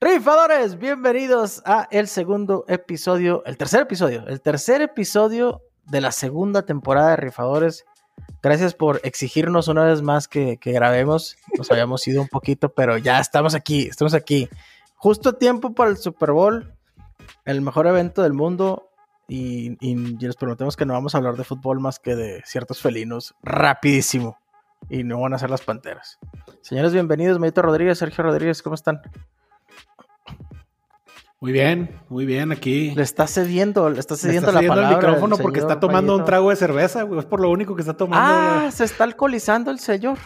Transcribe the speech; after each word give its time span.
Rifadores, 0.00 0.78
bienvenidos 0.78 1.62
a 1.64 1.86
el 1.92 2.08
segundo 2.08 2.64
episodio, 2.66 3.44
el 3.46 3.56
tercer 3.56 3.82
episodio, 3.82 4.26
el 4.26 4.40
tercer 4.40 4.82
episodio 4.82 5.62
de 5.84 6.00
la 6.00 6.10
segunda 6.10 6.62
temporada 6.62 7.10
de 7.10 7.16
Rifadores. 7.16 7.84
Gracias 8.42 8.74
por 8.74 9.00
exigirnos 9.04 9.68
una 9.68 9.84
vez 9.84 10.02
más 10.02 10.26
que, 10.26 10.58
grabemos. 10.64 11.36
Nos 11.56 11.70
habíamos 11.70 12.08
ido 12.08 12.20
un 12.20 12.28
poquito, 12.28 12.70
pero 12.70 12.98
ya 12.98 13.20
estamos 13.20 13.54
aquí, 13.54 13.86
estamos 13.86 14.14
aquí. 14.14 14.48
Justo 14.96 15.28
a 15.28 15.38
tiempo 15.38 15.74
para 15.74 15.90
el 15.90 15.96
Super 15.96 16.32
Bowl, 16.32 16.74
el 17.44 17.60
mejor 17.60 17.86
evento 17.86 18.22
del 18.22 18.32
mundo. 18.32 18.87
Y, 19.30 19.76
les 20.16 20.36
prometemos 20.36 20.74
que 20.74 20.86
no 20.86 20.94
vamos 20.94 21.14
a 21.14 21.18
hablar 21.18 21.36
de 21.36 21.44
fútbol 21.44 21.80
más 21.80 21.98
que 21.98 22.16
de 22.16 22.42
ciertos 22.46 22.80
felinos 22.80 23.34
rapidísimo. 23.42 24.38
Y 24.88 25.04
no 25.04 25.20
van 25.20 25.34
a 25.34 25.38
ser 25.38 25.50
las 25.50 25.60
panteras. 25.60 26.18
Señores, 26.62 26.94
bienvenidos. 26.94 27.38
Medito 27.38 27.60
Rodríguez, 27.60 27.98
Sergio 27.98 28.24
Rodríguez, 28.24 28.62
¿cómo 28.62 28.74
están? 28.74 29.02
Muy 31.40 31.52
bien, 31.52 32.00
muy 32.08 32.24
bien 32.24 32.52
aquí. 32.52 32.92
Le 32.94 33.02
está 33.02 33.26
cediendo, 33.26 33.90
le 33.90 34.00
está 34.00 34.16
cediendo, 34.16 34.50
la 34.50 34.60
palabra 34.60 34.88
el 34.88 34.96
micrófono 34.96 35.36
porque 35.36 35.60
está 35.60 35.78
tomando 35.78 36.16
un 36.16 36.24
trago 36.24 36.48
de 36.50 36.56
cerveza, 36.56 37.02
güey. 37.02 37.20
Es 37.20 37.26
por 37.26 37.40
lo 37.40 37.50
único 37.50 37.76
que 37.76 37.82
está 37.82 37.96
tomando. 37.96 38.26
Ah, 38.26 38.70
se 38.72 38.84
está 38.84 39.04
alcoholizando 39.04 39.70
el 39.70 39.78
señor. 39.78 40.18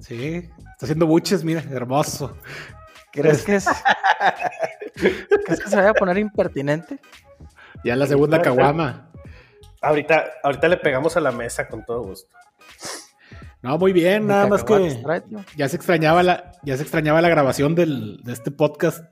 Sí, 0.00 0.50
está 0.72 0.86
haciendo 0.86 1.06
buches, 1.06 1.44
mira, 1.44 1.62
hermoso. 1.70 2.36
¿Crees 3.12 3.44
que 3.44 3.56
es? 3.56 3.66
¿Crees 4.94 5.60
que 5.60 5.70
se 5.70 5.76
vaya 5.76 5.90
a 5.90 5.94
poner 5.94 6.18
impertinente? 6.18 6.98
Ya 7.84 7.96
la 7.96 8.06
segunda 8.06 8.42
caguama. 8.42 9.10
Ahorita, 9.80 10.24
ahorita 10.42 10.68
le 10.68 10.76
pegamos 10.76 11.16
a 11.16 11.20
la 11.20 11.30
mesa 11.30 11.68
con 11.68 11.84
todo 11.84 12.02
gusto. 12.02 12.34
No, 13.62 13.76
muy 13.78 13.92
bien, 13.92 14.26
nada 14.26 14.46
más 14.46 14.62
que 14.62 14.96
ya 15.56 15.68
se 15.68 15.76
extrañaba 15.76 16.22
la, 16.22 16.52
ya 16.62 16.76
se 16.76 16.82
extrañaba 16.82 17.20
la 17.20 17.28
grabación 17.28 17.74
del, 17.74 18.22
de 18.22 18.32
este 18.32 18.50
podcast 18.50 19.04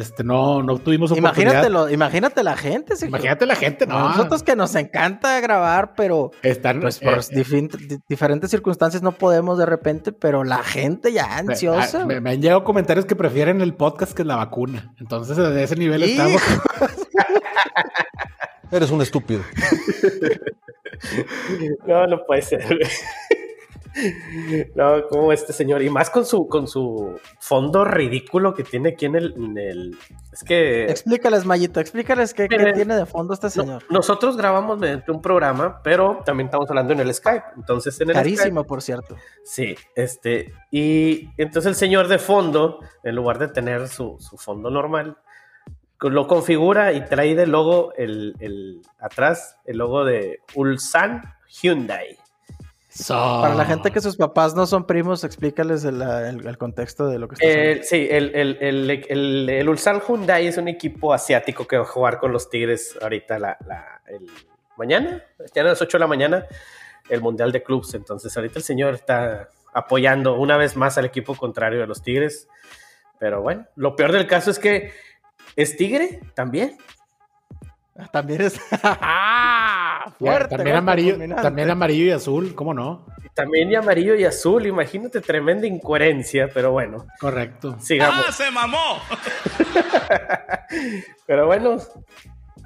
este, 0.00 0.24
no, 0.24 0.62
no 0.62 0.78
tuvimos 0.78 1.10
oportunidad. 1.10 1.68
imagínate 1.90 2.42
la 2.42 2.56
gente. 2.56 2.94
Imagínate 3.04 3.44
la 3.44 3.56
gente, 3.56 3.86
¿no? 3.86 4.08
Nosotros 4.08 4.42
que 4.42 4.56
nos 4.56 4.74
encanta 4.74 5.38
grabar, 5.40 5.92
pero 5.94 6.30
Están, 6.42 6.80
pues, 6.80 6.98
por 6.98 7.18
eh, 7.18 7.98
diferentes 8.08 8.50
circunstancias 8.50 9.02
no 9.02 9.12
podemos 9.12 9.58
de 9.58 9.66
repente, 9.66 10.12
pero 10.12 10.44
la 10.44 10.62
gente 10.62 11.12
ya 11.12 11.36
ansiosa. 11.36 12.06
Me, 12.06 12.16
han 12.16 12.40
llegado 12.40 12.64
comentarios 12.64 13.04
que 13.04 13.14
prefieren 13.16 13.60
el 13.60 13.74
podcast 13.74 14.12
que 14.12 14.24
la 14.24 14.36
vacuna. 14.36 14.94
Entonces, 14.98 15.36
de 15.36 15.62
ese 15.62 15.76
nivel 15.76 16.02
estamos. 16.04 16.40
Eres 18.70 18.90
un 18.90 19.02
estúpido. 19.02 19.42
no, 21.86 22.06
no 22.06 22.24
puede 22.24 22.42
ser. 22.42 22.78
No, 24.74 25.06
como 25.08 25.32
este 25.32 25.52
señor. 25.52 25.82
Y 25.82 25.90
más 25.90 26.10
con 26.10 26.24
su, 26.24 26.48
con 26.48 26.66
su 26.66 27.18
fondo 27.38 27.84
ridículo 27.84 28.54
que 28.54 28.64
tiene 28.64 28.90
aquí 28.90 29.06
en 29.06 29.16
el. 29.16 29.96
es 30.32 30.42
que. 30.44 30.84
Explícales, 30.84 31.44
Mayito, 31.44 31.80
explícales 31.80 32.32
qué, 32.34 32.48
tiene 32.48 32.96
de 32.96 33.06
fondo 33.06 33.34
este 33.34 33.50
señor. 33.50 33.82
nosotros 33.90 34.36
grabamos 34.36 34.78
mediante 34.78 35.12
un 35.12 35.20
programa, 35.20 35.80
pero 35.82 36.22
también 36.24 36.46
estamos 36.46 36.68
hablando 36.70 36.92
en 36.92 37.00
el 37.00 37.12
Skype. 37.12 37.44
Entonces, 37.56 38.00
en 38.00 38.10
el 38.10 38.14
Carísimo, 38.14 38.64
por 38.64 38.82
cierto. 38.82 39.16
Sí, 39.44 39.76
este. 39.94 40.52
Y 40.70 41.28
entonces 41.36 41.70
el 41.70 41.76
señor 41.76 42.08
de 42.08 42.18
fondo, 42.18 42.80
en 43.02 43.14
lugar 43.14 43.38
de 43.38 43.48
tener 43.48 43.88
su, 43.88 44.18
fondo 44.38 44.70
normal, 44.70 45.18
lo 46.10 46.26
configura 46.26 46.92
y 46.92 47.04
trae 47.04 47.34
de 47.34 47.46
logo 47.46 47.92
el, 47.96 48.34
el 48.40 48.82
atrás 48.98 49.56
el 49.64 49.78
logo 49.78 50.04
de 50.04 50.40
Ulsan 50.54 51.22
Hyundai. 51.48 52.18
Para 53.08 53.54
la 53.54 53.64
gente 53.64 53.90
que 53.90 54.02
sus 54.02 54.16
papás 54.16 54.54
no 54.54 54.66
son 54.66 54.86
primos, 54.86 55.24
explícales 55.24 55.84
el, 55.84 56.58
contexto 56.58 57.06
de 57.06 57.18
lo 57.18 57.26
que 57.26 57.34
está 57.36 57.46
eh, 57.46 57.80
Sí, 57.82 58.06
el, 58.10 58.34
el, 58.34 59.48
el, 59.48 59.68
Ulsan 59.68 60.02
Hyundai 60.06 60.46
es 60.46 60.58
un 60.58 60.68
equipo 60.68 61.14
asiático 61.14 61.66
que 61.66 61.78
va 61.78 61.84
a 61.84 61.86
jugar 61.86 62.18
con 62.18 62.32
los 62.32 62.50
Tigres 62.50 62.98
ahorita 63.00 63.38
la, 63.38 63.56
mañana, 64.76 65.24
ya 65.54 65.62
a 65.62 65.66
las 65.66 65.80
8 65.80 65.96
de 65.96 66.00
la 66.00 66.06
mañana, 66.06 66.46
el 67.08 67.22
Mundial 67.22 67.50
de 67.50 67.62
Clubs. 67.62 67.94
Entonces 67.94 68.36
ahorita 68.36 68.58
el 68.58 68.64
señor 68.64 68.94
está 68.94 69.48
apoyando 69.72 70.34
una 70.34 70.58
vez 70.58 70.76
más 70.76 70.98
al 70.98 71.06
equipo 71.06 71.34
contrario 71.34 71.80
de 71.80 71.86
los 71.86 72.02
Tigres. 72.02 72.46
Pero 73.18 73.40
bueno, 73.40 73.66
lo 73.76 73.96
peor 73.96 74.12
del 74.12 74.26
caso 74.26 74.50
es 74.50 74.58
que 74.58 74.92
es 75.56 75.76
Tigre 75.76 76.20
también. 76.34 76.76
También 78.10 78.40
es. 78.40 78.58
Fuerte, 80.18 80.56
también, 80.56 80.76
amarillo, 80.76 81.16
también 81.36 81.70
amarillo 81.70 82.04
y 82.06 82.10
azul, 82.10 82.54
¿cómo 82.54 82.74
no? 82.74 83.06
También 83.34 83.70
y 83.70 83.76
amarillo 83.76 84.14
y 84.14 84.24
azul, 84.24 84.66
imagínate, 84.66 85.20
tremenda 85.20 85.66
incoherencia, 85.66 86.48
pero 86.52 86.72
bueno. 86.72 87.06
Correcto. 87.20 87.76
Sigamos. 87.80 88.24
¡Ah, 88.28 88.32
se 88.32 88.50
mamó! 88.50 88.98
pero 91.26 91.46
bueno, 91.46 91.78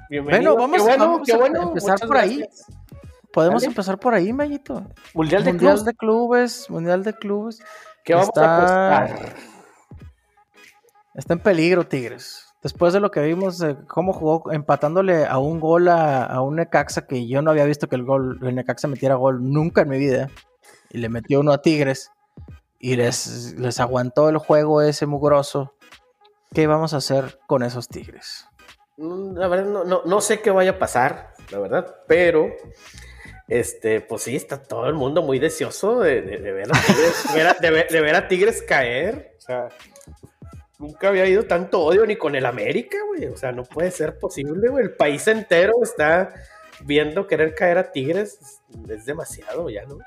bienvenido. 0.09 0.55
Bueno, 0.55 0.77
vamos, 0.77 0.87
a 0.87 1.63
empezar 1.63 1.99
por 1.99 2.17
ahí. 2.17 2.43
Podemos 3.31 3.63
empezar 3.63 3.99
por 3.99 4.13
ahí, 4.13 4.33
Mayito. 4.33 4.85
Mundial 5.13 5.43
de 5.43 5.53
Mundial 5.53 5.85
de 5.85 5.93
clubes, 5.93 6.69
Mundial 6.69 7.03
de 7.03 7.13
clubes. 7.13 7.61
¿Qué 8.03 8.15
vamos 8.15 8.35
a 8.37 8.57
apostar? 8.57 9.35
Está 11.13 11.33
en 11.33 11.39
peligro, 11.39 11.85
Tigres 11.85 12.46
después 12.63 12.93
de 12.93 12.99
lo 12.99 13.11
que 13.11 13.21
vimos, 13.21 13.63
cómo 13.87 14.13
jugó 14.13 14.51
empatándole 14.51 15.25
a 15.25 15.37
un 15.37 15.59
gol 15.59 15.87
a, 15.87 16.41
un 16.41 16.57
Necaxa 16.57 17.07
que 17.07 17.27
yo 17.27 17.41
no 17.41 17.51
había 17.51 17.65
visto 17.65 17.87
que 17.87 17.95
el 17.95 18.03
gol, 18.03 18.39
el 18.43 18.55
Necaxa 18.55 18.87
metiera 18.87 19.15
gol 19.15 19.51
nunca 19.51 19.81
en 19.81 19.89
mi 19.89 19.97
vida, 19.97 20.29
y 20.89 20.97
le 20.97 21.09
metió 21.09 21.39
uno 21.39 21.51
a 21.51 21.61
Tigres, 21.61 22.11
y 22.79 22.95
les, 22.95 23.55
les 23.57 23.79
aguantó 23.79 24.29
el 24.29 24.37
juego 24.37 24.81
ese 24.81 25.05
mugroso. 25.05 25.73
¿Qué 26.53 26.67
vamos 26.67 26.93
a 26.93 26.97
hacer 26.97 27.39
con 27.47 27.63
esos 27.63 27.87
Tigres? 27.87 28.47
Mm, 28.97 29.37
la 29.37 29.47
verdad, 29.47 29.85
no, 29.85 30.21
sé 30.21 30.41
qué 30.41 30.51
vaya 30.51 30.71
a 30.71 30.79
pasar, 30.79 31.33
la 31.51 31.59
verdad, 31.59 31.95
pero 32.07 32.51
este, 33.47 34.01
pues 34.01 34.23
sí, 34.23 34.35
está 34.35 34.61
todo 34.63 34.87
el 34.87 34.95
mundo 34.95 35.21
muy 35.21 35.39
deseoso 35.39 35.99
de, 35.99 36.21
ver, 36.21 36.67
a 36.71 36.81
tigres, 36.81 37.91
de, 37.91 38.01
ver, 38.01 38.15
a 38.15 38.27
Tigres 38.27 38.63
caer. 38.63 39.35
O 39.37 39.41
sea, 39.41 39.69
nunca 40.79 41.09
había 41.09 41.23
habido 41.23 41.43
tanto 41.43 41.81
odio 41.81 42.05
ni 42.05 42.15
con 42.15 42.35
el 42.35 42.45
América, 42.45 42.97
güey. 43.07 43.25
O 43.25 43.37
sea, 43.37 43.51
no 43.51 43.63
puede 43.63 43.91
ser 43.91 44.17
posible, 44.19 44.69
güey. 44.69 44.85
El 44.85 44.91
país 44.91 45.27
entero 45.27 45.73
está 45.81 46.33
viendo 46.81 47.27
querer 47.27 47.55
caer 47.55 47.77
a 47.77 47.91
Tigres. 47.91 48.61
Es 48.87 49.05
demasiado 49.05 49.69
ya, 49.69 49.85
¿no? 49.85 49.97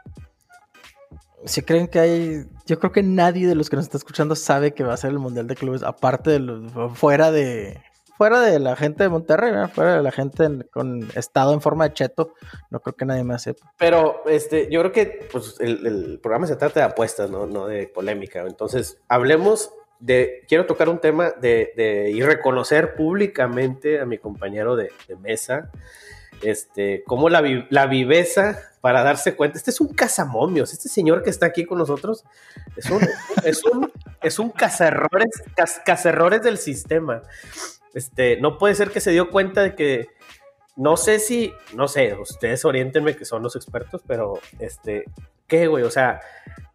Si 1.44 1.62
creen 1.62 1.88
que 1.88 1.98
hay. 1.98 2.44
Yo 2.66 2.78
creo 2.78 2.92
que 2.92 3.02
nadie 3.02 3.46
de 3.46 3.54
los 3.54 3.70
que 3.70 3.76
nos 3.76 3.86
está 3.86 3.96
escuchando 3.96 4.36
sabe 4.36 4.72
que 4.72 4.84
va 4.84 4.94
a 4.94 4.98
ser 4.98 5.10
el 5.10 5.18
Mundial 5.18 5.46
de 5.46 5.56
Clubes, 5.56 5.82
aparte 5.82 6.30
de 6.30 6.40
los. 6.40 6.72
fuera 6.94 7.30
de. 7.30 7.80
Fuera 8.18 8.42
de 8.42 8.58
la 8.58 8.76
gente 8.76 9.02
de 9.02 9.08
Monterrey, 9.08 9.50
fuera 9.72 9.96
de 9.96 10.02
la 10.02 10.12
gente 10.12 10.46
con 10.70 11.08
estado 11.14 11.54
en 11.54 11.62
forma 11.62 11.88
de 11.88 11.94
cheto, 11.94 12.34
no 12.68 12.80
creo 12.80 12.94
que 12.94 13.06
nadie 13.06 13.24
más 13.24 13.44
sepa. 13.44 13.72
Pero 13.78 14.22
este, 14.26 14.70
yo 14.70 14.80
creo 14.80 14.92
que 14.92 15.26
pues, 15.32 15.56
el, 15.58 15.86
el 15.86 16.20
programa 16.20 16.46
se 16.46 16.56
trata 16.56 16.80
de 16.80 16.84
apuestas, 16.84 17.30
¿no? 17.30 17.46
no 17.46 17.66
de 17.66 17.86
polémica. 17.86 18.42
Entonces, 18.42 19.00
hablemos 19.08 19.72
quiero 20.48 20.66
tocar 20.66 20.88
un 20.88 20.98
tema 20.98 21.30
de, 21.30 22.10
y 22.14 22.22
reconocer 22.22 22.94
públicamente 22.94 24.00
a 24.00 24.06
mi 24.06 24.18
compañero 24.18 24.76
de, 24.76 24.90
mesa, 25.20 25.70
este, 26.42 27.04
como 27.04 27.28
la, 27.28 27.42
la, 27.68 27.86
viveza 27.86 28.58
para 28.80 29.02
darse 29.02 29.36
cuenta, 29.36 29.58
este 29.58 29.70
es 29.70 29.80
un 29.80 29.92
cazamomios, 29.92 30.72
este 30.72 30.88
señor 30.88 31.22
que 31.22 31.28
está 31.28 31.44
aquí 31.46 31.66
con 31.66 31.76
nosotros 31.76 32.24
es 32.76 32.88
un, 32.88 33.00
es 33.44 33.62
un, 33.64 33.92
es 34.22 34.38
un 34.38 34.50
cazerrores, 34.50 36.42
del 36.42 36.58
sistema. 36.58 37.22
Este, 37.92 38.40
no 38.40 38.56
puede 38.56 38.74
ser 38.74 38.90
que 38.90 39.00
se 39.00 39.10
dio 39.10 39.30
cuenta 39.30 39.62
de 39.62 39.74
que, 39.74 40.08
no 40.76 40.96
sé 40.96 41.18
si, 41.18 41.52
no 41.74 41.88
sé, 41.88 42.14
ustedes 42.14 42.64
orientenme 42.64 43.16
que 43.16 43.24
son 43.24 43.42
los 43.42 43.56
expertos, 43.56 44.02
pero 44.06 44.38
este, 44.60 45.04
¿qué, 45.46 45.66
güey? 45.66 45.84
O 45.84 45.90
sea, 45.90 46.20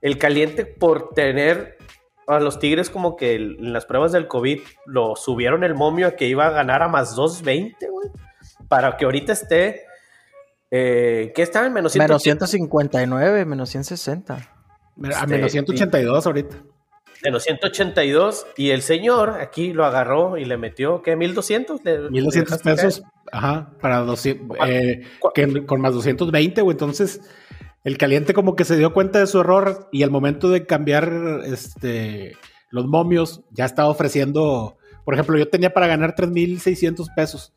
el 0.01 0.19
caliente 0.19 0.65
por 0.65 1.13
tener 1.13 1.77
a 2.27 2.39
los 2.39 2.59
Tigres 2.59 2.89
como 2.89 3.15
que 3.15 3.35
en 3.35 3.73
las 3.73 3.85
pruebas 3.85 4.11
del 4.11 4.27
COVID 4.27 4.61
lo 4.85 5.15
subieron 5.15 5.63
el 5.63 5.75
momio 5.75 6.07
a 6.07 6.11
que 6.11 6.27
iba 6.27 6.47
a 6.47 6.51
ganar 6.51 6.81
a 6.83 6.87
más 6.87 7.15
220, 7.15 7.89
güey. 7.89 8.09
Para 8.67 8.97
que 8.97 9.05
ahorita 9.05 9.33
esté... 9.33 9.83
Eh, 10.71 11.31
¿Qué 11.35 11.41
está 11.41 11.65
en 11.65 11.73
menos, 11.73 11.93
159, 11.93 13.45
menos 13.45 13.69
160. 13.69 14.33
A 15.15 15.27
menos 15.27 15.51
182 15.51 16.25
ahorita. 16.25 16.57
Menos 17.23 17.43
182 17.43 18.47
y 18.57 18.71
el 18.71 18.81
señor 18.81 19.41
aquí 19.41 19.73
lo 19.73 19.85
agarró 19.85 20.37
y 20.37 20.45
le 20.45 20.57
metió, 20.57 21.01
¿qué? 21.01 21.15
¿1200? 21.15 22.09
1200 22.11 22.57
pesos, 22.61 23.03
ajá, 23.31 23.71
para 23.79 23.99
200, 23.99 24.57
eh, 24.67 25.03
que, 25.33 25.65
con 25.65 25.81
más 25.81 25.93
220, 25.93 26.61
güey. 26.61 26.73
Entonces 26.73 27.21
el 27.85 27.99
caliente 27.99 28.33
como 28.33 28.55
que 28.55 28.65
se 28.65 28.77
dio 28.77 28.93
cuenta 28.93 29.19
de 29.19 29.27
su 29.27 29.39
error 29.39 29.87
y 29.91 30.01
al 30.01 30.09
momento 30.09 30.49
de 30.49 30.65
cambiar 30.65 31.41
este, 31.45 32.35
los 32.71 32.87
momios 32.87 33.43
ya 33.51 33.65
estaba 33.65 33.89
ofreciendo, 33.89 34.75
por 35.05 35.13
ejemplo, 35.13 35.37
yo 35.37 35.47
tenía 35.47 35.71
para 35.71 35.85
ganar 35.85 36.15
3.600 36.15 37.13
pesos. 37.15 37.53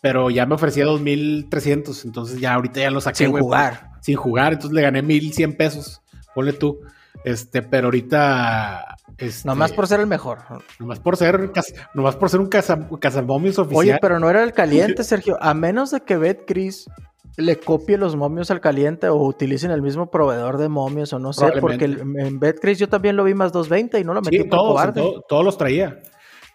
pero 0.00 0.28
ya 0.30 0.44
me 0.46 0.54
ofrecía 0.54 0.86
2.300, 0.86 2.04
entonces 2.04 2.40
ya 2.40 2.54
ahorita 2.54 2.80
ya 2.80 2.90
lo 2.90 3.00
saqué. 3.00 3.18
Sin 3.24 3.32
jugar. 3.32 3.90
Sin 4.00 4.16
jugar, 4.16 4.54
entonces 4.54 4.74
le 4.74 4.82
gané 4.82 5.02
1.100 5.02 5.56
pesos, 5.56 6.02
ponle 6.34 6.54
tú. 6.54 6.80
Este, 7.22 7.62
pero 7.62 7.86
ahorita... 7.86 8.96
Este, 9.18 9.46
nomás 9.46 9.72
por 9.72 9.86
ser 9.86 10.00
el 10.00 10.06
mejor. 10.06 10.38
Nomás 10.78 11.00
por 11.00 11.16
ser, 11.16 11.52
nomás 11.94 12.16
por 12.16 12.28
ser 12.28 12.40
un 12.40 12.48
cazamomios 12.48 13.58
oficial. 13.58 13.78
Oye, 13.78 13.98
pero 14.00 14.18
no 14.18 14.28
era 14.28 14.42
el 14.42 14.52
caliente, 14.52 15.04
Sergio. 15.04 15.38
A 15.40 15.54
menos 15.54 15.90
de 15.90 16.00
que 16.00 16.16
BetCris 16.16 16.86
le 17.36 17.56
copie 17.58 17.98
los 17.98 18.16
momios 18.16 18.50
al 18.50 18.60
caliente 18.60 19.08
o 19.08 19.16
utilicen 19.16 19.70
el 19.70 19.82
mismo 19.82 20.10
proveedor 20.10 20.58
de 20.58 20.68
momios 20.68 21.12
o 21.12 21.18
no 21.18 21.32
sé, 21.32 21.46
porque 21.60 21.84
en 21.86 22.38
BetCris 22.38 22.78
yo 22.78 22.88
también 22.88 23.16
lo 23.16 23.24
vi 23.24 23.34
más 23.34 23.52
220 23.52 23.98
y 23.98 24.04
no 24.04 24.14
lo 24.14 24.22
metí 24.22 24.38
sí, 24.38 24.48
todos, 24.48 25.24
todos 25.28 25.44
los 25.44 25.58
traía. 25.58 26.00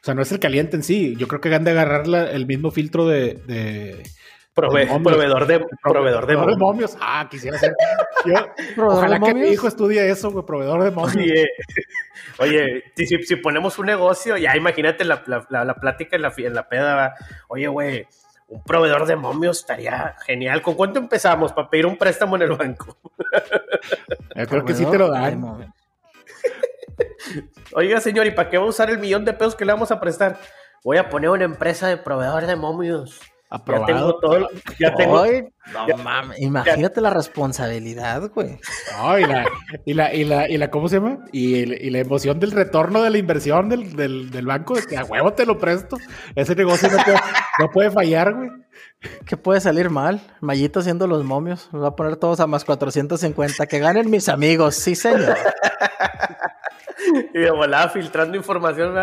O 0.01 0.05
sea, 0.05 0.13
no 0.13 0.21
es 0.21 0.31
el 0.31 0.39
caliente 0.39 0.77
en 0.77 0.83
sí. 0.83 1.15
Yo 1.17 1.27
creo 1.27 1.41
que 1.41 1.53
han 1.53 1.65
de 1.65 1.71
agarrar 1.71 2.07
el 2.07 2.45
mismo 2.45 2.71
filtro 2.71 3.05
de. 3.05 4.03
proveedor 4.53 5.45
de 5.45 5.65
proveedor 5.83 6.25
de, 6.25 6.55
momios. 6.55 6.97
Ah, 7.01 7.27
quisiera 7.29 7.57
ser. 7.57 7.75
ojalá 8.77 9.19
que 9.19 9.33
mi 9.33 9.49
hijo 9.49 9.67
estudie 9.67 10.09
eso, 10.09 10.31
güey, 10.31 10.45
proveedor 10.45 10.83
de 10.85 10.91
momios. 10.91 11.47
Oye, 12.37 12.83
si, 12.95 13.35
ponemos 13.35 13.77
un 13.77 13.87
negocio, 13.87 14.37
ya 14.37 14.55
imagínate 14.55 15.03
la, 15.03 15.25
plática 15.25 16.15
en 16.15 16.21
la, 16.21 16.33
en 16.37 16.53
la 16.53 16.69
peda. 16.69 17.15
Oye, 17.49 17.67
güey, 17.67 18.07
un 18.49 18.63
proveedor 18.63 19.05
de 19.05 19.15
momios 19.15 19.59
estaría 19.59 20.15
genial. 20.25 20.61
¿Con 20.61 20.73
cuánto 20.73 20.99
empezamos 20.99 21.53
para 21.53 21.69
pedir 21.69 21.85
un 21.85 21.97
préstamo 21.97 22.35
en 22.35 22.41
el 22.41 22.51
banco? 22.53 22.97
Yo 24.35 24.47
creo 24.47 24.65
que 24.65 24.73
sí 24.73 24.85
te 24.85 24.97
lo 24.97 25.11
dan. 25.11 25.73
Oiga, 27.73 28.01
señor, 28.01 28.25
¿y 28.25 28.31
para 28.31 28.49
qué 28.49 28.57
va 28.57 28.65
a 28.65 28.67
usar 28.67 28.89
el 28.89 28.97
millón 28.97 29.23
de 29.23 29.33
pesos 29.33 29.55
que 29.55 29.65
le 29.65 29.71
vamos 29.71 29.91
a 29.91 29.99
prestar? 29.99 30.37
Voy 30.83 30.97
a 30.97 31.09
poner 31.09 31.29
una 31.29 31.45
empresa 31.45 31.87
de 31.87 31.97
proveedores 31.97 32.47
de 32.47 32.55
momios. 32.55 33.19
Ya 33.51 33.85
tengo 33.85 34.19
todo. 34.19 34.49
Ya 34.79 34.93
tengo. 34.93 35.25
no 35.87 35.97
mames, 35.97 36.39
imagínate 36.39 37.01
la 37.01 37.09
responsabilidad, 37.09 38.29
güey. 38.29 38.59
y, 39.17 39.25
la, 39.25 39.45
y, 39.85 39.93
la, 39.93 40.13
y, 40.13 40.23
la, 40.23 40.49
y 40.49 40.57
la, 40.57 40.69
¿cómo 40.69 40.87
se 40.87 40.97
llama? 40.97 41.25
Y, 41.31 41.55
y, 41.55 41.89
la 41.89 41.99
emoción 41.99 42.39
del 42.39 42.51
retorno 42.51 43.01
de 43.01 43.09
la 43.09 43.17
inversión 43.17 43.67
del, 43.67 43.95
del, 43.95 44.29
del, 44.29 44.45
banco, 44.45 44.75
de 44.75 44.83
que 44.83 44.97
a 44.97 45.03
huevo 45.03 45.33
te 45.33 45.47
lo 45.47 45.57
presto. 45.57 45.97
Ese 46.35 46.55
negocio 46.55 46.89
no 46.89 47.03
puede, 47.03 47.19
no 47.59 47.69
puede 47.71 47.91
fallar, 47.91 48.35
güey. 48.35 48.49
¿Qué 49.25 49.35
puede 49.37 49.61
salir 49.61 49.89
mal? 49.89 50.21
Mayito 50.41 50.81
haciendo 50.81 51.07
los 51.07 51.23
momios. 51.23 51.69
Los 51.71 51.83
va 51.83 51.87
a 51.89 51.95
poner 51.95 52.17
todos 52.17 52.39
a 52.41 52.47
más 52.47 52.65
450. 52.65 53.65
Que 53.65 53.79
ganen 53.79 54.11
mis 54.11 54.29
amigos, 54.29 54.75
sí, 54.75 54.95
señor. 54.95 55.37
Y 57.33 57.39
de 57.39 57.51
volada 57.51 57.89
filtrando 57.89 58.37
información, 58.37 58.93
me 58.93 59.01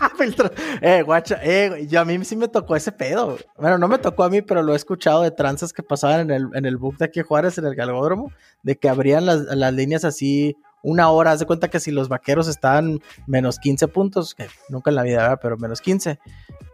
aparece. 0.12 0.50
eh, 0.80 1.02
guacha, 1.02 1.38
eh, 1.42 1.86
yo 1.88 2.00
a 2.00 2.04
mí 2.04 2.24
sí 2.24 2.36
me 2.36 2.48
tocó 2.48 2.76
ese 2.76 2.92
pedo. 2.92 3.38
Bueno, 3.56 3.78
no 3.78 3.88
me 3.88 3.98
tocó 3.98 4.24
a 4.24 4.30
mí, 4.30 4.42
pero 4.42 4.62
lo 4.62 4.72
he 4.72 4.76
escuchado 4.76 5.22
de 5.22 5.30
tranzas 5.30 5.72
que 5.72 5.82
pasaban 5.82 6.20
en 6.20 6.30
el, 6.30 6.48
en 6.54 6.64
el 6.66 6.76
book 6.76 6.96
de 6.98 7.06
aquí 7.06 7.20
Juárez, 7.22 7.58
en 7.58 7.66
el 7.66 7.74
galgódromo, 7.74 8.32
de 8.62 8.76
que 8.76 8.88
abrían 8.88 9.26
las, 9.26 9.40
las 9.40 9.72
líneas 9.72 10.04
así 10.04 10.56
una 10.82 11.10
hora. 11.10 11.32
Haz 11.32 11.40
de 11.40 11.46
cuenta 11.46 11.68
que 11.68 11.80
si 11.80 11.90
los 11.90 12.08
vaqueros 12.08 12.48
estaban 12.48 13.00
menos 13.26 13.58
15 13.58 13.88
puntos, 13.88 14.34
que 14.34 14.48
nunca 14.68 14.90
en 14.90 14.96
la 14.96 15.02
vida, 15.02 15.36
pero 15.36 15.56
menos 15.56 15.80
15, 15.80 16.18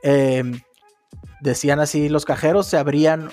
em, 0.03 0.61
decían 1.41 1.81
así, 1.81 2.09
los 2.09 2.25
cajeros 2.25 2.67
se 2.67 2.77
abrían 2.77 3.31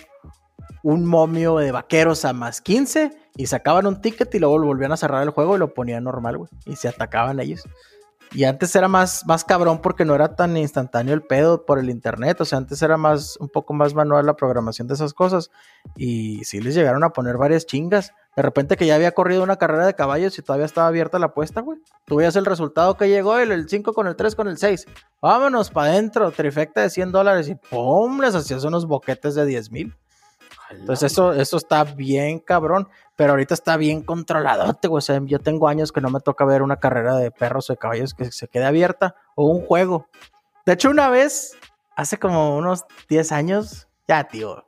un 0.82 1.06
momio 1.06 1.58
de 1.58 1.72
vaqueros 1.72 2.26
a 2.26 2.34
más 2.34 2.60
15 2.62 3.12
y 3.38 3.46
sacaban 3.46 3.88
un 3.88 4.02
ticket 4.02 4.34
y 4.36 4.40
luego 4.40 4.60
volvían 4.60 4.92
a 4.92 4.98
cerrar 4.98 5.24
el 5.24 5.30
juego 5.30 5.56
y 5.56 5.60
lo 5.60 5.74
ponían 5.74 6.04
normal, 6.04 6.38
güey. 6.38 6.50
Y 6.66 6.76
se 6.76 6.88
atacaban 6.88 7.40
ellos. 7.40 7.64
Y 8.34 8.46
antes 8.46 8.76
era 8.76 8.88
más, 8.88 9.26
más 9.28 9.44
cabrón 9.44 9.80
porque 9.80 10.06
no 10.06 10.16
era 10.16 10.36
tan 10.36 10.58
instantáneo 10.58 11.14
el 11.14 11.22
pedo 11.22 11.66
por 11.66 11.78
el 11.78 11.92
internet. 11.92 12.42
O 12.42 12.46
sea, 12.46 12.58
antes 12.58 12.82
era 12.82 12.98
más, 12.98 13.38
un 13.38 13.48
poco 13.48 13.74
más 13.74 13.94
manual 13.94 14.26
la 14.26 14.36
programación 14.36 14.88
de 14.88 14.96
esas 14.96 15.14
cosas. 15.14 15.52
Y 15.96 16.44
sí 16.44 16.60
les 16.60 16.74
llegaron 16.74 17.04
a 17.04 17.12
poner 17.12 17.38
varias 17.38 17.68
chingas. 17.68 18.12
De 18.36 18.42
repente 18.42 18.76
que 18.76 18.88
ya 18.88 18.96
había 18.96 19.12
corrido 19.12 19.44
una 19.44 19.58
carrera 19.58 19.86
de 19.86 19.94
caballos 19.94 20.38
y 20.40 20.42
todavía 20.42 20.66
estaba 20.66 20.88
abierta 20.88 21.20
la 21.20 21.28
apuesta, 21.28 21.62
güey. 21.62 21.80
Tú 22.06 22.16
veías 22.16 22.36
el 22.36 22.46
resultado 22.46 22.98
que 22.98 23.08
llegó, 23.08 23.38
el, 23.38 23.70
5 23.70 23.94
con 23.94 24.08
el 24.08 24.16
3 24.16 24.36
con 24.36 24.48
el 24.48 24.58
6. 24.58 24.88
Vámonos 25.22 25.70
para 25.70 25.92
adentro, 25.92 26.32
trifecta 26.32 26.82
de 26.82 26.90
100 26.90 27.12
dólares 27.12 27.48
y 27.50 27.56
¡pum! 27.56 28.20
Les 28.20 28.34
hacías 28.34 28.64
unos 28.64 28.88
boquetes 28.88 29.36
de 29.36 29.46
10 29.46 29.72
mil. 29.72 29.96
Entonces 30.80 31.12
eso, 31.12 31.34
eso 31.34 31.58
está 31.58 31.84
bien 31.84 32.40
cabrón, 32.40 32.88
pero 33.16 33.32
ahorita 33.32 33.54
está 33.54 33.78
bien 33.78 34.02
controladote, 34.02 34.88
güey. 34.88 35.00
O 35.00 35.02
sea, 35.02 35.20
yo 35.24 35.40
tengo 35.40 35.68
años 35.68 35.92
que 35.92 36.02
no 36.02 36.10
me 36.10 36.20
toca 36.20 36.46
ver 36.46 36.62
una 36.62 36.78
carrera 36.78 37.16
de 37.16 37.32
perros 37.32 37.70
o 37.70 37.74
de 37.74 37.78
caballos 37.78 38.14
que 38.14 38.32
se 38.32 38.48
quede 38.48 38.66
abierta 38.66 39.16
o 39.36 39.46
un 39.46 39.66
juego. 39.66 40.08
De 40.66 40.74
hecho, 40.74 40.90
una 40.90 41.10
vez, 41.10 41.58
hace 41.96 42.18
como 42.18 42.58
unos 42.58 42.86
10 43.10 43.32
años, 43.32 43.88
ya, 44.08 44.24
tío. 44.26 44.66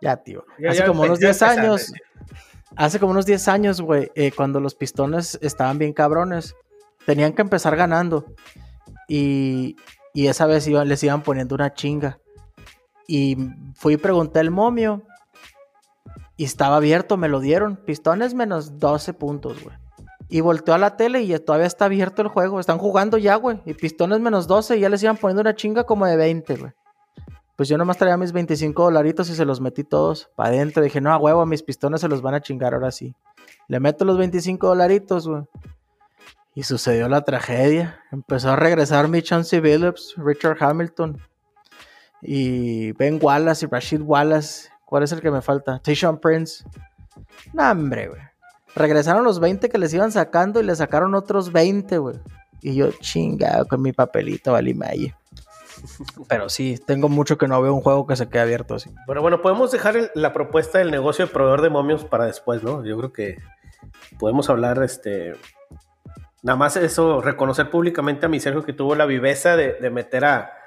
Ya, 0.00 0.16
tío. 0.16 0.44
Hace 0.68 0.84
como 0.84 1.02
unos 1.02 1.18
10 1.18 1.42
años. 1.42 1.92
Hace 2.76 3.00
como 3.00 3.12
unos 3.12 3.26
10 3.26 3.48
años, 3.48 3.80
güey, 3.80 4.10
eh, 4.14 4.32
cuando 4.32 4.60
los 4.60 4.74
pistones 4.74 5.38
estaban 5.42 5.78
bien 5.78 5.92
cabrones, 5.92 6.54
tenían 7.04 7.32
que 7.32 7.42
empezar 7.42 7.76
ganando. 7.76 8.26
Y, 9.08 9.76
y 10.14 10.28
esa 10.28 10.46
vez 10.46 10.66
les 10.66 11.02
iban 11.02 11.22
poniendo 11.22 11.54
una 11.54 11.74
chinga. 11.74 12.18
Y 13.12 13.36
fui 13.74 13.94
y 13.94 13.96
pregunté 13.96 14.38
el 14.38 14.52
momio. 14.52 15.02
Y 16.36 16.44
estaba 16.44 16.76
abierto, 16.76 17.16
me 17.16 17.28
lo 17.28 17.40
dieron. 17.40 17.74
Pistones 17.74 18.34
menos 18.34 18.78
12 18.78 19.14
puntos, 19.14 19.64
güey. 19.64 19.76
Y 20.28 20.42
volteó 20.42 20.74
a 20.74 20.78
la 20.78 20.96
tele 20.96 21.20
y 21.22 21.36
todavía 21.40 21.66
está 21.66 21.86
abierto 21.86 22.22
el 22.22 22.28
juego. 22.28 22.60
Están 22.60 22.78
jugando 22.78 23.18
ya, 23.18 23.34
güey. 23.34 23.60
Y 23.66 23.74
pistones 23.74 24.20
menos 24.20 24.46
12 24.46 24.76
y 24.76 24.80
ya 24.82 24.88
les 24.88 25.02
iban 25.02 25.16
poniendo 25.16 25.40
una 25.40 25.56
chinga 25.56 25.82
como 25.82 26.06
de 26.06 26.16
20, 26.16 26.54
güey. 26.54 26.72
Pues 27.56 27.68
yo 27.68 27.76
nomás 27.76 27.98
traía 27.98 28.16
mis 28.16 28.30
25 28.30 28.80
dolaritos 28.80 29.28
y 29.28 29.34
se 29.34 29.44
los 29.44 29.60
metí 29.60 29.82
todos 29.82 30.30
para 30.36 30.50
adentro. 30.50 30.80
Dije, 30.80 31.00
no, 31.00 31.12
a 31.12 31.16
huevo, 31.16 31.44
mis 31.46 31.64
pistones 31.64 32.02
se 32.02 32.08
los 32.08 32.22
van 32.22 32.34
a 32.34 32.40
chingar 32.40 32.74
ahora 32.74 32.92
sí. 32.92 33.16
Le 33.66 33.80
meto 33.80 34.04
los 34.04 34.18
25 34.18 34.68
dolaritos, 34.68 35.26
güey. 35.26 35.42
Y 36.54 36.62
sucedió 36.62 37.08
la 37.08 37.22
tragedia. 37.22 38.04
Empezó 38.12 38.50
a 38.50 38.56
regresar 38.56 39.08
mi 39.08 39.20
Chauncey 39.20 39.60
Phillips, 39.60 40.14
Richard 40.16 40.58
Hamilton, 40.60 41.20
y 42.22 42.92
Ben 42.92 43.18
Wallace 43.20 43.66
y 43.66 43.68
Rashid 43.68 44.02
Wallace. 44.02 44.68
¿Cuál 44.84 45.04
es 45.04 45.12
el 45.12 45.20
que 45.20 45.30
me 45.30 45.40
falta? 45.40 45.78
Tishon 45.78 46.18
Prince. 46.18 46.64
No, 47.52 47.70
hombre, 47.70 48.08
güey. 48.08 48.20
Regresaron 48.74 49.24
los 49.24 49.40
20 49.40 49.68
que 49.68 49.78
les 49.78 49.92
iban 49.94 50.12
sacando 50.12 50.60
y 50.60 50.64
le 50.64 50.76
sacaron 50.76 51.14
otros 51.14 51.52
20, 51.52 51.98
güey. 51.98 52.16
Y 52.60 52.74
yo 52.74 52.90
chingado 52.92 53.66
con 53.66 53.82
mi 53.82 53.92
papelito, 53.92 54.52
Valimaye. 54.52 55.14
Pero 56.28 56.48
sí, 56.48 56.78
tengo 56.86 57.08
mucho 57.08 57.38
que 57.38 57.48
no 57.48 57.60
veo 57.62 57.74
un 57.74 57.80
juego 57.80 58.06
que 58.06 58.16
se 58.16 58.28
quede 58.28 58.42
abierto 58.42 58.74
así. 58.74 58.90
Bueno, 59.06 59.22
bueno, 59.22 59.40
podemos 59.42 59.70
dejar 59.70 60.10
la 60.14 60.32
propuesta 60.32 60.78
del 60.78 60.90
negocio 60.90 61.26
de 61.26 61.32
proveedor 61.32 61.62
de 61.62 61.70
momios 61.70 62.04
para 62.04 62.26
después, 62.26 62.62
¿no? 62.62 62.84
Yo 62.84 62.96
creo 62.98 63.12
que 63.12 63.38
podemos 64.18 64.50
hablar, 64.50 64.82
este, 64.82 65.34
nada 66.42 66.56
más 66.56 66.76
eso, 66.76 67.22
reconocer 67.22 67.70
públicamente 67.70 68.26
a 68.26 68.28
mi 68.28 68.40
Sergio 68.40 68.62
que 68.62 68.72
tuvo 68.72 68.94
la 68.94 69.06
viveza 69.06 69.56
de 69.56 69.90
meter 69.90 70.24
a, 70.26 70.59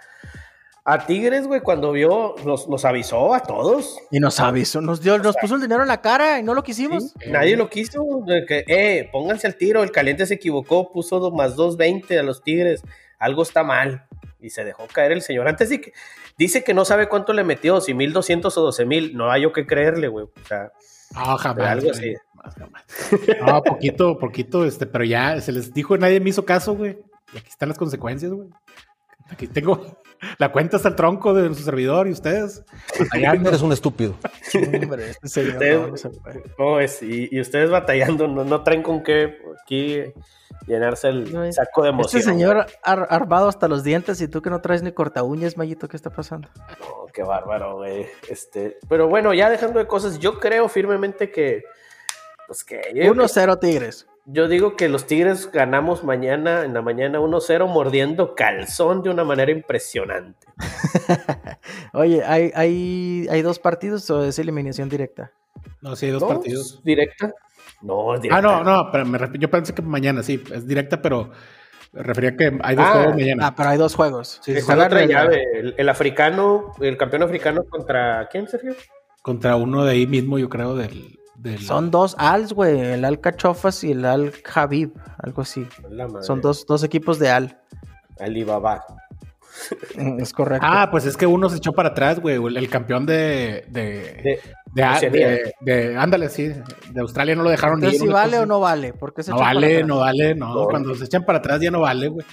a 0.85 1.05
Tigres, 1.05 1.47
güey, 1.47 1.61
cuando 1.61 1.93
vio, 1.93 2.35
nos, 2.43 2.85
avisó 2.85 3.33
a 3.33 3.41
todos. 3.41 3.97
Y 4.11 4.19
nos 4.19 4.39
avisó, 4.39 4.81
nos 4.81 5.01
dio, 5.01 5.17
nos 5.17 5.37
puso 5.37 5.55
el 5.55 5.61
dinero 5.61 5.81
en 5.81 5.87
la 5.87 6.01
cara 6.01 6.39
y 6.39 6.43
no 6.43 6.53
lo 6.53 6.63
quisimos. 6.63 7.13
nadie 7.27 7.55
lo 7.55 7.69
quiso. 7.69 8.03
Que, 8.47 8.65
eh, 8.67 9.09
pónganse 9.11 9.47
al 9.47 9.55
tiro, 9.55 9.81
el 9.81 9.91
caliente 9.91 10.25
se 10.25 10.33
equivocó, 10.33 10.91
puso 10.91 11.31
más 11.31 11.55
2.20 11.55 12.19
a 12.19 12.23
los 12.23 12.43
Tigres. 12.43 12.83
Algo 13.17 13.43
está 13.43 13.63
mal. 13.63 14.05
Y 14.41 14.49
se 14.49 14.65
dejó 14.65 14.85
caer 14.87 15.13
el 15.13 15.21
señor. 15.21 15.47
Antes 15.47 15.69
sí 15.69 15.79
que 15.79 15.93
dice 16.37 16.65
que 16.65 16.73
no 16.73 16.83
sabe 16.83 17.07
cuánto 17.07 17.31
le 17.31 17.45
metió, 17.45 17.79
si 17.79 17.93
1.200 17.93 18.57
o 18.57 18.71
12.000. 18.71 19.13
No 19.13 19.31
hay 19.31 19.43
yo 19.43 19.53
que 19.53 19.65
creerle, 19.65 20.09
güey. 20.09 20.25
O 20.25 20.47
sea, 20.47 20.73
ah, 21.15 21.37
jamás, 21.37 21.67
algo 21.67 21.91
así. 21.91 22.13
No, 23.45 23.63
poquito, 23.63 24.19
poquito, 24.19 24.65
este, 24.65 24.85
pero 24.85 25.05
ya 25.05 25.39
se 25.39 25.53
les 25.53 25.73
dijo, 25.73 25.97
nadie 25.97 26.19
me 26.19 26.29
hizo 26.29 26.43
caso, 26.43 26.75
güey. 26.75 26.97
Y 27.33 27.37
aquí 27.37 27.49
están 27.49 27.69
las 27.69 27.77
consecuencias, 27.77 28.33
güey. 28.33 28.49
Aquí 29.29 29.47
tengo, 29.47 30.01
la 30.37 30.51
cuenta 30.51 30.77
está 30.77 30.89
el 30.89 30.95
tronco 30.95 31.33
de 31.33 31.53
su 31.53 31.63
servidor 31.63 32.07
y 32.07 32.11
ustedes. 32.11 32.63
Batallando. 32.99 33.49
Eres 33.49 33.61
un 33.61 33.71
estúpido. 33.71 34.15
y, 37.01 37.39
ustedes 37.39 37.69
batallando, 37.69 38.27
no, 38.27 38.63
traen 38.63 38.83
con 38.83 39.03
qué 39.03 39.37
aquí 39.63 40.03
llenarse 40.67 41.09
el 41.09 41.53
saco 41.53 41.83
de 41.83 41.89
emoción. 41.89 42.19
Este 42.19 42.31
señor 42.31 42.65
armado 42.83 43.47
hasta 43.47 43.67
los 43.67 43.83
dientes 43.83 44.21
y 44.21 44.27
tú 44.27 44.41
que 44.41 44.49
no 44.49 44.61
traes 44.61 44.83
ni 44.83 44.91
corta 44.91 45.23
uñas, 45.23 45.57
Mayito, 45.57 45.87
¿qué 45.87 45.97
está 45.97 46.09
pasando? 46.09 46.49
qué 47.13 47.23
bárbaro, 47.23 47.77
güey. 47.77 48.07
Este, 48.27 48.77
pero 48.89 49.07
bueno, 49.07 49.33
ya 49.33 49.49
dejando 49.49 49.79
de 49.79 49.87
cosas, 49.87 50.19
yo 50.19 50.39
creo 50.39 50.67
firmemente 50.67 51.31
que. 51.31 51.63
Pues 52.47 52.63
que. 52.63 52.81
1-0 52.93 53.59
Tigres. 53.59 54.07
Yo 54.25 54.47
digo 54.47 54.77
que 54.77 54.87
los 54.87 55.05
Tigres 55.05 55.51
ganamos 55.51 56.03
mañana, 56.03 56.63
en 56.63 56.73
la 56.73 56.81
mañana 56.81 57.19
1-0, 57.19 57.67
mordiendo 57.67 58.35
calzón 58.35 59.01
de 59.03 59.09
una 59.09 59.23
manera 59.25 59.51
impresionante. 59.51 60.47
Oye, 61.93 62.23
¿hay, 62.23 62.51
hay, 62.55 63.27
¿hay 63.29 63.41
dos 63.41 63.59
partidos 63.59 64.09
o 64.09 64.23
es 64.23 64.39
eliminación 64.39 64.87
directa? 64.87 65.31
No, 65.81 65.95
sí, 65.97 66.05
hay 66.05 66.13
dos 66.13 66.23
partidos. 66.23 66.81
¿Directa? 66.83 67.33
No, 67.81 68.15
es 68.15 68.21
directa. 68.21 68.37
Ah, 68.37 68.41
no, 68.41 68.63
no, 68.63 68.91
pero 68.91 69.05
me, 69.05 69.19
yo 69.37 69.49
pensé 69.49 69.73
que 69.73 69.81
mañana 69.81 70.23
sí, 70.23 70.41
es 70.53 70.65
directa, 70.67 71.01
pero 71.01 71.31
Refería 71.95 72.35
que 72.35 72.45
hay 72.63 72.75
dos 72.75 72.85
Ah, 72.87 72.91
juegos 72.93 73.13
mañana. 73.15 73.47
Ah, 73.47 73.53
pero 73.55 73.69
hay 73.69 73.77
dos 73.77 73.93
juegos. 73.93 74.39
Sí, 74.41 74.51
sí, 74.53 74.57
Está 74.57 74.73
Juegan 74.73 74.79
la 74.79 74.85
otra 74.87 75.03
el- 75.03 75.09
llave. 75.09 75.43
El, 75.53 75.75
el 75.77 75.89
africano, 75.89 76.71
el 76.81 76.97
campeón 76.97 77.21
africano 77.21 77.65
contra 77.69 78.27
quién, 78.31 78.47
Sergio? 78.47 78.73
Contra 79.21 79.55
uno 79.57 79.85
de 79.85 79.91
ahí 79.91 80.07
mismo, 80.07 80.39
yo 80.39 80.49
creo, 80.49 80.75
del. 80.75 81.19
Del- 81.43 81.59
Son 81.61 81.91
dos 81.91 82.15
Als, 82.17 82.53
güey. 82.53 82.79
El 82.79 83.05
Al 83.05 83.19
Cachofas 83.19 83.83
y 83.83 83.91
el 83.91 84.05
Al 84.05 84.33
Habib. 84.55 84.93
Algo 85.19 85.41
así. 85.43 85.67
Son 86.21 86.41
dos, 86.41 86.65
dos 86.65 86.83
equipos 86.83 87.19
de 87.19 87.29
Al. 87.29 87.59
Alibaba. 88.19 88.83
Es 90.17 90.33
correcto. 90.33 90.65
Ah, 90.67 90.89
pues 90.89 91.05
es 91.05 91.15
que 91.15 91.27
uno 91.27 91.47
se 91.47 91.57
echó 91.57 91.73
para 91.73 91.89
atrás, 91.89 92.19
güey. 92.19 92.43
El, 92.43 92.57
el 92.57 92.69
campeón 92.69 93.05
de. 93.05 93.65
De, 93.69 93.81
De- 94.23 94.39
de, 94.73 94.83
Oceanía. 94.83 95.27
de- 95.29 95.53
de- 95.61 95.95
ándale, 95.97 96.29
sí. 96.29 96.47
De 96.89 97.01
Australia 97.01 97.35
no 97.35 97.43
lo 97.43 97.51
dejaron 97.51 97.75
Entonces, 97.77 98.01
ir. 98.01 98.07
si 98.07 98.11
vale 98.11 98.31
cosa 98.31 98.43
o 98.43 98.45
no 98.47 98.59
vale? 98.59 98.93
¿Por 98.93 99.13
qué 99.13 99.21
se 99.21 99.29
No 99.29 99.37
vale, 99.37 99.75
atrás? 99.75 99.87
no 99.87 99.99
vale, 99.99 100.33
no. 100.33 100.55
No. 100.55 100.65
Cuando 100.65 100.95
se 100.95 101.05
echan 101.05 101.23
para 101.23 101.37
atrás 101.37 101.61
ya 101.61 101.69
no 101.69 101.81
vale, 101.81 102.07
güey. 102.07 102.25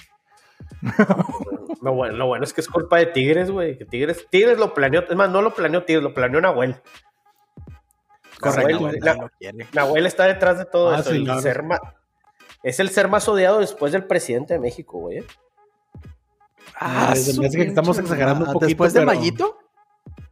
Lo 1.81 1.93
bueno, 1.93 2.15
lo 2.15 2.27
bueno 2.27 2.43
es 2.43 2.53
que 2.53 2.61
es 2.61 2.67
culpa 2.67 2.97
de 2.97 3.07
Tigres, 3.07 3.49
güey. 3.49 3.77
Que 3.77 3.85
Tigres, 3.85 4.27
Tigres 4.29 4.57
lo 4.59 4.73
planeó. 4.73 5.01
Es 5.07 5.15
más, 5.15 5.29
no 5.29 5.41
lo 5.41 5.53
planeó 5.53 5.83
Tigres, 5.83 6.03
lo 6.03 6.13
planeó 6.13 6.39
Nahuel. 6.41 6.75
Correcto. 8.41 8.79
Nahuel, 8.81 8.99
lo 9.21 9.29
quiere. 9.37 9.67
Nahuel 9.73 10.05
está 10.05 10.25
detrás 10.25 10.57
de 10.57 10.65
todo 10.65 10.91
Ah, 10.91 10.99
eso. 10.99 11.11
el 11.11 11.17
señor. 11.17 11.41
ser 11.41 11.63
ma- 11.63 11.79
es 12.63 12.79
el 12.79 12.89
ser 12.89 13.07
más 13.07 13.27
odiado 13.27 13.59
después 13.59 13.91
del 13.91 14.05
presidente 14.05 14.53
de 14.55 14.59
México, 14.59 14.99
güey. 14.99 15.23
Ah, 16.79 17.13
su 17.15 17.43
hace 17.43 17.57
que 17.57 17.63
estamos 17.63 17.97
exagerando 17.99 18.45
un 18.45 18.53
poquito, 18.53 18.67
Después 18.67 18.93
de 18.93 18.99
pero- 19.01 19.11
Mayito. 19.11 19.57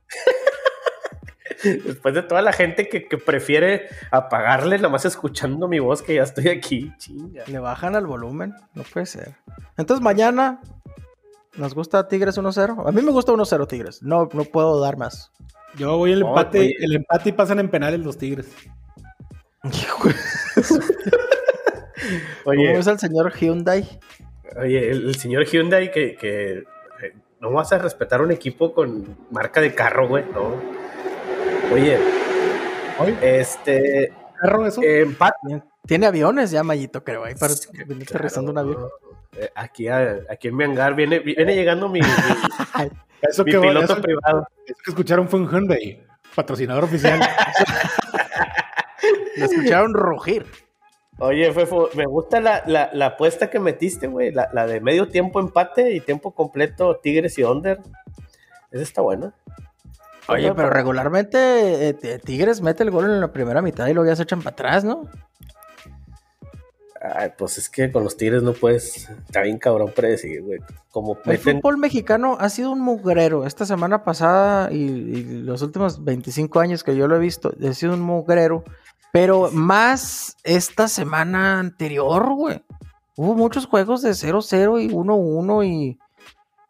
Después 1.63 2.13
de 2.15 2.23
toda 2.23 2.41
la 2.41 2.53
gente 2.53 2.87
que, 2.87 3.07
que 3.07 3.17
prefiere 3.17 3.89
apagarle 4.11 4.77
nada 4.77 4.87
más 4.89 5.03
escuchando 5.05 5.67
mi 5.67 5.79
voz 5.79 6.01
que 6.01 6.15
ya 6.15 6.23
estoy 6.23 6.47
aquí. 6.47 6.93
Chinga. 6.97 7.43
Le 7.47 7.59
bajan 7.59 7.95
al 7.97 8.07
volumen. 8.07 8.53
No 8.73 8.83
puede 8.83 9.05
ser. 9.05 9.35
Entonces, 9.77 10.01
mañana. 10.03 10.61
¿Nos 11.55 11.73
gusta 11.73 12.07
Tigres 12.07 12.37
1-0? 12.37 12.87
A 12.87 12.91
mí 12.93 13.01
me 13.01 13.11
gusta 13.11 13.33
1-0 13.33 13.67
Tigres. 13.67 14.01
No, 14.01 14.29
no 14.31 14.45
puedo 14.45 14.79
dar 14.79 14.95
más. 14.97 15.31
Yo 15.77 15.97
voy 15.97 16.11
el 16.13 16.21
empate, 16.23 16.59
oye. 16.59 16.75
el 16.79 16.95
empate 16.95 17.29
y 17.29 17.31
pasan 17.33 17.59
en 17.59 17.69
penales 17.69 17.99
los 18.01 18.17
Tigres. 18.17 18.47
¿Cómo 19.63 20.13
Oye, 22.45 22.73
ves 22.73 22.87
al 22.87 22.99
señor 22.99 23.33
Hyundai? 23.33 23.99
oye, 24.59 24.89
el, 24.89 25.07
el 25.09 25.15
señor 25.15 25.45
Hyundai 25.45 25.91
que, 25.91 26.15
que, 26.15 26.59
eh, 26.59 27.13
no 27.39 27.51
vas 27.51 27.71
a 27.73 27.77
respetar 27.77 28.21
un 28.21 28.31
equipo 28.31 28.73
con 28.73 29.17
marca 29.31 29.61
de 29.61 29.73
carro, 29.75 30.07
güey. 30.07 30.23
No. 30.33 30.55
Oye, 31.73 31.99
Oye, 32.99 33.39
este 33.39 34.11
¿carro 34.41 34.65
eso? 34.65 34.81
eh, 34.81 35.01
empate. 35.01 35.61
Tiene 35.85 36.07
aviones 36.07 36.51
ya, 36.51 36.63
Mayito, 36.63 37.03
creo. 37.03 37.23
Ahí 37.25 37.35
para 37.35 37.53
Sí, 37.53 37.67
venir 37.85 38.05
claro, 38.07 38.19
aterrizando 38.19 38.51
un 38.51 38.57
avión. 38.57 38.87
eh, 39.37 39.49
Aquí, 39.55 39.87
a- 39.87 40.19
aquí 40.29 40.47
en 40.47 40.55
mi 40.55 40.63
hangar 40.63 40.95
viene, 40.95 41.19
viene 41.19 41.53
llegando 41.55 41.87
mi, 41.89 41.99
mi- 41.99 42.07
eso 43.21 43.43
mi 43.43 43.51
que, 43.51 43.59
piloto 43.59 43.93
eso- 43.93 44.01
privado. 44.01 44.47
eso 44.65 44.77
que 44.83 44.91
escucharon 44.91 45.27
fue 45.27 45.39
un 45.39 45.49
Hyundai, 45.49 46.03
patrocinador 46.35 46.83
oficial. 46.85 47.19
Lo 49.37 49.45
escucharon 49.45 49.93
rugir. 49.93 50.45
Oye, 51.19 51.51
Fefo, 51.51 51.89
me 51.95 52.05
gusta 52.05 52.39
la, 52.39 52.63
la, 52.65 52.89
la 52.93 53.07
apuesta 53.07 53.49
que 53.49 53.59
metiste, 53.59 54.07
güey. 54.07 54.31
La, 54.31 54.49
la 54.53 54.65
de 54.65 54.79
medio 54.79 55.09
tiempo 55.09 55.39
empate 55.39 55.91
y 55.93 55.99
tiempo 55.99 56.31
completo 56.31 56.97
Tigres 57.03 57.37
y 57.37 57.43
Under. 57.43 57.79
Esa 58.71 58.83
está 58.83 59.01
buena. 59.01 59.33
Oye, 60.27 60.53
pero 60.53 60.69
regularmente 60.69 61.89
eh, 61.89 62.19
Tigres 62.23 62.61
mete 62.61 62.83
el 62.83 62.91
gol 62.91 63.05
en 63.05 63.19
la 63.19 63.31
primera 63.33 63.61
mitad 63.61 63.87
y 63.87 63.93
luego 63.93 64.07
ya 64.09 64.15
se 64.15 64.23
echan 64.23 64.41
para 64.41 64.53
atrás, 64.53 64.83
¿no? 64.83 65.07
Ay, 67.01 67.31
pues 67.37 67.57
es 67.57 67.69
que 67.69 67.91
con 67.91 68.03
los 68.03 68.17
Tigres 68.17 68.43
no 68.43 68.53
puedes. 68.53 69.09
Está 69.09 69.41
bien 69.41 69.57
cabrón 69.57 69.91
predecir, 69.95 70.41
güey. 70.43 70.59
Como 70.91 71.17
El 71.23 71.31
meten. 71.31 71.57
fútbol 71.57 71.77
mexicano 71.77 72.37
ha 72.39 72.49
sido 72.49 72.71
un 72.71 72.81
mugrero. 72.81 73.45
Esta 73.45 73.65
semana 73.65 74.03
pasada 74.03 74.71
y, 74.71 74.77
y 74.77 75.23
los 75.43 75.61
últimos 75.61 76.03
25 76.03 76.59
años 76.59 76.83
que 76.83 76.95
yo 76.95 77.07
lo 77.07 77.15
he 77.15 77.19
visto, 77.19 77.53
ha 77.67 77.73
sido 77.73 77.93
un 77.93 78.01
mugrero. 78.01 78.63
Pero 79.11 79.49
más 79.51 80.35
esta 80.43 80.87
semana 80.87 81.59
anterior, 81.59 82.33
güey. 82.33 82.61
Hubo 83.15 83.33
muchos 83.33 83.65
juegos 83.65 84.01
de 84.01 84.11
0-0 84.11 84.81
y 84.83 84.89
1-1 84.89 85.65
y 85.67 85.99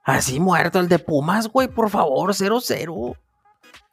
así 0.03 0.39
muerto. 0.39 0.79
El 0.79 0.89
de 0.89 0.99
Pumas, 0.99 1.47
güey, 1.47 1.67
por 1.67 1.89
favor, 1.89 2.31
0-0. 2.33 3.15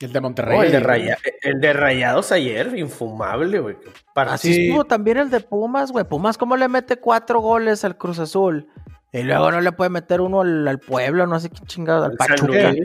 El 0.01 0.13
de 0.13 0.21
Monterrey. 0.21 0.59
El, 0.61 0.73
de 0.73 0.81
Raya- 0.81 1.19
el 1.43 1.61
de 1.61 1.73
Rayados 1.73 2.33
ayer, 2.33 2.77
infumable, 2.77 3.61
güey. 3.61 3.77
Así 4.15 4.53
Sí. 4.55 4.67
estuvo 4.67 4.85
también 4.85 5.17
el 5.19 5.31
de 5.31 5.41
Pumas, 5.41 5.91
güey. 5.93 6.05
Pumas, 6.05 6.37
¿cómo 6.37 6.57
le 6.57 6.69
mete 6.69 6.97
cuatro 6.99 7.41
goles 7.41 7.85
al 7.85 7.97
Cruz 7.97 8.19
Azul? 8.19 8.69
Y 9.13 9.23
luego 9.23 9.51
no 9.51 9.61
le 9.63 9.73
puede 9.73 9.89
meter 9.91 10.21
uno 10.21 10.43
al, 10.43 10.69
al 10.69 10.79
Puebla, 10.79 11.27
no 11.27 11.41
sé 11.41 11.49
qué 11.49 11.61
chingado, 11.67 12.05
al 12.05 12.13
Pachuca. 12.17 12.75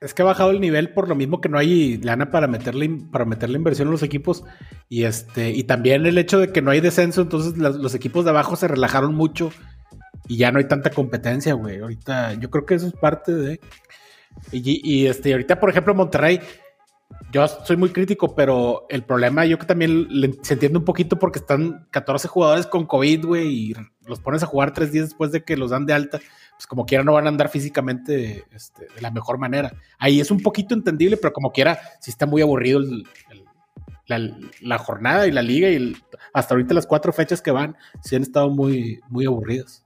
Es 0.00 0.14
que 0.14 0.22
ha 0.22 0.26
bajado 0.26 0.52
el 0.52 0.60
nivel 0.60 0.90
por 0.92 1.08
lo 1.08 1.16
mismo 1.16 1.40
que 1.40 1.48
no 1.48 1.58
hay 1.58 1.96
lana 1.96 2.30
para 2.30 2.46
meterle, 2.46 2.88
para 3.10 3.24
meterle 3.24 3.56
inversión 3.58 3.88
en 3.88 3.92
los 3.92 4.04
equipos. 4.04 4.44
Y 4.88 5.02
este, 5.02 5.50
y 5.50 5.64
también 5.64 6.06
el 6.06 6.16
hecho 6.18 6.38
de 6.38 6.52
que 6.52 6.62
no 6.62 6.70
hay 6.70 6.80
descenso, 6.80 7.20
entonces 7.22 7.56
los 7.58 7.94
equipos 7.96 8.24
de 8.24 8.30
abajo 8.30 8.54
se 8.54 8.68
relajaron 8.68 9.16
mucho 9.16 9.50
y 10.28 10.36
ya 10.36 10.52
no 10.52 10.58
hay 10.60 10.68
tanta 10.68 10.90
competencia, 10.90 11.54
güey. 11.54 11.80
Ahorita, 11.80 12.34
yo 12.34 12.48
creo 12.48 12.64
que 12.64 12.76
eso 12.76 12.86
es 12.86 12.92
parte 12.92 13.34
de. 13.34 13.60
Y, 14.52 15.06
este, 15.06 15.32
ahorita, 15.32 15.60
por 15.60 15.70
ejemplo, 15.70 15.94
Monterrey, 15.94 16.40
yo 17.32 17.46
soy 17.46 17.76
muy 17.76 17.90
crítico, 17.90 18.34
pero 18.34 18.86
el 18.88 19.04
problema 19.04 19.44
yo 19.44 19.58
que 19.58 19.66
también 19.66 20.06
le- 20.08 20.38
se 20.42 20.54
entiende 20.54 20.78
un 20.78 20.84
poquito 20.84 21.18
porque 21.18 21.40
están 21.40 21.86
14 21.90 22.28
jugadores 22.28 22.66
con 22.66 22.86
COVID, 22.86 23.26
güey, 23.26 23.48
y 23.48 23.74
los 24.06 24.20
pones 24.20 24.42
a 24.42 24.46
jugar 24.46 24.72
tres 24.72 24.92
días 24.92 25.06
después 25.06 25.32
de 25.32 25.44
que 25.44 25.56
los 25.56 25.70
dan 25.70 25.84
de 25.84 25.92
alta, 25.92 26.18
pues 26.52 26.66
como 26.66 26.86
quiera 26.86 27.04
no 27.04 27.12
van 27.12 27.26
a 27.26 27.28
andar 27.28 27.50
físicamente 27.50 28.44
este, 28.52 28.86
de 28.94 29.00
la 29.00 29.10
mejor 29.10 29.38
manera. 29.38 29.72
Ahí 29.98 30.20
es 30.20 30.30
un 30.30 30.40
poquito 30.40 30.74
entendible, 30.74 31.16
pero 31.16 31.32
como 31.32 31.52
quiera, 31.52 31.78
sí 32.00 32.10
está 32.10 32.24
muy 32.24 32.40
aburrido 32.40 32.80
la, 34.06 34.78
jornada 34.78 35.26
y 35.26 35.32
la 35.32 35.42
liga 35.42 35.68
y 35.68 35.94
hasta 36.32 36.54
ahorita 36.54 36.74
las 36.74 36.86
cuatro 36.86 37.12
fechas 37.12 37.42
que 37.42 37.50
van, 37.50 37.76
sí 38.02 38.16
han 38.16 38.22
estado 38.22 38.48
muy, 38.48 39.00
muy 39.08 39.26
aburridas. 39.26 39.84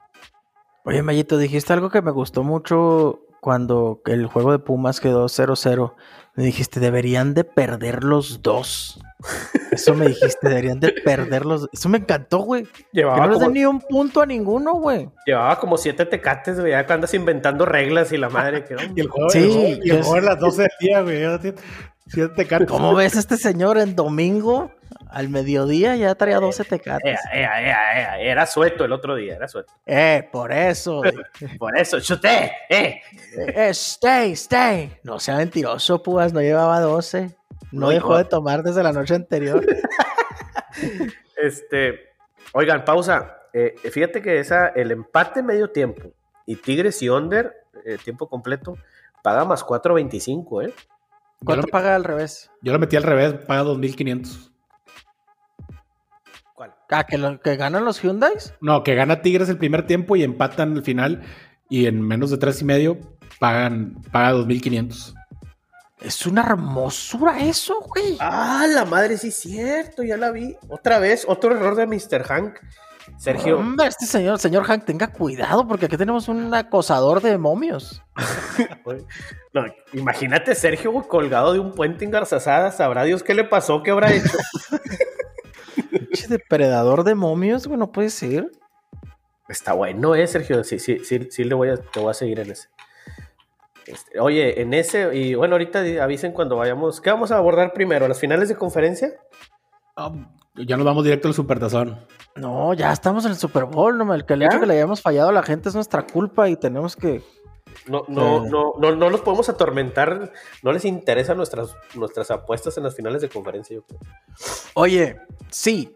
Oye, 0.84 1.02
Mayito, 1.02 1.38
dijiste 1.38 1.72
algo 1.72 1.90
que 1.90 2.02
me 2.02 2.10
gustó 2.10 2.42
mucho 2.42 3.26
cuando 3.42 4.00
el 4.06 4.26
juego 4.28 4.52
de 4.52 4.60
Pumas 4.60 5.00
quedó 5.00 5.24
0-0. 5.26 5.94
Me 6.36 6.44
dijiste, 6.44 6.78
deberían 6.78 7.34
de 7.34 7.42
perder 7.42 8.04
los 8.04 8.40
dos. 8.40 9.00
Eso 9.72 9.94
me 9.94 10.06
dijiste, 10.06 10.48
deberían 10.48 10.78
de 10.80 10.92
perder 10.92 11.44
los 11.44 11.68
Eso 11.72 11.88
me 11.88 11.98
encantó, 11.98 12.38
güey. 12.38 12.62
Que 12.64 12.84
Llevaba, 12.92 13.18
no 13.18 13.26
les 13.26 13.34
como, 13.34 13.46
den 13.46 13.54
ni 13.54 13.64
un 13.66 13.80
punto 13.80 14.20
a 14.22 14.26
ninguno, 14.26 14.74
güey. 14.74 15.10
llevaba 15.26 15.58
como 15.58 15.76
siete 15.76 16.06
tecates, 16.06 16.60
güey. 16.60 16.70
Ya 16.72 16.86
que 16.86 16.92
andas 16.92 17.12
inventando 17.14 17.66
reglas 17.66 18.12
y 18.12 18.16
la 18.16 18.28
madre 18.30 18.64
que 18.64 18.76
Y 18.96 19.00
el 19.00 19.08
juego, 19.08 19.28
Sí, 19.30 19.38
el 19.38 19.50
juego- 19.50 19.68
y 19.84 19.90
el 19.90 19.96
es- 19.98 20.06
juego 20.06 20.26
a 20.26 20.30
las 20.32 20.38
12 20.40 20.62
del 20.62 20.70
día, 20.80 21.00
güey. 21.02 21.22
Siete. 22.06 22.46
¿Cómo 22.66 22.94
ves 22.94 23.16
a 23.16 23.20
este 23.20 23.36
señor 23.36 23.78
en 23.78 23.94
domingo 23.96 24.70
al 25.08 25.28
mediodía? 25.28 25.96
Ya 25.96 26.14
traía 26.14 26.38
12 26.40 26.64
tecates. 26.64 27.20
Ea, 27.32 27.40
ea, 27.40 27.62
ea, 27.62 28.00
ea. 28.00 28.20
Era 28.20 28.46
sueto 28.46 28.84
el 28.84 28.92
otro 28.92 29.14
día, 29.14 29.36
era 29.36 29.48
sueto. 29.48 29.72
Eh, 29.86 30.28
por 30.32 30.52
eso. 30.52 31.02
Por 31.58 31.76
eso, 31.78 32.00
chuté, 32.00 32.52
eh. 32.68 33.00
Eh, 33.36 33.68
stay, 33.70 34.32
stay. 34.32 34.92
No 35.02 35.18
sea 35.20 35.36
mentiroso, 35.36 36.02
Pugas, 36.02 36.32
no 36.32 36.40
llevaba 36.40 36.80
12. 36.80 37.34
No, 37.72 37.80
No, 37.86 37.88
dejó 37.90 38.10
no. 38.12 38.18
de 38.18 38.24
tomar 38.24 38.62
desde 38.62 38.82
la 38.82 38.92
noche 38.92 39.14
anterior. 39.14 39.64
Este, 41.36 42.08
oigan, 42.52 42.84
pausa. 42.84 43.36
Eh, 43.52 43.74
fíjate 43.90 44.22
que 44.22 44.38
esa, 44.38 44.68
el 44.68 44.90
empate 44.90 45.42
medio 45.42 45.70
tiempo 45.70 46.12
y 46.46 46.56
Tigres 46.56 47.02
y 47.02 47.08
Under, 47.08 47.54
eh, 47.84 47.98
tiempo 48.02 48.28
completo, 48.28 48.78
paga 49.22 49.44
más 49.44 49.64
4.25, 49.64 50.68
¿eh? 50.68 50.74
¿Cuánto 51.44 51.66
lo- 51.66 51.70
paga 51.72 51.94
al 51.96 52.04
revés? 52.04 52.50
Yo 52.62 52.72
lo 52.72 52.78
metí 52.78 52.96
al 52.96 53.02
revés, 53.02 53.34
paga 53.46 53.62
2.500. 53.64 54.50
¿Cuál? 56.54 56.74
Ah, 56.90 57.04
que, 57.04 57.18
lo, 57.18 57.40
que 57.40 57.56
ganan 57.56 57.84
los 57.84 58.00
Hyundais. 58.02 58.54
No, 58.60 58.82
que 58.82 58.94
gana 58.94 59.22
Tigres 59.22 59.48
el 59.48 59.58
primer 59.58 59.86
tiempo 59.86 60.16
y 60.16 60.22
empatan 60.22 60.76
el 60.76 60.82
final 60.82 61.22
y 61.68 61.86
en 61.86 62.00
menos 62.02 62.30
de 62.30 62.38
tres 62.38 62.60
y 62.60 62.64
medio 62.64 62.98
pagan, 63.38 64.00
paga 64.12 64.32
2.500. 64.34 65.14
Es 66.00 66.26
una 66.26 66.42
hermosura 66.42 67.40
eso, 67.40 67.80
güey. 67.80 68.16
Ah, 68.20 68.66
la 68.68 68.84
madre, 68.84 69.16
sí 69.18 69.28
es 69.28 69.36
cierto, 69.36 70.02
ya 70.02 70.16
la 70.16 70.32
vi. 70.32 70.56
Otra 70.68 70.98
vez, 70.98 71.24
otro 71.28 71.54
error 71.54 71.76
de 71.76 71.86
Mr. 71.86 72.24
Hank. 72.24 72.58
Sergio, 73.16 73.58
Hombre, 73.58 73.86
este 73.86 74.06
señor, 74.06 74.38
señor 74.38 74.64
Hank, 74.64 74.84
tenga 74.84 75.08
cuidado 75.12 75.66
porque 75.66 75.86
aquí 75.86 75.96
tenemos 75.96 76.28
un 76.28 76.52
acosador 76.54 77.20
de 77.20 77.38
momios. 77.38 78.02
no, 79.52 79.64
imagínate 79.92 80.54
Sergio 80.54 80.92
colgado 81.08 81.52
de 81.52 81.58
un 81.58 81.72
puente 81.72 82.04
en 82.04 82.10
Garzazada, 82.10 82.70
sabrá 82.70 83.04
Dios 83.04 83.22
qué 83.22 83.34
le 83.34 83.44
pasó, 83.44 83.82
qué 83.82 83.90
habrá 83.90 84.12
hecho. 84.12 84.38
Pinche 85.90 86.28
depredador 86.28 87.04
de 87.04 87.14
momios, 87.14 87.66
güey, 87.66 87.78
no 87.78 87.92
puede 87.92 88.10
ser. 88.10 88.50
Está 89.48 89.72
bueno, 89.72 90.14
eh, 90.14 90.26
Sergio. 90.26 90.64
Sí, 90.64 90.78
sí, 90.78 90.98
sí, 91.04 91.28
sí 91.30 91.44
le 91.44 91.54
voy 91.54 91.70
a, 91.70 91.76
te 91.76 92.00
voy 92.00 92.10
a 92.10 92.14
seguir 92.14 92.40
en 92.40 92.52
ese. 92.52 92.68
Este, 93.86 94.20
oye, 94.20 94.60
en 94.60 94.72
ese, 94.74 95.14
y 95.14 95.34
bueno, 95.34 95.54
ahorita 95.54 95.80
avisen 96.02 96.32
cuando 96.32 96.56
vayamos. 96.56 97.00
¿Qué 97.00 97.10
vamos 97.10 97.32
a 97.32 97.36
abordar 97.36 97.72
primero? 97.72 98.06
¿Las 98.08 98.20
finales 98.20 98.48
de 98.48 98.56
conferencia? 98.56 99.12
Ah, 99.96 100.12
ya 100.54 100.76
nos 100.76 100.86
vamos 100.86 101.04
directo 101.04 101.28
al 101.28 101.34
Supertazón. 101.34 101.98
No, 102.36 102.72
ya 102.74 102.92
estamos 102.92 103.24
en 103.24 103.32
el 103.32 103.36
Super 103.36 103.64
Bowl, 103.64 103.98
no, 103.98 104.14
el 104.14 104.24
que 104.24 104.34
el 104.34 104.42
hecho 104.42 104.60
que 104.60 104.66
le 104.66 104.74
hayamos 104.74 105.02
fallado 105.02 105.28
a 105.28 105.32
la 105.32 105.42
gente 105.42 105.68
es 105.68 105.74
nuestra 105.74 106.06
culpa 106.06 106.48
y 106.48 106.56
tenemos 106.56 106.96
que 106.96 107.22
no, 107.88 108.04
no, 108.08 108.44
no, 108.46 108.74
no, 108.78 108.94
no 108.94 109.10
los 109.10 109.20
podemos 109.20 109.48
atormentar, 109.48 110.32
no 110.62 110.72
les 110.72 110.84
interesan 110.84 111.36
nuestras, 111.36 111.74
nuestras 111.94 112.30
apuestas 112.30 112.76
en 112.76 112.84
las 112.84 112.94
finales 112.94 113.22
de 113.22 113.28
conferencia, 113.28 113.74
yo 113.74 113.82
creo. 113.82 114.00
Oye, 114.74 115.20
sí, 115.50 115.94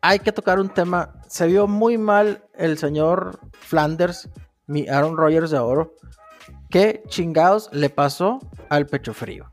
hay 0.00 0.18
que 0.18 0.32
tocar 0.32 0.58
un 0.58 0.68
tema. 0.68 1.14
Se 1.28 1.46
vio 1.46 1.66
muy 1.66 1.98
mal 1.98 2.44
el 2.54 2.78
señor 2.78 3.40
Flanders, 3.52 4.28
mi 4.66 4.88
Aaron 4.88 5.16
Rodgers 5.16 5.50
de 5.50 5.58
oro. 5.58 5.94
¿Qué 6.70 7.02
chingados 7.08 7.68
le 7.72 7.90
pasó 7.90 8.40
al 8.68 8.86
pecho 8.86 9.14
frío? 9.14 9.51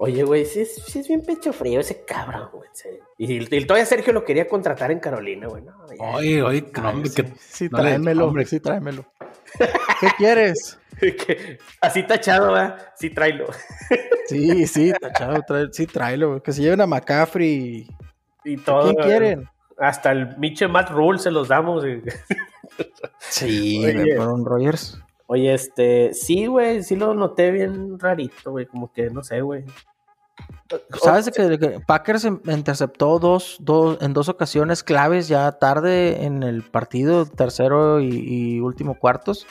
Oye, 0.00 0.22
güey, 0.22 0.44
sí, 0.44 0.60
es 0.60 1.08
bien 1.08 1.22
pecho 1.22 1.52
frío 1.52 1.80
ese 1.80 2.04
cabrón, 2.04 2.50
güey, 2.52 2.68
Y, 3.18 3.64
todavía 3.66 3.84
Sergio 3.84 4.12
lo 4.12 4.24
quería 4.24 4.46
contratar 4.46 4.92
en 4.92 5.00
Carolina, 5.00 5.48
güey. 5.48 5.64
oye, 5.98 6.40
oye, 6.40 6.70
que, 6.70 7.32
sí, 7.40 7.68
tráemelo, 7.68 8.32
sí, 8.46 8.60
tráemelo. 8.60 9.04
¿Qué 10.00 10.08
quieres? 10.16 10.78
Así 11.80 12.04
tachado, 12.04 12.52
¿verdad? 12.52 12.92
Sí, 12.96 13.10
tráelo. 13.10 13.46
Sí, 14.26 14.68
sí, 14.68 14.92
tachado, 15.00 15.42
sí, 15.72 15.86
tráelo. 15.86 16.42
Que 16.44 16.52
se 16.52 16.62
lleven 16.62 16.80
a 16.80 16.86
McCaffrey 16.86 17.88
y, 18.44 18.56
todo. 18.58 18.94
¿Quién 18.94 18.96
quieren? 19.04 19.48
Hasta 19.78 20.12
el 20.12 20.36
Mitchell 20.38 20.68
Matt 20.68 20.90
Rule 20.90 21.18
se 21.18 21.32
los 21.32 21.48
damos. 21.48 21.84
Sí, 23.18 23.84
oye, 23.84 24.14
fueron 24.16 24.44
Rogers. 24.44 25.00
Oye, 25.30 25.52
este, 25.52 26.14
sí, 26.14 26.46
güey, 26.46 26.82
sí 26.82 26.96
lo 26.96 27.12
noté 27.12 27.50
bien 27.50 27.98
rarito, 27.98 28.50
güey, 28.50 28.64
como 28.64 28.90
que 28.90 29.10
no 29.10 29.22
sé, 29.22 29.42
güey. 29.42 29.62
¿Sabes 31.02 31.30
que, 31.30 31.80
Packers 31.86 32.24
interceptó 32.24 33.18
dos, 33.18 33.58
dos, 33.60 33.98
en 34.00 34.14
dos 34.14 34.30
ocasiones 34.30 34.82
claves 34.82 35.28
ya 35.28 35.52
tarde 35.52 36.24
en 36.24 36.42
el 36.42 36.62
partido, 36.62 37.26
tercero 37.26 38.00
y, 38.00 38.58
último 38.60 38.98
cuartos? 38.98 39.46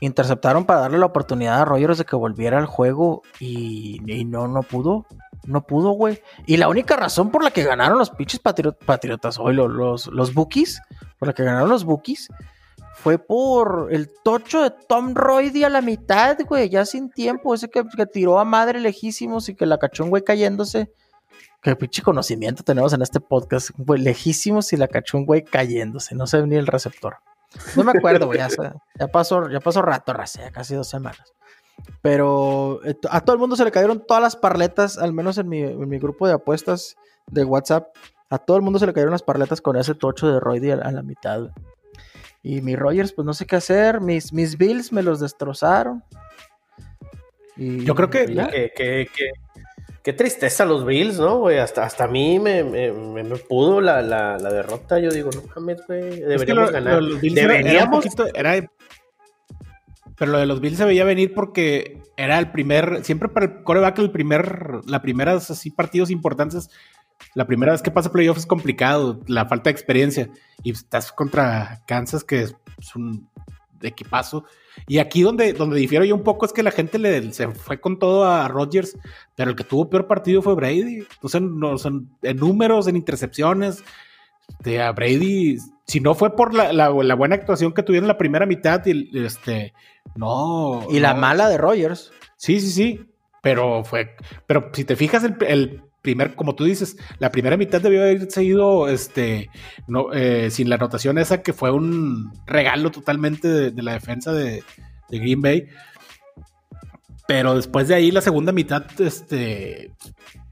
Interceptaron 0.00 0.64
para 0.64 0.80
darle 0.80 0.98
la 0.98 1.06
oportunidad 1.06 1.60
a 1.60 1.64
Rogers 1.66 1.98
de 1.98 2.06
que 2.06 2.16
volviera 2.16 2.56
al 2.56 2.66
juego 2.66 3.20
y, 3.38 4.00
no, 4.26 4.48
no 4.48 4.62
pudo. 4.62 5.04
No 5.44 5.66
pudo, 5.66 5.90
güey. 5.90 6.22
Y 6.46 6.56
la 6.56 6.68
única 6.68 6.96
razón 6.96 7.30
por 7.30 7.44
la 7.44 7.50
que 7.50 7.64
ganaron 7.64 7.98
los 7.98 8.08
pinches 8.08 8.40
patriotas 8.40 9.38
hoy, 9.38 9.54
los, 9.54 9.70
los, 9.70 10.06
los 10.06 10.32
bookies, 10.32 10.80
por 11.18 11.28
la 11.28 11.34
que 11.34 11.44
ganaron 11.44 11.68
los 11.68 11.84
bookies, 11.84 12.28
fue 12.96 13.18
por 13.18 13.88
el 13.90 14.10
tocho 14.24 14.62
de 14.62 14.70
Tom 14.88 15.14
Roydy 15.14 15.64
a 15.64 15.68
la 15.68 15.82
mitad, 15.82 16.38
güey, 16.48 16.70
ya 16.70 16.86
sin 16.86 17.10
tiempo, 17.10 17.54
ese 17.54 17.68
que, 17.68 17.84
tiró 18.06 18.38
a 18.38 18.44
madre 18.44 18.80
lejísimos 18.80 19.48
y 19.48 19.54
que 19.54 19.66
la 19.66 19.78
cachó 19.78 20.02
un 20.02 20.10
güey 20.10 20.24
cayéndose. 20.24 20.90
Qué 21.62 21.76
pinche 21.76 22.02
conocimiento 22.02 22.62
tenemos 22.62 22.94
en 22.94 23.02
este 23.02 23.20
podcast, 23.20 23.70
güey, 23.76 24.00
lejísimos 24.00 24.72
y 24.72 24.78
la 24.78 24.88
cachó 24.88 25.18
un 25.18 25.26
güey 25.26 25.44
cayéndose, 25.44 26.14
no 26.14 26.26
sé 26.26 26.44
ni 26.46 26.56
el 26.56 26.66
receptor. 26.66 27.18
No 27.76 27.84
me 27.84 27.92
acuerdo, 27.92 28.26
güey, 28.26 28.38
ya, 28.38 29.08
pasó, 29.08 29.48
ya 29.50 29.60
pasó 29.60 29.82
rato, 29.82 30.14
ya 30.34 30.50
casi 30.50 30.74
dos 30.74 30.88
semanas. 30.88 31.34
Pero 32.00 32.80
eh, 32.84 32.96
a 33.10 33.20
todo 33.20 33.34
el 33.34 33.40
mundo 33.40 33.56
se 33.56 33.64
le 33.64 33.72
cayeron 33.72 34.04
todas 34.06 34.22
las 34.22 34.36
parletas, 34.36 34.96
al 34.96 35.12
menos 35.12 35.36
en 35.36 35.48
mi, 35.48 35.98
grupo 35.98 36.26
de 36.26 36.32
apuestas 36.32 36.96
de 37.26 37.44
WhatsApp. 37.44 37.94
A 38.30 38.38
todo 38.38 38.56
el 38.56 38.62
mundo 38.62 38.78
se 38.78 38.86
le 38.86 38.94
cayeron 38.94 39.12
las 39.12 39.22
parletas 39.22 39.60
con 39.60 39.76
ese 39.76 39.94
tocho 39.94 40.26
de 40.28 40.40
Roydy 40.40 40.70
a, 40.70 40.76
a 40.76 40.90
la 40.90 41.02
mitad. 41.02 41.50
Y 42.48 42.62
mi 42.62 42.76
Rogers, 42.76 43.12
pues 43.12 43.26
no 43.26 43.34
sé 43.34 43.44
qué 43.44 43.56
hacer. 43.56 44.00
Mis, 44.00 44.32
mis 44.32 44.56
Bills 44.56 44.92
me 44.92 45.02
los 45.02 45.18
destrozaron. 45.18 46.04
Y, 47.56 47.84
Yo 47.84 47.96
creo 47.96 48.08
que. 48.08 48.24
Qué, 48.76 49.08
qué, 50.04 50.12
tristeza 50.12 50.64
los 50.64 50.86
Bills, 50.86 51.18
¿no, 51.18 51.40
güey? 51.40 51.58
Hasta, 51.58 51.82
hasta 51.82 52.04
a 52.04 52.06
mí 52.06 52.38
me, 52.38 52.62
me, 52.62 53.24
pudo 53.48 53.80
la, 53.80 54.00
la, 54.00 54.38
la, 54.38 54.52
derrota. 54.52 55.00
Yo 55.00 55.10
digo, 55.10 55.30
no 55.34 55.42
mames, 55.56 55.84
güey. 55.88 56.20
Deberíamos 56.20 56.70
ganar. 56.70 57.02
deberíamos. 57.02 58.06
Pero 60.16 60.30
lo 60.30 60.38
de 60.38 60.46
los 60.46 60.60
Bills 60.60 60.78
se 60.78 60.84
veía 60.84 61.02
venir 61.02 61.34
porque 61.34 62.00
era 62.16 62.38
el 62.38 62.52
primer. 62.52 63.04
Siempre 63.04 63.28
para 63.28 63.46
el 63.46 63.64
coreback, 63.64 63.98
el 63.98 64.12
primer. 64.12 64.82
La 64.86 65.02
primera, 65.02 65.32
así, 65.32 65.72
partidos 65.72 66.10
importantes 66.10 66.70
la 67.34 67.46
primera 67.46 67.72
vez 67.72 67.82
que 67.82 67.90
pasa 67.90 68.12
playoff 68.12 68.38
es 68.38 68.46
complicado, 68.46 69.20
la 69.26 69.46
falta 69.46 69.64
de 69.64 69.72
experiencia. 69.72 70.30
Y 70.62 70.72
estás 70.72 71.12
contra 71.12 71.82
Kansas, 71.86 72.24
que 72.24 72.42
es 72.42 72.54
un 72.94 73.28
equipazo. 73.82 74.44
Y 74.86 74.98
aquí 74.98 75.22
donde, 75.22 75.52
donde 75.52 75.78
difiero 75.78 76.04
yo 76.04 76.14
un 76.14 76.22
poco 76.22 76.46
es 76.46 76.52
que 76.52 76.62
la 76.62 76.70
gente 76.70 76.98
le, 76.98 77.32
se 77.32 77.48
fue 77.48 77.80
con 77.80 77.98
todo 77.98 78.24
a 78.24 78.46
Rodgers, 78.48 78.96
pero 79.34 79.50
el 79.50 79.56
que 79.56 79.64
tuvo 79.64 79.90
peor 79.90 80.06
partido 80.06 80.42
fue 80.42 80.54
Brady. 80.54 81.06
Entonces, 81.14 81.42
no, 81.42 81.76
en 82.22 82.36
números, 82.36 82.86
en 82.88 82.96
intercepciones. 82.96 83.82
De 84.60 84.80
a 84.80 84.92
Brady, 84.92 85.58
si 85.86 85.98
no 85.98 86.14
fue 86.14 86.36
por 86.36 86.54
la, 86.54 86.88
buena 86.88 87.34
actuación 87.34 87.72
que 87.72 87.82
tuvieron 87.82 88.04
en 88.04 88.08
la 88.08 88.18
primera 88.18 88.46
mitad, 88.46 88.80
y, 88.86 89.10
este, 89.24 89.74
no. 90.14 90.86
Y 90.88 91.00
la 91.00 91.14
mala 91.14 91.48
de 91.48 91.58
Rodgers. 91.58 92.12
Sí, 92.36 92.60
sí, 92.60 92.70
sí. 92.70 93.06
Pero 93.42 93.82
fue. 93.82 94.14
Pero 94.46 94.70
si 94.72 94.84
te 94.84 94.94
fijas, 94.94 95.24
el 95.24 95.85
primer, 96.06 96.36
como 96.36 96.54
tú 96.54 96.62
dices, 96.62 96.96
la 97.18 97.32
primera 97.32 97.56
mitad 97.56 97.80
debió 97.80 98.00
haber 98.02 98.30
seguido 98.30 98.86
este, 98.86 99.50
no, 99.88 100.12
eh, 100.12 100.52
sin 100.52 100.68
la 100.68 100.76
anotación 100.76 101.18
esa 101.18 101.42
que 101.42 101.52
fue 101.52 101.72
un 101.72 102.32
regalo 102.46 102.92
totalmente 102.92 103.48
de, 103.48 103.82
la 103.82 103.94
defensa 103.94 104.32
de, 104.32 104.62
Green 105.10 105.40
Bay. 105.40 105.66
Pero 107.26 107.56
después 107.56 107.88
de 107.88 107.96
ahí, 107.96 108.12
la 108.12 108.20
segunda 108.20 108.52
mitad, 108.52 108.84
este, 109.00 109.90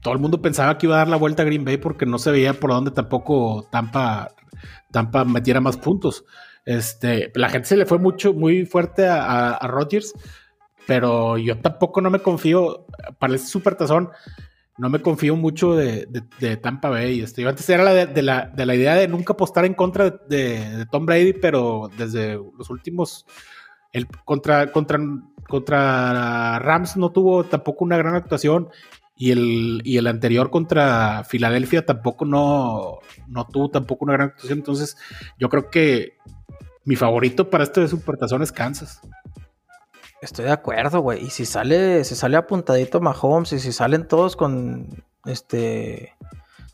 todo 0.01 0.13
el 0.13 0.19
mundo 0.19 0.41
pensaba 0.41 0.77
que 0.77 0.87
iba 0.87 0.95
a 0.95 0.99
dar 0.99 1.07
la 1.07 1.15
vuelta 1.15 1.43
a 1.43 1.45
Green 1.45 1.63
Bay 1.63 1.77
porque 1.77 2.05
no 2.05 2.19
se 2.19 2.31
veía 2.31 2.53
por 2.53 2.71
dónde 2.71 2.91
tampoco 2.91 3.65
Tampa, 3.71 4.31
Tampa 4.91 5.23
metiera 5.23 5.61
más 5.61 5.77
puntos. 5.77 6.25
Este, 6.65 7.31
la 7.35 7.47
gente 7.47 7.69
se 7.69 7.77
le 7.77 7.85
fue 7.85 7.97
mucho, 7.97 8.33
muy 8.33 8.65
fuerte 8.65 9.07
a, 9.07 9.57
Rodgers, 9.69 10.13
pero 10.85 11.37
yo 11.37 11.57
tampoco 11.59 12.01
no 12.01 12.09
me 12.09 12.19
confío 12.19 12.85
para 13.19 13.35
ese 13.35 13.47
supertazón 13.47 14.09
no 14.77 14.89
me 14.89 15.01
confío 15.01 15.35
mucho 15.35 15.75
de, 15.75 16.05
Tampa 16.61 16.89
Bay. 16.89 17.21
Este, 17.21 17.41
yo 17.41 17.49
antes 17.49 17.69
era 17.69 17.83
la 17.83 18.05
de, 18.05 18.21
la, 18.21 18.75
idea 18.75 18.95
de 18.95 19.07
nunca 19.07 19.33
apostar 19.33 19.65
en 19.65 19.73
contra 19.73 20.09
de, 20.09 20.85
Tom 20.91 21.05
Brady, 21.05 21.33
pero 21.33 21.89
desde 21.97 22.35
los 22.57 22.69
últimos, 22.69 23.25
el, 23.93 24.07
contra, 24.07 24.71
contra, 24.71 24.99
contra 25.47 26.59
Rams 26.59 26.97
no 26.97 27.11
tuvo 27.11 27.45
tampoco 27.45 27.85
una 27.85 27.97
gran 27.97 28.15
actuación 28.15 28.69
y 29.15 29.31
el, 29.31 29.81
y 29.85 29.97
el 29.97 30.07
anterior 30.07 30.49
contra 30.49 31.23
Filadelfia 31.23 31.85
tampoco 31.85 32.25
no, 32.25 32.99
no 33.27 33.47
tuvo 33.47 33.69
tampoco 33.69 34.03
una 34.03 34.13
gran 34.13 34.29
actuación. 34.29 34.59
Entonces 34.59 34.97
yo 35.39 35.47
creo 35.47 35.69
que 35.69 36.17
mi 36.83 36.97
favorito 36.97 37.49
para 37.49 37.63
este 37.63 37.81
de 37.81 37.87
Supertazón 37.87 38.41
es 38.41 38.51
Kansas. 38.51 38.99
Estoy 40.21 40.45
de 40.45 40.51
acuerdo, 40.51 41.01
güey. 41.01 41.23
Y 41.23 41.29
si 41.29 41.45
sale, 41.45 42.03
si 42.03 42.15
sale 42.15 42.37
apuntadito 42.37 43.01
Mahomes 43.01 43.53
y 43.53 43.59
si 43.59 43.71
salen 43.71 44.07
todos 44.07 44.35
con 44.35 45.03
este. 45.25 46.15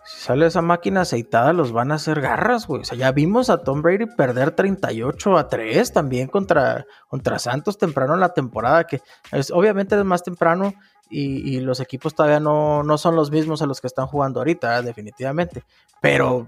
Si 0.06 0.20
sale 0.20 0.48
esa 0.48 0.62
máquina 0.62 1.02
aceitada, 1.02 1.54
los 1.54 1.72
van 1.72 1.92
a 1.92 1.96
hacer 1.96 2.22
garras, 2.22 2.68
güey. 2.68 2.82
O 2.82 2.86
sea, 2.86 2.98
ya 2.98 3.12
vimos 3.12 3.50
a 3.50 3.64
Tom 3.64 3.82
Brady 3.82 4.08
perder 4.08 4.52
38 4.52 5.38
a 5.38 5.48
3 5.48 5.94
también 5.94 6.28
contra, 6.28 6.86
contra 7.08 7.40
Santos 7.40 7.78
temprano 7.78 8.16
en 8.16 8.20
la 8.20 8.34
temporada, 8.34 8.86
que 8.86 9.02
es, 9.32 9.52
obviamente 9.52 9.96
es 9.96 10.04
más 10.04 10.24
temprano 10.24 10.74
y, 11.12 11.60
los 11.60 11.80
equipos 11.82 12.16
todavía 12.16 12.40
no, 12.40 12.84
no, 12.84 12.98
son 12.98 13.16
los 13.16 13.32
mismos 13.32 13.62
a 13.62 13.66
los 13.66 13.82
que 13.82 13.88
están 13.88 14.08
jugando 14.08 14.40
ahorita, 14.40 14.82
definitivamente. 14.82 15.64
Pero 16.02 16.48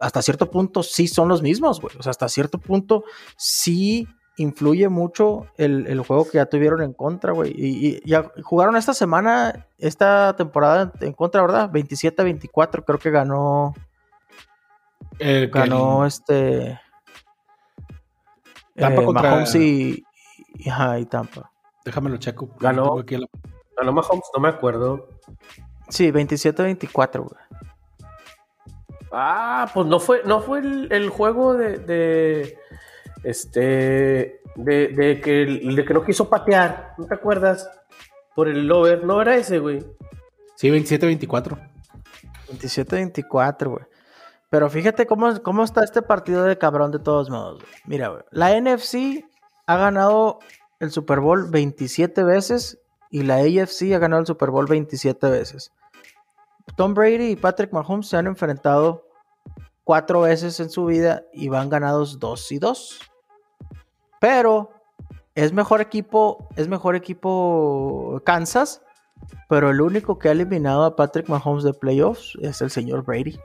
hasta 0.00 0.20
cierto 0.20 0.50
punto 0.50 0.82
sí 0.82 1.08
son 1.08 1.28
los 1.28 1.40
mismos, 1.40 1.80
güey. 1.80 1.96
O 1.98 2.02
sea, 2.02 2.10
hasta 2.10 2.28
cierto 2.28 2.58
punto 2.58 3.04
sí 3.36 4.08
influye 4.36 4.88
mucho 4.88 5.46
el, 5.56 6.00
juego 6.00 6.24
que 6.24 6.38
ya 6.38 6.46
tuvieron 6.46 6.82
en 6.82 6.92
contra, 6.92 7.32
güey. 7.32 7.52
Y, 7.54 8.08
ya 8.08 8.30
jugaron 8.42 8.76
esta 8.76 8.94
semana, 8.94 9.66
esta 9.78 10.34
temporada 10.36 10.92
en 11.00 11.12
contra, 11.12 11.42
¿verdad? 11.42 11.70
27-24, 11.70 12.84
creo 12.84 12.98
que 12.98 13.10
ganó. 13.10 13.74
Ganó 15.18 16.06
este. 16.06 16.80
Tampa 18.74 19.02
eh, 19.02 19.04
contra 19.04 19.30
Mahomes 19.30 19.54
y, 19.54 20.04
y, 20.54 21.04
Tampa. 21.06 21.50
Déjamelo 21.84 22.16
checo. 22.16 22.48
Ganó. 22.58 22.96
Ganó 23.76 23.92
Mahomes, 23.92 24.24
no 24.34 24.40
me 24.40 24.48
acuerdo. 24.48 25.08
Sí, 25.88 26.10
27-24, 26.10 27.18
güey. 27.20 27.42
Ah, 29.14 29.70
pues 29.74 29.86
no 29.86 30.00
fue, 30.00 30.22
no 30.24 30.40
fue 30.40 30.60
el, 30.60 31.10
juego 31.10 31.52
de 31.54 32.56
este, 33.22 34.40
de, 34.56 35.20
que, 35.22 35.46
de 35.46 35.84
que 35.84 35.94
no 35.94 36.04
quiso 36.04 36.28
patear, 36.28 36.94
¿no 36.98 37.06
te 37.06 37.14
acuerdas? 37.14 37.68
Por 38.34 38.48
el 38.48 38.66
lover, 38.66 39.04
no 39.04 39.20
era 39.20 39.36
ese, 39.36 39.58
güey. 39.58 39.84
Sí, 40.56 40.70
27-24. 40.70 41.58
27-24, 42.50 43.68
güey. 43.68 43.84
Pero 44.50 44.68
fíjate 44.68 45.06
cómo, 45.06 45.42
cómo 45.42 45.64
está 45.64 45.82
este 45.82 46.02
partido 46.02 46.44
de 46.44 46.58
cabrón 46.58 46.90
de 46.90 46.98
todos 46.98 47.30
modos. 47.30 47.62
Mira, 47.86 48.08
güey. 48.08 48.22
La 48.30 48.58
NFC 48.58 49.24
ha 49.66 49.76
ganado 49.76 50.40
el 50.78 50.90
Super 50.90 51.20
Bowl 51.20 51.50
27 51.50 52.22
veces 52.24 52.78
y 53.10 53.22
la 53.22 53.36
AFC 53.36 53.92
ha 53.94 53.98
ganado 53.98 54.20
el 54.20 54.26
Super 54.26 54.50
Bowl 54.50 54.66
27 54.66 55.30
veces. 55.30 55.72
Tom 56.76 56.94
Brady 56.94 57.30
y 57.30 57.36
Patrick 57.36 57.72
Mahomes 57.72 58.08
se 58.08 58.16
han 58.16 58.26
enfrentado 58.26 59.06
cuatro 59.84 60.22
veces 60.22 60.58
en 60.60 60.70
su 60.70 60.86
vida 60.86 61.24
y 61.32 61.48
van 61.48 61.68
ganados 61.68 62.18
dos 62.18 62.50
y 62.52 62.58
dos. 62.58 63.00
Pero 64.22 64.70
es 65.34 65.52
mejor 65.52 65.80
equipo, 65.80 66.48
es 66.54 66.68
mejor 66.68 66.94
equipo 66.94 68.22
Kansas, 68.24 68.80
pero 69.48 69.70
el 69.70 69.80
único 69.80 70.16
que 70.16 70.28
ha 70.28 70.30
eliminado 70.30 70.84
a 70.84 70.94
Patrick 70.94 71.28
Mahomes 71.28 71.64
de 71.64 71.74
playoffs 71.74 72.38
es 72.40 72.62
el 72.62 72.70
señor 72.70 73.04
Brady. 73.04 73.36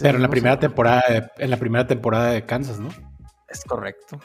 pero 0.00 0.18
en 0.18 0.22
la 0.22 0.30
primera 0.30 0.60
temporada, 0.60 1.02
de, 1.08 1.28
en 1.38 1.50
la 1.50 1.56
primera 1.56 1.84
temporada 1.84 2.30
de 2.30 2.46
Kansas, 2.46 2.78
¿no? 2.78 2.90
Es 3.48 3.64
correcto. 3.64 4.20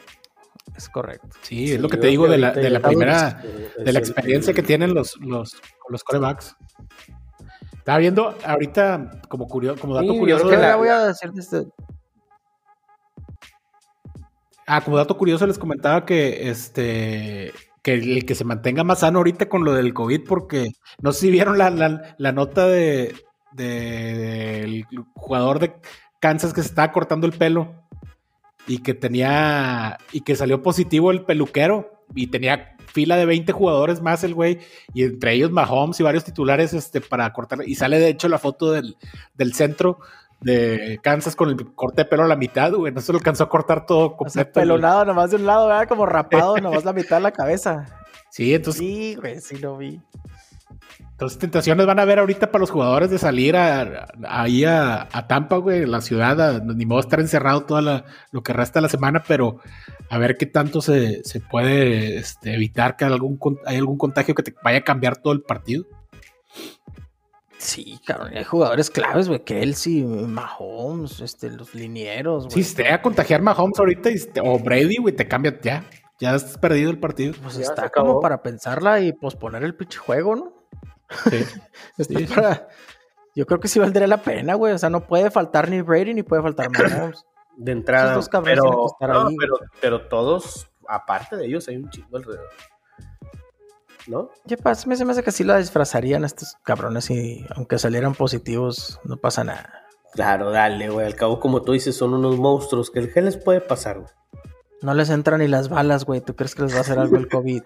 Es 0.76 0.88
correcto. 0.88 1.26
Sí, 1.42 1.72
es 1.72 1.80
lo 1.80 1.88
que 1.88 1.96
te 1.96 2.06
digo 2.06 2.28
de 2.28 2.38
la, 2.38 2.52
de 2.52 2.70
la 2.70 2.78
primera, 2.78 3.42
de 3.76 3.92
la 3.92 3.98
experiencia 3.98 4.54
que 4.54 4.62
tienen 4.62 4.94
los, 4.94 5.16
los, 5.16 5.60
los 5.88 6.04
corebacks. 6.04 6.54
Estaba 7.78 7.98
viendo 7.98 8.38
ahorita 8.44 9.22
como, 9.28 9.48
curioso, 9.48 9.80
como 9.80 9.96
dato 9.96 10.16
curioso. 10.16 10.44
voy 10.44 10.88
a 10.88 11.06
decir 11.06 11.32
este, 11.36 11.66
Ah, 14.66 14.80
como 14.80 14.96
dato 14.96 15.16
curioso 15.16 15.46
les 15.46 15.58
comentaba 15.58 16.04
que 16.04 16.48
este 16.48 17.52
que 17.82 17.94
el 17.94 18.24
que 18.24 18.34
se 18.34 18.44
mantenga 18.44 18.84
más 18.84 19.00
sano 19.00 19.18
ahorita 19.18 19.48
con 19.48 19.64
lo 19.64 19.72
del 19.72 19.92
COVID, 19.92 20.22
porque 20.26 20.70
no 21.00 21.12
sé 21.12 21.20
si 21.22 21.30
vieron 21.30 21.58
la, 21.58 21.70
nota 22.32 22.68
de 22.68 23.14
del 23.52 24.86
jugador 25.14 25.58
de 25.58 25.74
Kansas 26.20 26.52
que 26.52 26.62
se 26.62 26.68
estaba 26.68 26.92
cortando 26.92 27.26
el 27.26 27.32
pelo 27.32 27.74
y 28.66 28.78
que 28.78 28.94
tenía 28.94 29.98
y 30.12 30.20
que 30.20 30.36
salió 30.36 30.62
positivo 30.62 31.10
el 31.10 31.24
peluquero 31.24 32.04
y 32.14 32.28
tenía 32.28 32.76
fila 32.86 33.16
de 33.16 33.26
20 33.26 33.52
jugadores 33.52 34.00
más 34.00 34.22
el 34.22 34.34
güey 34.34 34.58
y 34.94 35.02
entre 35.02 35.32
ellos 35.32 35.50
Mahomes 35.50 35.98
y 35.98 36.02
varios 36.02 36.24
titulares 36.24 36.72
este 36.74 37.00
para 37.00 37.32
cortar. 37.32 37.60
Y 37.66 37.74
sale 37.74 37.98
de 37.98 38.08
hecho 38.08 38.28
la 38.28 38.38
foto 38.38 38.70
del, 38.70 38.96
del 39.34 39.54
centro 39.54 39.98
de 40.42 40.98
Kansas 41.02 41.36
con 41.36 41.48
el 41.48 41.74
corte 41.74 42.02
de 42.02 42.04
pelo 42.04 42.24
a 42.24 42.28
la 42.28 42.36
mitad, 42.36 42.72
güey. 42.72 42.92
No 42.92 43.00
se 43.00 43.12
lo 43.12 43.18
alcanzó 43.18 43.44
a 43.44 43.48
cortar 43.48 43.86
todo 43.86 44.16
completo. 44.16 44.52
pelonado 44.52 45.04
nomás 45.04 45.30
de 45.30 45.36
un 45.36 45.46
lado, 45.46 45.68
¿verdad? 45.68 45.88
Como 45.88 46.06
rapado, 46.06 46.56
nomás 46.60 46.84
la 46.84 46.92
mitad 46.92 47.16
de 47.16 47.22
la 47.22 47.32
cabeza. 47.32 47.86
Sí, 48.30 48.54
entonces. 48.54 48.80
Sí, 48.80 49.14
güey, 49.16 49.40
sí 49.40 49.58
lo 49.58 49.76
vi. 49.76 50.00
Entonces, 51.22 51.38
tentaciones 51.38 51.86
van 51.86 52.00
a 52.00 52.02
haber 52.02 52.18
ahorita 52.18 52.50
para 52.50 52.60
los 52.60 52.70
jugadores 52.70 53.10
de 53.10 53.18
salir 53.18 53.54
ahí 53.56 54.64
a, 54.64 55.08
Tampa, 55.28 55.56
güey, 55.58 55.86
la 55.86 56.00
ciudad, 56.00 56.62
ni 56.62 56.84
modo 56.84 56.98
estar 56.98 57.20
encerrado 57.20 57.62
toda 57.64 58.04
lo 58.32 58.42
que 58.42 58.52
resta 58.52 58.80
de 58.80 58.82
la 58.82 58.88
semana, 58.88 59.22
pero 59.28 59.60
a 60.10 60.18
ver 60.18 60.36
qué 60.36 60.46
tanto 60.46 60.80
se, 60.80 61.22
puede 61.48 62.16
este, 62.16 62.54
evitar 62.54 62.96
que 62.96 63.04
algún, 63.04 63.38
hay 63.66 63.76
algún 63.76 63.98
contagio 63.98 64.34
que 64.34 64.42
te 64.42 64.54
vaya 64.64 64.78
a 64.78 64.84
cambiar 64.84 65.18
todo 65.18 65.32
el 65.32 65.42
partido. 65.42 65.84
Sí, 67.62 68.00
cabrón, 68.04 68.36
hay 68.36 68.42
jugadores 68.42 68.90
claves, 68.90 69.28
güey, 69.28 69.44
Kelsey, 69.44 70.02
Mahomes, 70.02 71.20
este, 71.20 71.48
los 71.48 71.76
linieros, 71.76 72.48
güey. 72.48 72.64
Si 72.64 72.74
te 72.74 72.82
va 72.82 72.96
a 72.96 73.02
contagiar 73.02 73.40
Mahomes 73.40 73.78
ahorita 73.78 74.10
o 74.42 74.58
Brady, 74.58 74.96
güey, 74.96 75.14
te 75.14 75.28
cambia 75.28 75.56
ya. 75.62 75.84
Ya 76.18 76.34
has 76.34 76.58
perdido 76.58 76.90
el 76.90 76.98
partido. 76.98 77.34
Pues 77.40 77.58
está 77.58 77.88
como 77.88 78.20
para 78.20 78.42
pensarla 78.42 79.00
y 79.00 79.12
posponer 79.12 79.62
el 79.62 79.76
pinche 79.76 79.98
juego, 79.98 80.34
¿no? 80.34 80.52
Sí. 81.30 81.46
Yo 83.36 83.46
creo 83.46 83.60
que 83.60 83.68
sí 83.68 83.78
valdría 83.78 84.08
la 84.08 84.22
pena, 84.22 84.54
güey. 84.54 84.72
O 84.72 84.78
sea, 84.78 84.90
no 84.90 85.06
puede 85.06 85.30
faltar 85.30 85.70
ni 85.70 85.82
Brady 85.82 86.14
ni 86.14 86.24
puede 86.24 86.42
faltar 86.42 86.68
Mahomes. 86.76 87.24
De 87.56 87.70
entrada. 87.70 88.20
pero, 88.42 88.88
pero, 88.98 89.28
pero 89.80 90.08
todos, 90.08 90.68
aparte 90.88 91.36
de 91.36 91.46
ellos, 91.46 91.68
hay 91.68 91.76
un 91.76 91.88
chingo 91.90 92.16
alrededor. 92.16 92.48
¿No? 94.06 94.30
¿Qué 94.46 94.56
pasa? 94.56 94.88
Me 94.88 94.96
se 94.96 95.04
me 95.04 95.12
hace 95.12 95.22
que 95.22 95.32
sí 95.32 95.44
la 95.44 95.58
disfrazarían 95.58 96.24
estos 96.24 96.56
cabrones 96.62 97.10
y 97.10 97.46
aunque 97.54 97.78
salieran 97.78 98.14
positivos, 98.14 99.00
no 99.04 99.16
pasa 99.16 99.44
nada. 99.44 99.82
Claro, 100.12 100.50
dale, 100.50 100.90
güey. 100.90 101.06
Al 101.06 101.14
cabo, 101.14 101.40
como 101.40 101.62
tú 101.62 101.72
dices, 101.72 101.96
son 101.96 102.14
unos 102.14 102.36
monstruos 102.36 102.90
que 102.90 102.98
el 102.98 103.12
¿qué 103.12 103.22
les 103.22 103.36
puede 103.36 103.60
pasar, 103.60 103.98
güey? 104.00 104.10
No 104.82 104.94
les 104.94 105.10
entran 105.10 105.40
ni 105.40 105.48
las 105.48 105.68
balas, 105.68 106.04
güey. 106.04 106.20
¿Tú 106.20 106.34
crees 106.34 106.54
que 106.54 106.62
les 106.62 106.74
va 106.74 106.78
a 106.78 106.80
hacer 106.80 106.98
algo 106.98 107.16
el 107.16 107.28
COVID? 107.28 107.62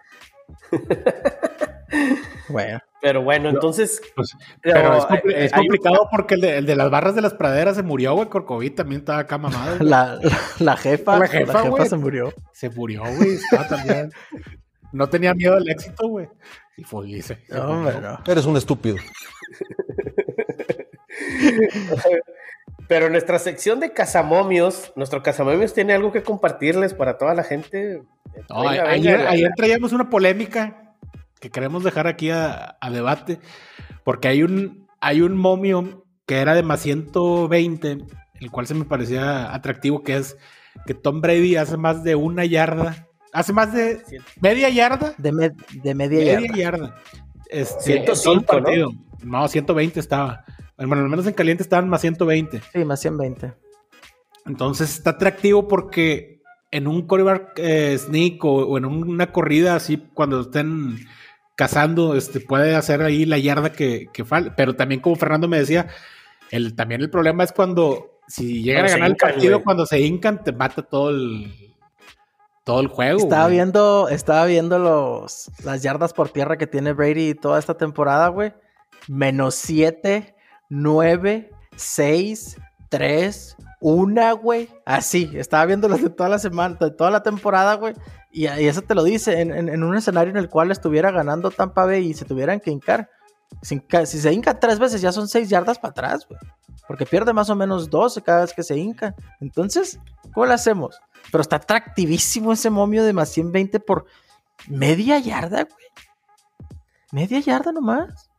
bueno. 2.48 2.78
Pero 3.00 3.22
bueno, 3.22 3.48
entonces. 3.48 4.00
Pues, 4.14 4.36
pero, 4.62 5.08
es, 5.24 5.52
complicado 5.52 6.08
porque 6.10 6.34
el 6.34 6.66
de, 6.66 6.76
las 6.76 6.90
barras 6.90 7.14
de 7.14 7.22
las 7.22 7.34
praderas 7.34 7.76
se 7.76 7.82
murió, 7.82 8.14
güey. 8.14 8.28
Con 8.28 8.44
COVID 8.44 8.74
también 8.74 9.00
estaba 9.00 9.20
acá 9.20 9.38
mamado. 9.38 9.76
La, 9.80 10.18
la, 10.58 10.76
jefa. 10.76 11.18
La 11.18 11.26
jefa, 11.26 11.86
se 11.86 11.96
murió. 11.96 12.32
Se 12.52 12.68
murió, 12.70 13.02
güey. 13.02 13.34
Estaba 13.34 13.66
también. 13.68 14.12
No 14.92 15.08
tenía 15.08 15.34
miedo 15.34 15.56
al 15.56 15.68
éxito, 15.68 16.08
güey. 16.08 16.28
Y 16.76 16.84
fue, 16.84 17.06
dice. 17.06 17.42
No, 17.48 17.90
no. 17.90 18.18
Eres 18.26 18.46
un 18.46 18.56
estúpido. 18.56 18.96
Pero 22.88 23.10
nuestra 23.10 23.38
sección 23.38 23.80
de 23.80 23.92
cazamomios, 23.92 24.92
nuestro 24.94 25.22
cazamomios 25.22 25.74
tiene 25.74 25.94
algo 25.94 26.12
que 26.12 26.22
compartirles 26.22 26.94
para 26.94 27.18
toda 27.18 27.34
la 27.34 27.42
gente. 27.42 28.02
ayer, 28.50 29.50
traíamos 29.56 29.92
una 29.92 30.08
polémica 30.08 30.94
que 31.40 31.50
queremos 31.50 31.82
dejar 31.82 32.06
aquí 32.06 32.30
a, 32.30 32.78
debate, 32.92 33.40
porque 34.04 34.28
hay 34.28 34.42
un, 34.42 34.86
hay 35.00 35.20
un 35.20 35.36
momio 35.36 36.04
que 36.26 36.38
era 36.38 36.54
de 36.54 36.62
más 36.62 36.80
120, 36.80 37.98
el 38.40 38.50
cual 38.50 38.66
se 38.66 38.74
me 38.74 38.84
parecía 38.84 39.52
atractivo, 39.52 40.02
que 40.02 40.16
es 40.16 40.36
que 40.86 40.94
Tom 40.94 41.20
Brady 41.20 41.56
hace 41.56 41.76
más 41.76 42.04
de 42.04 42.14
una 42.14 42.44
yarda 42.44 43.08
Hace 43.36 43.52
más 43.52 43.70
de 43.74 44.02
media 44.40 44.70
yarda. 44.70 45.12
De, 45.18 45.52
de 45.74 45.94
media, 45.94 46.40
media 46.40 46.56
yarda. 46.56 47.02
Este, 47.50 48.02
105, 48.02 48.60
¿no? 48.60 48.70
No, 49.24 49.46
120 49.46 50.00
estaba. 50.00 50.42
Bueno, 50.78 51.02
al 51.02 51.10
menos 51.10 51.26
en 51.26 51.34
caliente 51.34 51.62
estaban 51.62 51.86
más 51.86 52.00
120. 52.00 52.62
Sí, 52.72 52.84
más 52.86 52.98
120. 52.98 53.52
Entonces 54.46 54.96
está 54.96 55.10
atractivo 55.10 55.68
porque 55.68 56.40
en 56.70 56.86
un 56.86 57.06
coreback 57.06 57.58
eh, 57.58 57.98
sneak 57.98 58.42
o, 58.42 58.78
en 58.78 58.86
una 58.86 59.32
corrida 59.32 59.76
así, 59.76 60.02
cuando 60.14 60.40
estén 60.40 61.06
cazando, 61.56 62.16
este, 62.16 62.40
puede 62.40 62.74
hacer 62.74 63.02
ahí 63.02 63.26
la 63.26 63.36
yarda 63.36 63.70
que, 63.70 64.06
que 64.14 64.24
falta. 64.24 64.56
Pero 64.56 64.76
también, 64.76 65.02
como 65.02 65.16
Fernando 65.16 65.46
me 65.46 65.58
decía, 65.58 65.88
el, 66.50 66.74
también 66.74 67.02
el 67.02 67.10
problema 67.10 67.44
es 67.44 67.52
cuando 67.52 68.22
si 68.28 68.62
llegan 68.62 68.86
a 68.86 68.88
ganar 68.88 69.10
el 69.10 69.16
partido, 69.16 69.62
cuando 69.62 69.84
se 69.84 70.00
hincan, 70.00 70.42
te 70.42 70.52
mata 70.52 70.80
todo 70.80 71.10
el, 71.10 71.65
todo 72.66 72.80
el 72.80 72.88
juego. 72.88 73.20
Estaba 73.20 73.46
viendo, 73.46 74.08
estaba 74.08 74.44
viendo 74.44 74.80
los, 74.80 75.52
las 75.62 75.82
yardas 75.82 76.12
por 76.12 76.30
tierra 76.30 76.58
que 76.58 76.66
tiene 76.66 76.92
Brady 76.92 77.34
toda 77.34 77.60
esta 77.60 77.74
temporada, 77.74 78.26
güey. 78.26 78.54
Menos 79.06 79.54
7, 79.54 80.34
9, 80.68 81.52
6, 81.76 82.56
3, 82.88 83.56
1, 83.80 84.36
güey. 84.38 84.68
Así, 84.84 85.30
estaba 85.34 85.64
viendo 85.64 85.88
las 85.88 86.02
de 86.02 86.10
toda 86.10 86.28
la 86.28 86.40
semana, 86.40 86.74
de 86.74 86.90
toda 86.90 87.12
la 87.12 87.22
temporada, 87.22 87.74
güey. 87.74 87.94
Y, 88.32 88.46
eso 88.46 88.82
te 88.82 88.96
lo 88.96 89.04
dice, 89.04 89.40
en, 89.42 89.84
un 89.84 89.96
escenario 89.96 90.32
en 90.32 90.36
el 90.36 90.48
cual 90.48 90.72
estuviera 90.72 91.12
ganando 91.12 91.52
Tampa 91.52 91.86
Bay 91.86 92.04
y 92.04 92.14
se 92.14 92.24
tuvieran 92.24 92.58
que 92.58 92.72
hincar. 92.72 93.08
Si, 93.62 93.80
si 94.06 94.18
se 94.18 94.32
hinca 94.32 94.58
tres 94.58 94.80
veces, 94.80 95.00
ya 95.00 95.12
son 95.12 95.28
6 95.28 95.48
yardas 95.48 95.78
para 95.78 95.92
atrás, 95.92 96.26
güey. 96.28 96.40
Porque 96.88 97.06
pierde 97.06 97.32
más 97.32 97.48
o 97.48 97.54
menos 97.54 97.90
12 97.90 98.22
cada 98.22 98.40
vez 98.40 98.52
que 98.52 98.64
se 98.64 98.76
hinca. 98.76 99.14
Entonces, 99.40 100.00
¿cómo 100.34 100.46
lo 100.46 100.52
hacemos? 100.52 101.00
Pero 101.30 101.42
está 101.42 101.56
atractivísimo 101.56 102.52
ese 102.52 102.70
momio 102.70 103.04
de 103.04 103.12
más 103.12 103.30
120 103.30 103.80
por 103.80 104.06
media 104.68 105.18
yarda, 105.18 105.64
güey. 105.64 105.86
Media 107.12 107.40
yarda 107.40 107.72
nomás. 107.72 108.30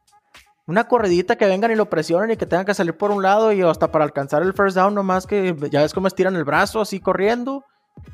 Una 0.65 0.87
corredita 0.87 1.37
que 1.37 1.45
vengan 1.45 1.71
y 1.71 1.75
lo 1.75 1.89
presionen 1.89 2.31
y 2.31 2.37
que 2.37 2.45
tengan 2.45 2.65
que 2.65 2.73
salir 2.73 2.97
por 2.97 3.11
un 3.11 3.23
lado 3.23 3.53
y 3.53 3.61
hasta 3.61 3.89
para 3.89 4.03
alcanzar 4.03 4.43
el 4.43 4.53
first 4.53 4.75
down 4.75 4.93
nomás 4.93 5.25
que 5.25 5.55
ya 5.71 5.81
ves 5.81 5.93
cómo 5.93 6.07
estiran 6.07 6.35
el 6.35 6.43
brazo 6.43 6.81
así 6.81 6.99
corriendo. 6.99 7.63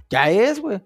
Ya 0.10 0.30
es, 0.30 0.60
güey. 0.60 0.82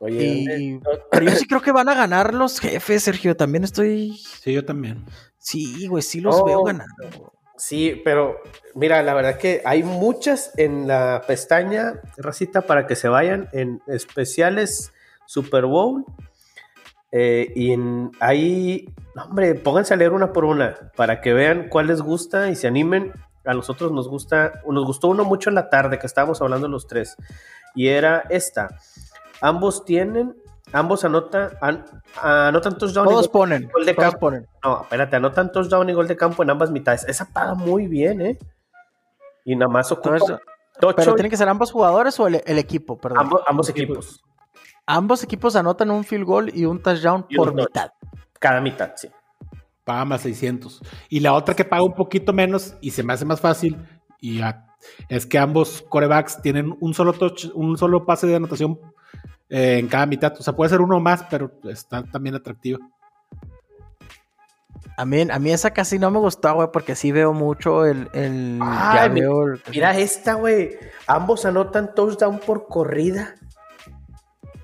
Oye, 0.00 0.80
pero 1.10 1.26
yo 1.26 1.32
sí 1.32 1.46
creo 1.46 1.60
que 1.60 1.72
van 1.72 1.88
a 1.88 1.94
ganar 1.94 2.32
los 2.32 2.60
jefes, 2.60 3.02
Sergio. 3.02 3.36
También 3.36 3.64
estoy. 3.64 4.16
Sí, 4.16 4.52
yo 4.52 4.64
también. 4.64 5.04
Sí, 5.38 5.88
güey, 5.88 6.02
sí 6.02 6.20
los 6.20 6.44
veo 6.44 6.62
ganando. 6.62 7.32
Sí, 7.58 8.00
pero 8.04 8.40
mira, 8.76 9.02
la 9.02 9.14
verdad 9.14 9.36
que 9.36 9.62
hay 9.64 9.82
muchas 9.82 10.52
en 10.56 10.86
la 10.86 11.22
pestaña, 11.26 12.00
Racita, 12.16 12.62
para 12.62 12.86
que 12.86 12.94
se 12.94 13.08
vayan 13.08 13.48
en 13.52 13.82
especiales 13.88 14.92
Super 15.26 15.66
Bowl. 15.66 16.04
Eh, 17.10 17.52
y 17.56 17.72
en, 17.72 18.12
ahí, 18.20 18.94
hombre, 19.16 19.56
pónganse 19.56 19.92
a 19.92 19.96
leer 19.96 20.12
una 20.12 20.32
por 20.32 20.44
una 20.44 20.92
para 20.94 21.20
que 21.20 21.32
vean 21.32 21.68
cuál 21.68 21.88
les 21.88 22.00
gusta 22.00 22.48
y 22.48 22.54
se 22.54 22.68
animen. 22.68 23.12
A 23.44 23.54
nosotros 23.54 23.90
nos 23.90 24.08
gusta, 24.08 24.62
nos 24.68 24.84
gustó 24.84 25.08
uno 25.08 25.24
mucho 25.24 25.50
en 25.50 25.56
la 25.56 25.68
tarde 25.68 25.98
que 25.98 26.06
estábamos 26.06 26.40
hablando 26.40 26.68
los 26.68 26.86
tres. 26.86 27.16
Y 27.74 27.88
era 27.88 28.24
esta. 28.30 28.68
Ambos 29.40 29.84
tienen 29.84 30.36
Ambos 30.72 31.04
anotan, 31.04 31.50
anotan 32.22 32.76
touchdown 32.76 33.08
todos 33.08 33.24
y 33.24 33.28
gol, 33.28 33.32
ponen, 33.32 33.62
de 33.62 33.94
todos 33.94 33.96
campo. 33.96 34.18
Ponen. 34.18 34.46
No, 34.62 34.82
espérate, 34.82 35.16
anotan 35.16 35.50
touchdown 35.50 35.88
y 35.88 35.92
gol 35.94 36.06
de 36.06 36.16
campo 36.16 36.42
en 36.42 36.50
ambas 36.50 36.70
mitades. 36.70 37.04
Esa 37.08 37.26
paga 37.26 37.54
muy 37.54 37.86
bien, 37.86 38.20
¿eh? 38.20 38.38
Y 39.44 39.56
nada 39.56 39.70
más 39.70 39.90
ocupa. 39.90 40.18
pero 40.96 41.14
tienen 41.14 41.30
que 41.30 41.36
ser 41.36 41.48
ambos 41.48 41.72
jugadores 41.72 42.18
o 42.20 42.26
el, 42.26 42.34
equipo, 42.58 42.98
perdón. 42.98 43.30
Ambos, 43.46 43.68
equipos. 43.70 44.22
Ambos 44.86 45.24
equipos 45.24 45.56
anotan 45.56 45.90
un 45.90 46.04
field 46.04 46.24
goal 46.24 46.50
y 46.54 46.66
un 46.66 46.82
touchdown 46.82 47.26
por 47.34 47.54
mitad. 47.54 47.90
Cada 48.38 48.60
mitad, 48.60 48.92
sí. 48.96 49.08
paga 49.84 50.04
más 50.04 50.20
600. 50.20 50.82
Y 51.08 51.20
la 51.20 51.32
otra 51.32 51.56
que 51.56 51.64
paga 51.64 51.82
un 51.82 51.94
poquito 51.94 52.32
menos 52.32 52.76
y 52.80 52.90
se 52.90 53.02
me 53.02 53.14
hace 53.14 53.24
más 53.24 53.40
fácil 53.40 53.76
y 54.20 54.40
es 55.08 55.26
que 55.26 55.38
ambos 55.38 55.82
corebacks 55.88 56.42
tienen 56.42 56.76
un 56.80 56.94
solo 56.94 57.12
touch, 57.12 57.46
un 57.54 57.76
solo 57.78 58.04
pase 58.04 58.26
de 58.26 58.36
anotación 58.36 58.78
eh, 59.50 59.78
en 59.78 59.88
cada 59.88 60.06
mitad. 60.06 60.34
O 60.38 60.42
sea, 60.42 60.54
puede 60.54 60.70
ser 60.70 60.80
uno 60.80 61.00
más, 61.00 61.24
pero 61.30 61.50
está 61.64 62.02
también 62.04 62.34
atractivo. 62.34 62.78
A 64.96 65.04
mí, 65.04 65.26
a 65.30 65.38
mí 65.38 65.50
esa 65.52 65.70
casi 65.70 65.98
no 65.98 66.10
me 66.10 66.18
gustó, 66.18 66.52
güey, 66.54 66.68
porque 66.72 66.96
sí 66.96 67.12
veo 67.12 67.32
mucho 67.32 67.86
el... 67.86 68.08
el, 68.12 68.60
mira 69.70 69.96
esta, 69.96 70.34
güey. 70.34 70.76
Ambos 71.06 71.44
anotan 71.44 71.94
touchdown 71.94 72.40
por 72.40 72.66
corrida. 72.66 73.36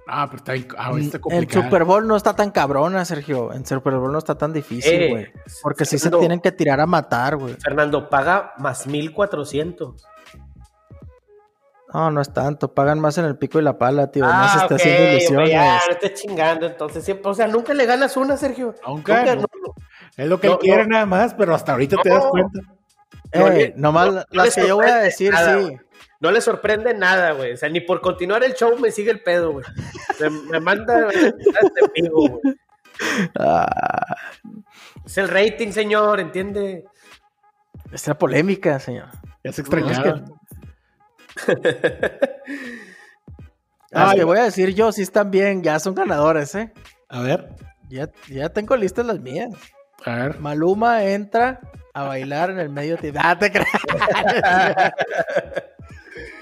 Ah, 0.06 0.28
pero 0.30 0.42
está, 0.54 0.76
ah, 0.76 0.92
El 1.30 1.50
Super 1.50 1.84
Bowl 1.84 2.06
no 2.06 2.16
está 2.16 2.34
tan 2.34 2.50
cabrona, 2.50 3.04
Sergio. 3.04 3.52
En 3.52 3.64
Super 3.64 3.94
Bowl 3.94 4.12
no 4.12 4.18
está 4.18 4.36
tan 4.36 4.52
difícil, 4.52 4.92
eh, 4.92 5.08
güey. 5.10 5.32
porque 5.62 5.84
sí 5.84 5.98
se 5.98 6.10
tienen 6.10 6.40
que 6.40 6.52
tirar 6.52 6.80
a 6.80 6.86
matar, 6.86 7.36
güey. 7.36 7.54
Fernando, 7.54 8.10
paga 8.10 8.52
más 8.58 8.86
1400. 8.86 10.04
No, 11.94 12.10
no 12.10 12.20
es 12.20 12.32
tanto. 12.32 12.74
Pagan 12.74 13.00
más 13.00 13.16
en 13.18 13.24
el 13.24 13.38
pico 13.38 13.58
y 13.58 13.62
la 13.62 13.78
pala, 13.78 14.10
tío. 14.10 14.26
no 14.26 14.48
se 14.48 14.58
está 14.58 14.74
haciendo 14.74 15.12
ilusiones. 15.12 15.50
Ya, 15.50 15.80
no 15.86 15.92
estés 15.92 16.14
chingando, 16.14 16.66
entonces. 16.66 17.04
Siempre, 17.04 17.30
o 17.30 17.34
sea, 17.34 17.46
nunca 17.46 17.72
le 17.72 17.86
ganas 17.86 18.16
una, 18.16 18.36
Sergio. 18.36 18.74
Nunca. 18.86 19.38
es 20.16 20.28
lo 20.28 20.40
que 20.40 20.48
él 20.48 20.58
quiere 20.58 20.86
nada 20.86 21.06
más, 21.06 21.34
pero 21.34 21.54
hasta 21.54 21.72
ahorita 21.72 21.96
te 22.02 22.10
das 22.10 22.26
cuenta. 22.26 22.60
Eh, 23.32 23.72
nomás 23.76 24.26
las 24.30 24.54
que 24.54 24.68
yo 24.68 24.76
voy 24.76 24.86
a 24.86 24.98
decir, 24.98 25.34
sí 25.34 25.78
no 26.24 26.30
le 26.30 26.40
sorprende 26.40 26.94
nada, 26.94 27.32
güey. 27.32 27.52
O 27.52 27.56
sea, 27.58 27.68
ni 27.68 27.80
por 27.80 28.00
continuar 28.00 28.42
el 28.44 28.54
show 28.54 28.78
me 28.78 28.90
sigue 28.90 29.10
el 29.10 29.20
pedo, 29.20 29.52
güey. 29.52 29.66
Me, 30.50 30.58
manda 30.58 31.08
este 31.12 32.08
güey. 32.08 32.32
Ah. 33.38 34.16
Es 35.04 35.18
el 35.18 35.28
rating, 35.28 35.70
señor, 35.70 36.20
¿entiende? 36.20 36.84
Es 37.92 38.08
la 38.08 38.16
polémica, 38.16 38.80
señor. 38.80 39.08
Es 39.42 39.58
extrañado. 39.58 40.24
Ah, 43.96 44.12
te 44.16 44.24
voy 44.24 44.38
a 44.38 44.42
decir 44.42 44.74
yo, 44.74 44.90
si 44.90 45.02
están 45.02 45.30
bien, 45.30 45.62
ya 45.62 45.78
son 45.78 45.94
ganadores, 45.94 46.52
¿eh? 46.56 46.72
A 47.08 47.20
ver. 47.20 47.54
Ya, 47.88 48.10
ya 48.28 48.48
tengo 48.48 48.76
listas 48.76 49.06
las 49.06 49.20
mías. 49.20 49.54
A 50.04 50.16
ver. 50.16 50.40
Maluma 50.40 51.04
entra 51.04 51.60
a 51.92 52.02
bailar 52.02 52.50
en 52.50 52.58
el 52.58 52.70
medio. 52.70 52.98
Ah, 53.16 53.38
te 53.38 53.52
creas. 53.52 53.68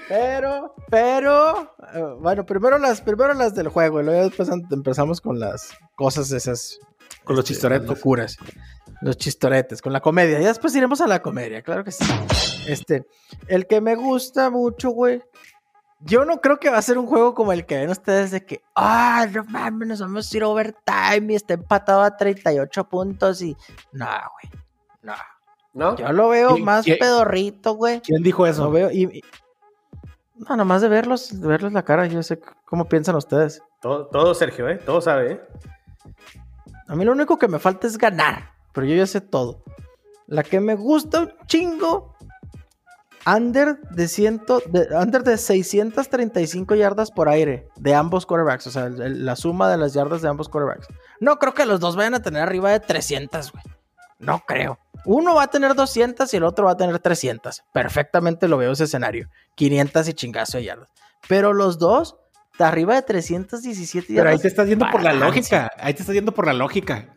Pero, 0.07 0.75
pero, 0.89 1.75
eh, 1.93 2.15
bueno, 2.19 2.45
primero 2.45 2.77
las, 2.77 3.01
primero 3.01 3.33
las 3.33 3.55
del 3.55 3.69
juego 3.69 4.01
y 4.01 4.03
luego 4.03 4.23
después 4.25 4.49
empezamos 4.69 5.21
con 5.21 5.39
las 5.39 5.71
cosas 5.95 6.31
esas. 6.31 6.77
Con 7.23 7.35
los 7.35 7.45
este, 7.45 7.53
chistoretes. 7.53 7.87
Locuras. 7.87 8.37
Los 9.03 9.17
chistoretes, 9.17 9.81
con 9.81 9.91
la 9.91 9.99
comedia. 9.99 10.39
Y 10.39 10.45
después 10.45 10.75
iremos 10.75 11.01
a 11.01 11.07
la 11.07 11.21
comedia, 11.21 11.61
claro 11.61 11.83
que 11.83 11.91
sí. 11.91 12.05
Este, 12.67 13.05
el 13.47 13.67
que 13.67 13.81
me 13.81 13.95
gusta 13.95 14.49
mucho, 14.49 14.91
güey. 14.91 15.21
Yo 15.99 16.25
no 16.25 16.41
creo 16.41 16.59
que 16.59 16.69
va 16.69 16.77
a 16.77 16.81
ser 16.81 16.97
un 16.97 17.07
juego 17.07 17.33
como 17.33 17.53
el 17.53 17.65
que 17.65 17.77
ven 17.77 17.89
ustedes 17.89 18.31
de 18.31 18.45
que, 18.45 18.61
ah, 18.75 19.25
no 19.33 19.43
mames, 19.45 19.87
nos 19.87 19.99
vamos 19.99 20.31
a 20.31 20.37
ir 20.37 20.43
overtime 20.43 21.33
y 21.33 21.35
está 21.35 21.53
empatado 21.53 22.01
a 22.01 22.15
38 22.15 22.83
puntos 22.89 23.41
y. 23.41 23.55
No, 23.91 24.05
güey. 24.05 24.61
No. 25.01 25.13
¿No? 25.73 25.95
Yo 25.97 26.11
lo 26.13 26.29
veo 26.29 26.57
más 26.57 26.85
pedorrito, 26.85 27.73
güey. 27.73 28.01
¿Quién 28.01 28.21
dijo 28.23 28.45
eso? 28.45 28.65
Lo 28.65 28.71
veo 28.71 28.91
y, 28.91 29.21
no, 30.35 30.55
nomás 30.57 30.81
de 30.81 30.89
verlos, 30.89 31.39
de 31.39 31.47
verles 31.47 31.73
la 31.73 31.83
cara, 31.83 32.05
yo 32.07 32.21
sé 32.23 32.39
cómo 32.65 32.85
piensan 32.85 33.15
ustedes. 33.15 33.61
Todo, 33.81 34.07
todo 34.07 34.33
Sergio, 34.33 34.67
¿eh? 34.67 34.77
Todo 34.77 35.01
sabe, 35.01 35.33
¿eh? 35.33 35.41
A 36.87 36.95
mí 36.95 37.05
lo 37.05 37.11
único 37.11 37.37
que 37.37 37.47
me 37.47 37.59
falta 37.59 37.87
es 37.87 37.97
ganar, 37.97 38.52
pero 38.73 38.87
yo 38.87 38.95
ya 38.95 39.07
sé 39.07 39.21
todo. 39.21 39.63
La 40.27 40.43
que 40.43 40.59
me 40.59 40.75
gusta 40.75 41.21
un 41.21 41.33
chingo, 41.47 42.15
under 43.25 43.79
de, 43.91 44.07
ciento, 44.07 44.61
de, 44.65 44.87
under 44.95 45.23
de 45.23 45.37
635 45.37 46.75
yardas 46.75 47.11
por 47.11 47.29
aire 47.29 47.69
de 47.77 47.95
ambos 47.95 48.25
quarterbacks, 48.25 48.67
o 48.67 48.71
sea, 48.71 48.89
la 48.89 49.35
suma 49.35 49.69
de 49.69 49.77
las 49.77 49.93
yardas 49.93 50.21
de 50.21 50.29
ambos 50.29 50.49
quarterbacks. 50.49 50.87
No 51.19 51.39
creo 51.39 51.53
que 51.53 51.65
los 51.65 51.79
dos 51.79 51.95
vayan 51.95 52.15
a 52.15 52.21
tener 52.21 52.41
arriba 52.41 52.71
de 52.71 52.79
300, 52.79 53.51
güey. 53.51 53.63
No 54.19 54.39
creo. 54.39 54.79
Uno 55.05 55.35
va 55.35 55.43
a 55.43 55.47
tener 55.47 55.75
200 55.75 56.33
y 56.33 56.37
el 56.37 56.43
otro 56.43 56.65
va 56.65 56.71
a 56.71 56.77
tener 56.77 56.97
300. 56.99 57.63
Perfectamente 57.73 58.47
lo 58.47 58.57
veo 58.57 58.71
ese 58.71 58.85
escenario. 58.85 59.29
500 59.55 60.07
y 60.07 60.13
chingazo 60.13 60.57
de 60.57 60.63
yardas. 60.63 60.89
Pero 61.27 61.53
los 61.53 61.77
dos, 61.77 62.15
arriba 62.57 62.95
de 62.95 63.01
317 63.01 64.13
yardas. 64.13 64.23
Pero 64.23 64.29
ahí 64.29 64.39
te 64.39 64.47
estás 64.47 64.67
yendo 64.67 64.85
por 64.89 65.03
la 65.03 65.13
lógica. 65.13 65.71
Ahí 65.77 65.93
te 65.93 66.01
estás 66.01 66.15
yendo 66.15 66.33
por 66.33 66.45
la 66.45 66.53
lógica. 66.53 67.13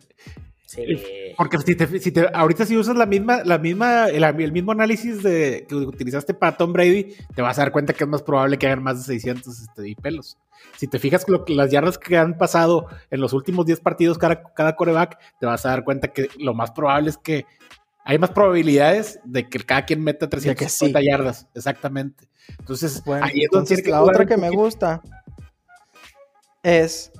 Porque 1.37 1.57
si 1.59 1.75
te, 1.75 1.99
si 1.99 2.11
te, 2.11 2.27
ahorita 2.33 2.65
si 2.65 2.75
usas 2.75 2.97
la 2.97 3.05
misma, 3.05 3.43
la 3.45 3.57
misma, 3.57 4.07
el, 4.07 4.51
mismo 4.51 4.73
análisis 4.73 5.23
de, 5.23 5.65
que 5.67 5.75
utilizaste 5.75 6.33
para 6.33 6.57
Tom 6.57 6.73
Brady, 6.73 7.15
te 7.35 7.41
vas 7.41 7.57
a 7.57 7.61
dar 7.61 7.71
cuenta 7.71 7.93
que 7.93 8.03
es 8.03 8.09
más 8.09 8.21
probable 8.21 8.57
que 8.57 8.67
hagan 8.67 8.83
más 8.83 8.97
de 8.97 9.13
600 9.13 9.59
este, 9.59 9.87
y 9.87 9.95
pelos. 9.95 10.37
Si 10.75 10.87
te 10.87 10.99
fijas 10.99 11.23
con 11.23 11.41
las 11.47 11.71
yardas 11.71 11.97
que 11.97 12.17
han 12.17 12.37
pasado 12.37 12.87
en 13.09 13.21
los 13.21 13.31
últimos 13.31 13.65
10 13.65 13.79
partidos 13.79 14.17
cada, 14.17 14.43
cada 14.53 14.75
coreback, 14.75 15.17
te 15.39 15.45
vas 15.45 15.65
a 15.65 15.69
dar 15.69 15.83
cuenta 15.85 16.09
que 16.09 16.27
lo 16.37 16.53
más 16.53 16.71
probable 16.71 17.11
es 17.11 17.17
que 17.17 17.45
hay 18.03 18.19
más 18.19 18.31
probabilidades 18.31 19.19
de 19.23 19.47
que 19.47 19.59
cada 19.59 19.85
quien 19.85 20.03
meta 20.03 20.27
350 20.27 21.01
yardas. 21.01 21.47
Exactamente. 21.53 22.27
Entonces, 22.59 23.03
ahí 23.21 23.43
entonces 23.43 23.85
la 23.87 24.01
otra 24.01 24.25
que 24.25 24.37
me 24.37 24.49
gusta 24.49 25.01
es 26.63 27.11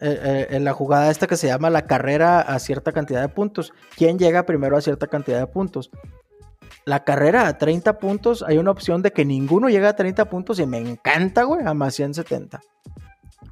eh, 0.00 0.18
eh, 0.22 0.46
en 0.50 0.64
la 0.64 0.72
jugada 0.72 1.10
esta 1.10 1.26
que 1.26 1.36
se 1.36 1.46
llama 1.46 1.68
la 1.68 1.86
carrera 1.86 2.40
a 2.40 2.58
cierta 2.58 2.92
cantidad 2.92 3.20
de 3.20 3.28
puntos. 3.28 3.72
¿Quién 3.96 4.18
llega 4.18 4.46
primero 4.46 4.76
a 4.76 4.80
cierta 4.80 5.06
cantidad 5.06 5.38
de 5.38 5.46
puntos? 5.46 5.90
La 6.86 7.04
carrera 7.04 7.46
a 7.46 7.58
30 7.58 7.98
puntos, 7.98 8.42
hay 8.42 8.58
una 8.58 8.70
opción 8.70 9.02
de 9.02 9.12
que 9.12 9.24
ninguno 9.24 9.68
llegue 9.68 9.86
a 9.86 9.96
30 9.96 10.24
puntos 10.30 10.58
y 10.58 10.66
me 10.66 10.78
encanta, 10.78 11.42
güey, 11.42 11.66
a 11.66 11.74
más 11.74 11.94
170. 11.94 12.60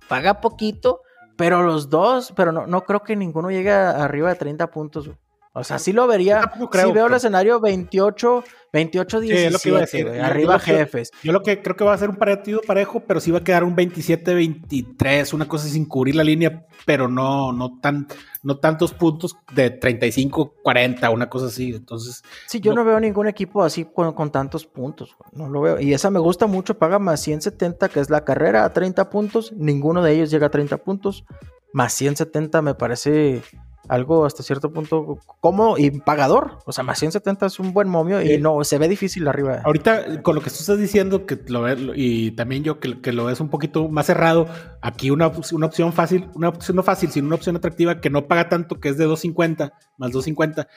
Paga 0.08 0.40
poquito, 0.40 1.02
pero 1.36 1.62
los 1.62 1.90
dos, 1.90 2.32
pero 2.34 2.50
no, 2.50 2.66
no 2.66 2.84
creo 2.84 3.02
que 3.02 3.14
ninguno 3.14 3.50
llegue 3.50 3.70
arriba 3.70 4.30
de 4.30 4.36
30 4.36 4.68
puntos, 4.68 5.06
güey. 5.06 5.18
O 5.58 5.64
sea, 5.64 5.78
sí 5.78 5.92
lo 5.92 6.06
vería. 6.06 6.52
si 6.72 6.92
veo 6.92 7.06
el 7.06 7.14
escenario 7.14 7.60
28, 7.60 8.44
28, 8.72 9.20
17. 9.20 10.20
arriba 10.20 10.58
jefes. 10.58 11.10
Yo 11.22 11.32
lo 11.32 11.42
que 11.42 11.60
creo 11.62 11.74
que 11.76 11.84
va 11.84 11.94
a 11.94 11.98
ser 11.98 12.10
un 12.10 12.16
partido 12.16 12.60
parejo, 12.66 13.00
pero 13.00 13.20
sí 13.20 13.30
va 13.30 13.38
a 13.38 13.44
quedar 13.44 13.64
un 13.64 13.74
27, 13.74 14.34
23, 14.34 15.32
una 15.32 15.48
cosa 15.48 15.68
sin 15.68 15.86
cubrir 15.86 16.14
la 16.14 16.24
línea, 16.24 16.66
pero 16.86 17.08
no, 17.08 17.52
no 17.52 17.78
tan, 17.80 18.06
no 18.42 18.58
tantos 18.58 18.94
puntos 18.94 19.36
de 19.52 19.70
35, 19.70 20.54
40, 20.62 21.10
una 21.10 21.28
cosa 21.28 21.46
así. 21.46 21.74
Entonces. 21.74 22.22
Sí, 22.46 22.60
yo 22.60 22.74
no, 22.74 22.84
veo 22.84 23.00
ningún 23.00 23.26
equipo 23.26 23.64
así 23.64 23.84
con, 23.84 24.12
con, 24.12 24.30
tantos 24.30 24.66
puntos. 24.66 25.16
No 25.32 25.48
lo 25.48 25.60
veo. 25.60 25.80
Y 25.80 25.92
esa 25.92 26.10
me 26.10 26.20
gusta 26.20 26.46
mucho, 26.46 26.78
paga 26.78 26.98
más 26.98 27.20
170, 27.20 27.88
que 27.88 28.00
es 28.00 28.10
la 28.10 28.24
carrera 28.24 28.64
a 28.64 28.72
30 28.72 29.10
puntos. 29.10 29.52
Ninguno 29.52 30.02
de 30.02 30.12
ellos 30.12 30.30
llega 30.30 30.46
a 30.46 30.50
30 30.50 30.78
puntos. 30.78 31.24
Más 31.72 31.92
170 31.92 32.62
me 32.62 32.74
parece 32.74 33.42
algo 33.88 34.26
hasta 34.26 34.42
cierto 34.42 34.72
punto 34.72 35.18
como 35.40 35.78
y 35.78 35.90
pagador. 35.90 36.58
O 36.66 36.72
sea, 36.72 36.84
más 36.84 36.98
170 36.98 37.46
es 37.46 37.58
un 37.58 37.72
buen 37.72 37.88
momio 37.88 38.22
y 38.22 38.38
no, 38.38 38.62
se 38.64 38.78
ve 38.78 38.88
difícil 38.88 39.26
arriba. 39.28 39.62
Ahorita, 39.64 40.22
con 40.22 40.34
lo 40.34 40.40
que 40.40 40.50
tú 40.50 40.56
estás 40.60 40.78
diciendo, 40.78 41.26
que 41.26 41.38
lo 41.48 41.62
ves, 41.62 41.78
y 41.94 42.32
también 42.32 42.64
yo 42.64 42.80
que, 42.80 43.00
que, 43.00 43.12
lo 43.12 43.24
ves 43.24 43.40
un 43.40 43.48
poquito 43.48 43.88
más 43.88 44.06
cerrado, 44.06 44.46
aquí 44.82 45.10
una, 45.10 45.32
una 45.52 45.66
opción 45.66 45.92
fácil, 45.92 46.28
una 46.34 46.48
opción 46.50 46.76
no 46.76 46.82
fácil, 46.82 47.10
sino 47.10 47.26
una 47.26 47.36
opción 47.36 47.56
atractiva 47.56 48.00
que 48.00 48.10
no 48.10 48.28
paga 48.28 48.48
tanto, 48.48 48.80
que 48.80 48.90
es 48.90 48.98
de 48.98 49.04
250 49.04 49.72
más 49.96 50.12
250 50.12 50.68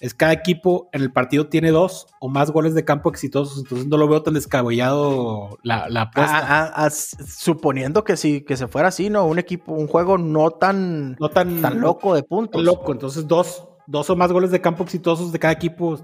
es 0.00 0.14
cada 0.14 0.32
equipo 0.32 0.88
en 0.92 1.02
el 1.02 1.12
partido 1.12 1.48
tiene 1.48 1.70
dos 1.70 2.06
o 2.20 2.28
más 2.28 2.50
goles 2.50 2.74
de 2.74 2.84
campo 2.84 3.08
exitosos, 3.08 3.58
entonces 3.58 3.86
no 3.86 3.96
lo 3.96 4.08
veo 4.08 4.22
tan 4.22 4.34
descabellado 4.34 5.58
la, 5.62 5.88
la 5.88 6.02
apuesta. 6.02 6.38
Ah, 6.38 6.72
ah, 6.74 6.86
ah, 6.86 6.90
suponiendo 6.90 8.04
que 8.04 8.16
si 8.16 8.42
que 8.42 8.56
se 8.56 8.68
fuera 8.68 8.88
así, 8.88 9.10
¿no? 9.10 9.26
Un 9.26 9.38
equipo, 9.38 9.72
un 9.72 9.86
juego 9.86 10.18
no 10.18 10.50
tan, 10.50 11.16
no 11.18 11.30
tan, 11.30 11.62
tan 11.62 11.80
loco 11.80 12.14
de 12.14 12.22
puntos. 12.22 12.62
Loco, 12.62 12.92
entonces 12.92 13.26
dos, 13.26 13.66
dos 13.86 14.10
o 14.10 14.16
más 14.16 14.32
goles 14.32 14.50
de 14.50 14.60
campo 14.60 14.84
exitosos 14.84 15.32
de 15.32 15.38
cada 15.38 15.54
equipo 15.54 15.98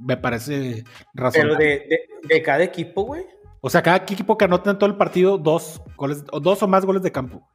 me 0.00 0.16
parece 0.16 0.84
razonable. 1.14 1.56
Pero 1.88 2.28
de, 2.28 2.42
cada 2.42 2.62
equipo, 2.62 3.02
güey. 3.02 3.26
O 3.60 3.68
sea, 3.68 3.82
cada 3.82 3.96
equipo 3.96 4.38
que 4.38 4.44
anota 4.44 4.70
en 4.70 4.78
todo 4.78 4.88
el 4.88 4.96
partido 4.96 5.36
dos 5.36 5.82
goles, 5.96 6.24
dos 6.24 6.62
o 6.62 6.68
más 6.68 6.84
goles 6.84 7.02
de 7.02 7.12
campo. 7.12 7.46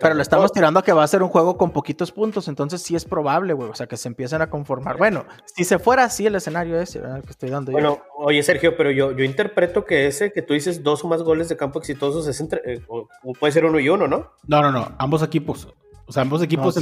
Pero, 0.00 0.14
lo 0.14 0.22
estamos 0.22 0.52
tirando 0.52 0.80
a 0.80 0.82
que 0.82 0.92
va 0.92 1.04
a 1.04 1.06
ser 1.06 1.22
un 1.22 1.28
juego 1.28 1.56
con 1.56 1.70
poquitos 1.70 2.12
puntos, 2.12 2.48
entonces 2.48 2.82
sí 2.82 2.94
es 2.94 3.04
probable, 3.04 3.52
güey, 3.52 3.70
o 3.70 3.74
sea, 3.74 3.86
que 3.86 3.96
se 3.96 4.08
empiecen 4.08 4.42
a 4.42 4.50
conformar. 4.50 4.96
Bueno, 4.96 5.24
si 5.46 5.64
se 5.64 5.78
fuera 5.78 6.04
así 6.04 6.26
el 6.26 6.34
escenario 6.34 6.80
ese, 6.80 7.00
que 7.00 7.30
estoy 7.30 7.50
dando 7.50 7.72
Bueno, 7.72 8.00
oye, 8.16 8.42
Sergio, 8.42 8.76
pero 8.76 8.90
yo, 8.90 9.12
yo 9.12 9.24
interpreto 9.24 9.84
que 9.84 10.06
ese 10.06 10.32
que 10.32 10.42
tú 10.42 10.54
dices 10.54 10.82
dos 10.82 11.04
o 11.04 11.08
más 11.08 11.22
goles 11.22 11.48
de 11.48 11.56
campo 11.56 11.78
exitosos 11.78 12.26
es 12.26 12.40
entre, 12.40 12.60
eh, 12.64 12.82
o, 12.88 13.08
puede 13.38 13.52
ser 13.52 13.64
uno 13.64 13.78
y 13.78 13.88
uno, 13.88 14.08
¿no? 14.08 14.32
No, 14.46 14.62
no, 14.62 14.72
no, 14.72 14.94
ambos 14.98 15.22
equipos. 15.22 15.68
O 16.06 16.12
sea, 16.12 16.22
ambos 16.22 16.42
equipos. 16.42 16.78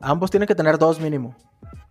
ambos 0.00 0.30
tienen 0.30 0.46
que 0.46 0.54
tener 0.54 0.78
dos 0.78 1.00
mínimo. 1.00 1.36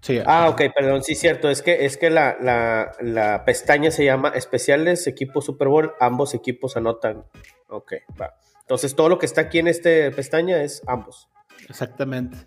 Sí. 0.02 0.20
Ah, 0.26 0.50
ok, 0.50 0.62
perdón, 0.76 1.02
sí, 1.02 1.16
cierto. 1.16 1.50
Es 1.50 1.62
que, 1.62 1.86
es 1.86 1.98
que 1.98 2.10
la, 2.10 2.36
la, 2.42 2.92
la 3.00 3.46
pestaña 3.46 3.90
se 3.90 4.04
llama 4.04 4.30
especiales 4.30 5.08
equipo 5.08 5.42
Super 5.42 5.70
Bowl, 5.70 5.94
ambos 6.00 6.34
equipos 6.34 6.76
anotan. 6.76 7.24
Ok, 7.70 7.94
va. 8.20 8.36
Entonces 8.64 8.96
todo 8.96 9.10
lo 9.10 9.20
que 9.20 9.26
está 9.26 9.42
aquí 9.42 9.60
en 9.60 9.68
esta 9.68 9.90
pestaña 10.16 10.64
es 10.64 10.82
ambos. 10.88 11.30
Exactamente. 11.70 12.38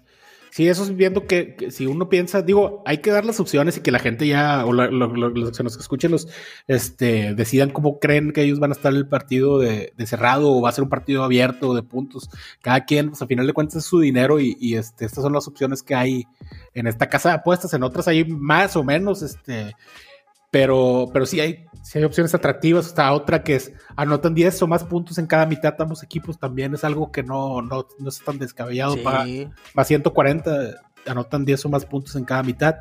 Sí, 0.56 0.66
eso 0.68 0.84
es 0.84 0.96
viendo 0.96 1.26
que, 1.26 1.68
si 1.70 1.86
uno 1.86 2.08
piensa, 2.08 2.40
digo, 2.40 2.82
hay 2.86 3.02
que 3.02 3.10
dar 3.10 3.26
las 3.26 3.40
opciones 3.40 3.76
y 3.76 3.80
que 3.80 3.90
la 3.90 3.98
gente 3.98 4.26
ya, 4.26 4.64
o 4.64 4.72
los 4.72 5.54
que 5.54 5.62
nos 5.62 5.76
escuchen, 5.76 6.10
los, 6.10 6.28
este, 6.66 7.34
decidan 7.34 7.68
cómo 7.68 7.98
creen 7.98 8.32
que 8.32 8.40
ellos 8.40 8.58
van 8.58 8.70
a 8.70 8.74
estar 8.74 8.94
el 8.94 9.06
partido 9.06 9.58
de, 9.58 9.92
cerrado 10.06 10.50
o 10.50 10.62
va 10.62 10.70
a 10.70 10.72
ser 10.72 10.84
un 10.84 10.88
partido 10.88 11.24
abierto 11.24 11.74
de 11.74 11.82
puntos. 11.82 12.30
Cada 12.62 12.86
quien, 12.86 13.10
pues 13.10 13.20
al 13.20 13.28
final 13.28 13.46
de 13.46 13.52
cuentas 13.52 13.76
es 13.76 13.84
su 13.84 14.00
dinero 14.00 14.40
y, 14.40 14.76
este, 14.76 15.04
estas 15.04 15.24
son 15.24 15.34
las 15.34 15.46
opciones 15.46 15.82
que 15.82 15.94
hay 15.94 16.24
en 16.72 16.86
esta 16.86 17.10
casa 17.10 17.28
de 17.28 17.34
apuestas. 17.34 17.74
En 17.74 17.82
otras 17.82 18.08
hay 18.08 18.24
más 18.24 18.76
o 18.76 18.82
menos, 18.82 19.20
este, 19.20 19.74
pero, 20.50 21.08
pero 21.12 21.26
sí 21.26 21.40
hay, 21.40 21.66
sí 21.82 21.98
hay 21.98 22.04
opciones 22.04 22.34
atractivas. 22.34 22.86
Hasta 22.86 23.12
otra 23.12 23.42
que 23.42 23.56
es 23.56 23.72
anotan 23.96 24.34
10 24.34 24.62
o 24.62 24.66
más 24.66 24.84
puntos 24.84 25.18
en 25.18 25.26
cada 25.26 25.46
mitad 25.46 25.74
ambos 25.80 26.02
equipos 26.02 26.38
también 26.38 26.74
es 26.74 26.84
algo 26.84 27.10
que 27.10 27.22
no, 27.22 27.62
no, 27.62 27.86
no 27.98 28.08
es 28.08 28.20
tan 28.20 28.38
descabellado. 28.38 29.02
Para, 29.02 29.24
va 29.76 29.84
140, 29.84 30.74
anotan 31.06 31.44
10 31.44 31.66
o 31.66 31.68
más 31.68 31.84
puntos 31.84 32.16
en 32.16 32.24
cada 32.24 32.42
mitad. 32.42 32.76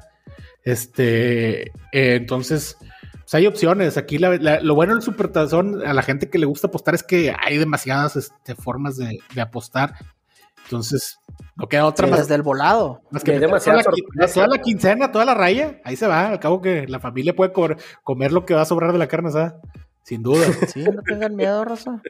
Este, 0.64 1.68
eh, 1.68 1.72
entonces, 1.92 2.78
pues 3.12 3.34
hay 3.34 3.48
opciones. 3.48 3.98
Aquí 3.98 4.18
lo 4.18 4.76
bueno 4.76 4.94
del 4.94 5.04
Supertazón 5.04 5.86
a 5.86 5.94
la 5.94 6.02
gente 6.02 6.30
que 6.30 6.40
le 6.40 6.46
gusta 6.46 6.68
apostar 6.68 6.96
es 6.96 7.04
que 7.04 7.36
hay 7.38 7.58
demasiadas 7.58 8.16
este, 8.16 8.56
formas 8.56 8.98
de, 8.98 9.20
de 9.34 9.42
apostar. 9.42 9.96
Entonces, 10.66 11.20
no 11.56 11.68
queda 11.68 11.86
otra 11.86 12.08
más. 12.08 12.20
Desde 12.20 12.36
el 12.36 12.42
volado. 12.42 13.02
Más 13.12 13.24
que 13.24 13.40
toda 13.40 13.76
la, 13.76 14.28
toda 14.28 14.48
la 14.48 14.58
quincena, 14.60 15.12
toda 15.12 15.26
la 15.26 15.34
raya, 15.34 15.80
ahí 15.84 15.96
se 15.96 16.08
va. 16.08 16.28
Al 16.28 16.40
cabo 16.40 16.62
que 16.62 16.88
la 16.88 17.00
familia 17.00 17.36
puede 17.36 17.54
comer, 18.04 18.32
lo 18.32 18.46
que 18.46 18.54
va 18.54 18.62
a 18.62 18.66
sobrar 18.66 18.92
de 18.92 18.98
la 18.98 19.08
carne 19.08 19.30
asada. 19.30 19.62
Sin 20.04 20.22
duda. 20.22 20.46
Sí, 20.68 20.84
no 20.84 21.02
tengan 21.02 21.36
miedo, 21.36 21.64
Rosa. 21.66 22.02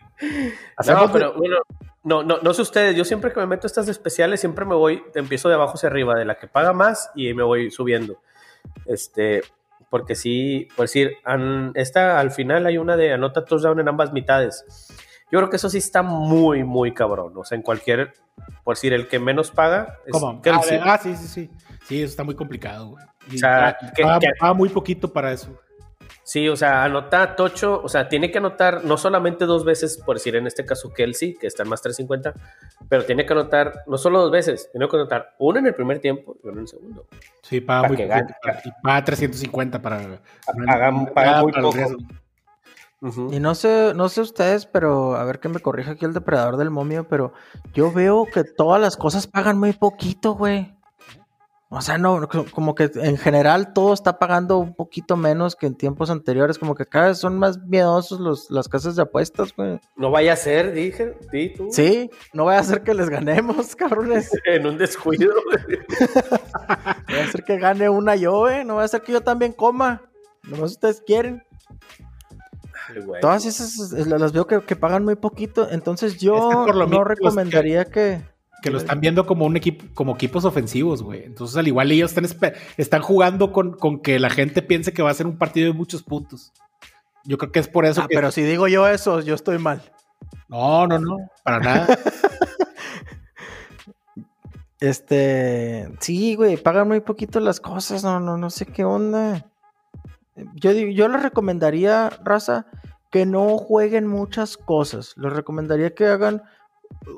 No, 0.88 1.12
pero 1.12 1.34
bueno, 1.38 1.58
no, 2.04 2.24
no, 2.24 2.40
no 2.40 2.54
sé 2.54 2.62
ustedes, 2.62 2.96
yo 2.96 3.06
siempre 3.06 3.32
que 3.32 3.40
me 3.40 3.48
meto 3.48 3.68
estas 3.68 3.88
especiales, 3.88 4.40
siempre 4.40 4.66
me 4.66 4.76
voy, 4.76 5.04
empiezo 5.16 5.50
de 5.50 5.56
abajo 5.56 5.74
hacia 5.74 5.90
arriba, 5.90 6.16
de 6.16 6.26
la 6.26 6.36
que 6.36 6.48
paga 6.48 6.74
más 6.74 7.10
y 7.16 7.34
me 7.34 7.44
voy 7.44 7.72
subiendo. 7.72 8.20
Este, 8.86 9.42
porque 9.90 10.16
sí, 10.16 10.68
por 10.76 10.86
decir, 10.86 11.14
esta 11.74 12.20
al 12.20 12.32
final 12.32 12.66
hay 12.66 12.78
una 12.78 12.98
de 12.98 13.14
anota 13.14 13.46
touchdown 13.46 13.80
en 13.80 13.88
ambas 13.88 14.14
mitades. 14.14 14.66
Yo 15.32 15.40
creo 15.40 15.50
que 15.50 15.56
eso 15.56 15.70
sí 15.70 15.80
está 15.80 16.02
muy, 16.02 16.64
muy 16.64 16.94
cabrón. 16.94 17.34
O 17.38 17.44
sea, 17.44 17.56
en 17.56 17.62
cualquier, 17.62 18.14
por 18.64 18.76
decir, 18.76 18.94
el 18.94 19.08
que 19.08 19.20
menos 19.20 19.52
paga. 19.52 20.00
Es 20.06 20.12
¿Cómo? 20.12 20.42
Ah, 20.46 20.62
ah, 20.84 21.00
sí, 21.02 21.16
sí, 21.16 21.28
sí. 21.28 21.50
Sí, 21.86 22.02
eso 22.02 22.12
está 22.12 22.24
muy 22.24 22.36
complicado, 22.36 22.90
güey. 22.90 23.06
O 23.34 23.38
sea, 23.38 23.78
que, 23.96 24.04
paga, 24.04 24.54
muy 24.54 24.70
poquito 24.70 25.12
para 25.12 25.32
eso. 25.32 25.58
Sí, 26.24 26.50
o 26.50 26.56
sea, 26.56 26.84
anota 26.84 27.36
Tocho, 27.36 27.82
o 27.84 27.88
sea, 27.88 28.10
tiene 28.10 28.32
que 28.32 28.40
anotar 28.40 28.84
no 28.84 28.98
solamente 28.98 29.46
dos 29.46 29.64
veces, 29.64 30.02
por 30.04 30.16
decir 30.16 30.36
en 30.36 30.48
este 30.48 30.66
caso 30.66 30.92
Kelsey, 30.92 31.36
que 31.36 31.46
está 31.46 31.62
en 31.62 31.70
más 31.70 31.84
350, 31.84 32.34
pero 32.90 33.06
tiene 33.06 33.26
que 33.26 33.34
anotar 33.34 33.84
no 33.86 33.98
solo 34.00 34.22
dos 34.22 34.32
veces, 34.32 34.70
tiene 34.72 34.88
que 34.90 34.96
anotar 34.96 35.36
uno 35.38 35.60
en 35.60 35.68
el 35.68 35.76
primer 35.76 36.00
tiempo 36.00 36.36
y 36.44 36.48
uno 36.48 36.54
en 36.54 36.62
el 36.62 36.68
segundo. 36.68 37.06
Sí, 37.44 37.62
paga 37.62 37.88
muy 37.88 37.98
poquito. 37.98 38.16
Y 38.66 38.72
paga 38.82 39.04
350 39.06 39.82
para. 39.82 40.20
Hagan, 40.68 41.06
paga 41.14 41.42
muy 41.44 41.52
poco. 41.52 41.98
Y 43.32 43.40
no 43.40 43.56
sé, 43.56 43.94
no 43.96 44.10
sé 44.10 44.22
ustedes, 44.22 44.66
pero 44.66 45.16
a 45.16 45.24
ver 45.24 45.40
que 45.40 45.50
me 45.50 45.60
corrija 45.60 45.92
aquí 45.92 46.06
el 46.06 46.14
depredador 46.14 46.58
del 46.58 46.72
momio, 46.72 47.08
pero 47.08 47.34
yo 47.74 47.92
veo 47.92 48.26
que 48.26 48.44
todas 48.44 48.82
las 48.82 48.98
cosas 48.98 49.28
pagan 49.28 49.60
muy 49.60 49.74
poquito, 49.74 50.34
güey. 50.34 50.76
O 51.70 51.82
sea, 51.82 51.98
no, 51.98 52.30
como 52.52 52.76
que 52.76 52.92
en 52.96 53.18
general 53.18 53.74
todo 53.74 53.94
está 53.94 54.20
pagando 54.20 54.60
un 54.60 54.76
poquito 54.76 55.18
menos 55.18 55.56
que 55.56 55.66
en 55.66 55.76
tiempos 55.76 56.10
anteriores, 56.10 56.60
como 56.60 56.76
que 56.76 56.86
cada 56.86 57.08
vez 57.08 57.18
son 57.18 57.38
más 57.38 57.58
miedosos 57.58 58.20
los, 58.20 58.52
las 58.52 58.70
casas 58.70 58.96
de 58.96 59.02
apuestas, 59.02 59.54
güey. 59.56 59.80
No 59.96 60.12
vaya 60.12 60.34
a 60.34 60.36
ser, 60.38 60.74
dije, 60.74 61.18
sí, 61.32 61.54
tú. 61.58 61.68
Sí, 61.72 62.10
no 62.34 62.46
vaya 62.46 62.60
a 62.60 62.64
ser 62.64 62.84
que 62.84 62.94
les 62.94 63.10
ganemos, 63.10 63.76
cabrones. 63.76 64.32
en 64.46 64.68
un 64.68 64.78
descuido, 64.78 65.34
güey. 65.46 65.80
vaya 67.08 67.24
a 67.26 67.32
ser 67.32 67.44
que 67.44 67.58
gane 67.58 67.90
una 67.90 68.16
yo, 68.16 68.40
güey. 68.40 68.64
No 68.64 68.76
vaya 68.76 68.86
a 68.86 68.90
ser 68.90 69.02
que 69.02 69.12
yo 69.12 69.22
también 69.22 69.52
coma. 69.52 70.04
No 70.44 70.68
sé 70.68 70.94
si 70.94 71.04
Todas 73.22 73.46
esas 73.46 73.92
las 74.08 74.32
veo 74.32 74.48
que, 74.48 74.76
pagan 74.76 75.04
muy 75.04 75.16
poquito, 75.16 75.70
entonces 75.70 76.18
yo 76.18 76.66
no 76.68 77.04
recomendaría 77.04 77.86
que, 77.86 78.22
que... 78.62 78.70
lo 78.70 78.78
están 78.78 79.00
viendo 79.00 79.26
como 79.26 79.46
un 79.46 79.58
equipo, 79.58 79.86
como 79.94 80.16
equipos 80.16 80.46
ofensivos, 80.46 81.02
güey. 81.02 81.24
Entonces, 81.24 81.58
al 81.58 81.68
igual 81.68 81.92
ellos 81.92 82.16
están, 82.16 82.54
están 82.78 83.02
jugando 83.02 83.52
con, 83.52 83.74
con, 83.74 84.02
que 84.02 84.20
la 84.20 84.30
gente 84.30 84.62
piense 84.62 84.94
que 84.94 85.02
va 85.02 85.10
a 85.10 85.16
ser 85.16 85.28
un 85.28 85.38
partido 85.38 85.72
de 85.72 85.78
muchos 85.78 86.04
puntos. 86.04 86.54
Yo 87.24 87.38
creo 87.38 87.52
que 87.52 87.60
es 87.60 87.68
por 87.68 87.86
eso 87.86 88.02
ah, 88.02 88.08
Pero 88.08 88.32
si 88.32 88.44
digo 88.44 88.68
yo 88.68 88.88
eso, 88.88 89.22
yo 89.22 89.34
estoy 89.34 89.58
mal. 89.58 89.82
No, 90.48 90.86
no, 90.86 91.00
no, 91.00 91.18
para 91.44 91.60
nada. 91.60 91.88
este, 94.80 95.90
sí, 96.00 96.36
güey, 96.36 96.58
pagan 96.58 96.88
muy 96.88 97.00
poquito 97.00 97.40
las 97.40 97.60
cosas, 97.60 98.04
no, 98.04 98.20
no, 98.20 98.38
no 98.38 98.52
sé 98.52 98.68
qué 98.68 98.84
onda. 98.84 99.50
Yo, 100.56 100.72
yo 100.72 101.08
les 101.08 101.24
recomendaría, 101.24 102.10
raza, 102.24 102.68
que 103.10 103.26
no 103.26 103.58
jueguen 103.58 104.08
muchas 104.08 104.58
cosas. 104.58 105.14
Les 105.18 105.32
recomendaría 105.32 105.96
que 105.96 106.08
hagan 106.08 106.44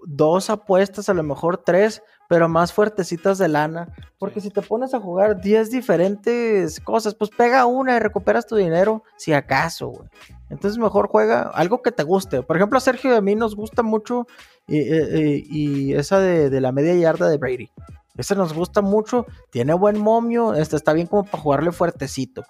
dos 0.06 0.49
apuestas, 0.49 1.10
a 1.10 1.13
lo 1.13 1.23
mejor 1.23 1.58
tres, 1.58 2.03
pero 2.27 2.49
más 2.49 2.73
fuertecitas 2.73 3.38
de 3.38 3.47
lana. 3.47 3.88
Porque 4.19 4.41
si 4.41 4.49
te 4.49 4.62
pones 4.62 4.93
a 4.93 4.99
jugar 4.99 5.39
10 5.39 5.71
diferentes 5.71 6.80
cosas, 6.82 7.15
pues 7.15 7.30
pega 7.30 7.65
una 7.65 7.95
y 7.95 7.99
recuperas 7.99 8.45
tu 8.45 8.56
dinero, 8.56 9.03
si 9.15 9.34
acaso, 9.34 9.88
güey. 9.88 10.10
Entonces 10.49 10.77
mejor 10.77 11.08
juega 11.08 11.43
algo 11.43 11.82
que 11.82 11.91
te 11.91 12.03
guste. 12.03 12.41
Por 12.41 12.56
ejemplo, 12.56 12.77
a 12.77 12.82
Sergio 12.82 13.12
y 13.12 13.17
a 13.17 13.21
mí 13.21 13.36
nos 13.36 13.56
gusta 13.56 13.84
mucho 13.84 14.27
y, 14.67 15.93
esa 15.93 16.19
de, 16.19 16.49
de, 16.49 16.62
la 16.62 16.71
media 16.71 16.93
yarda 16.95 17.30
de 17.30 17.38
Brady. 17.38 17.69
Esa 18.17 18.36
nos 18.36 18.53
gusta 18.53 18.82
mucho, 18.82 19.25
tiene 19.51 19.73
buen 19.73 19.99
momio, 19.99 20.53
este 20.53 20.75
está 20.75 20.93
bien 20.93 21.08
como 21.08 21.23
para 21.23 21.43
jugarle 21.43 21.71
fuertecito. 21.71 22.43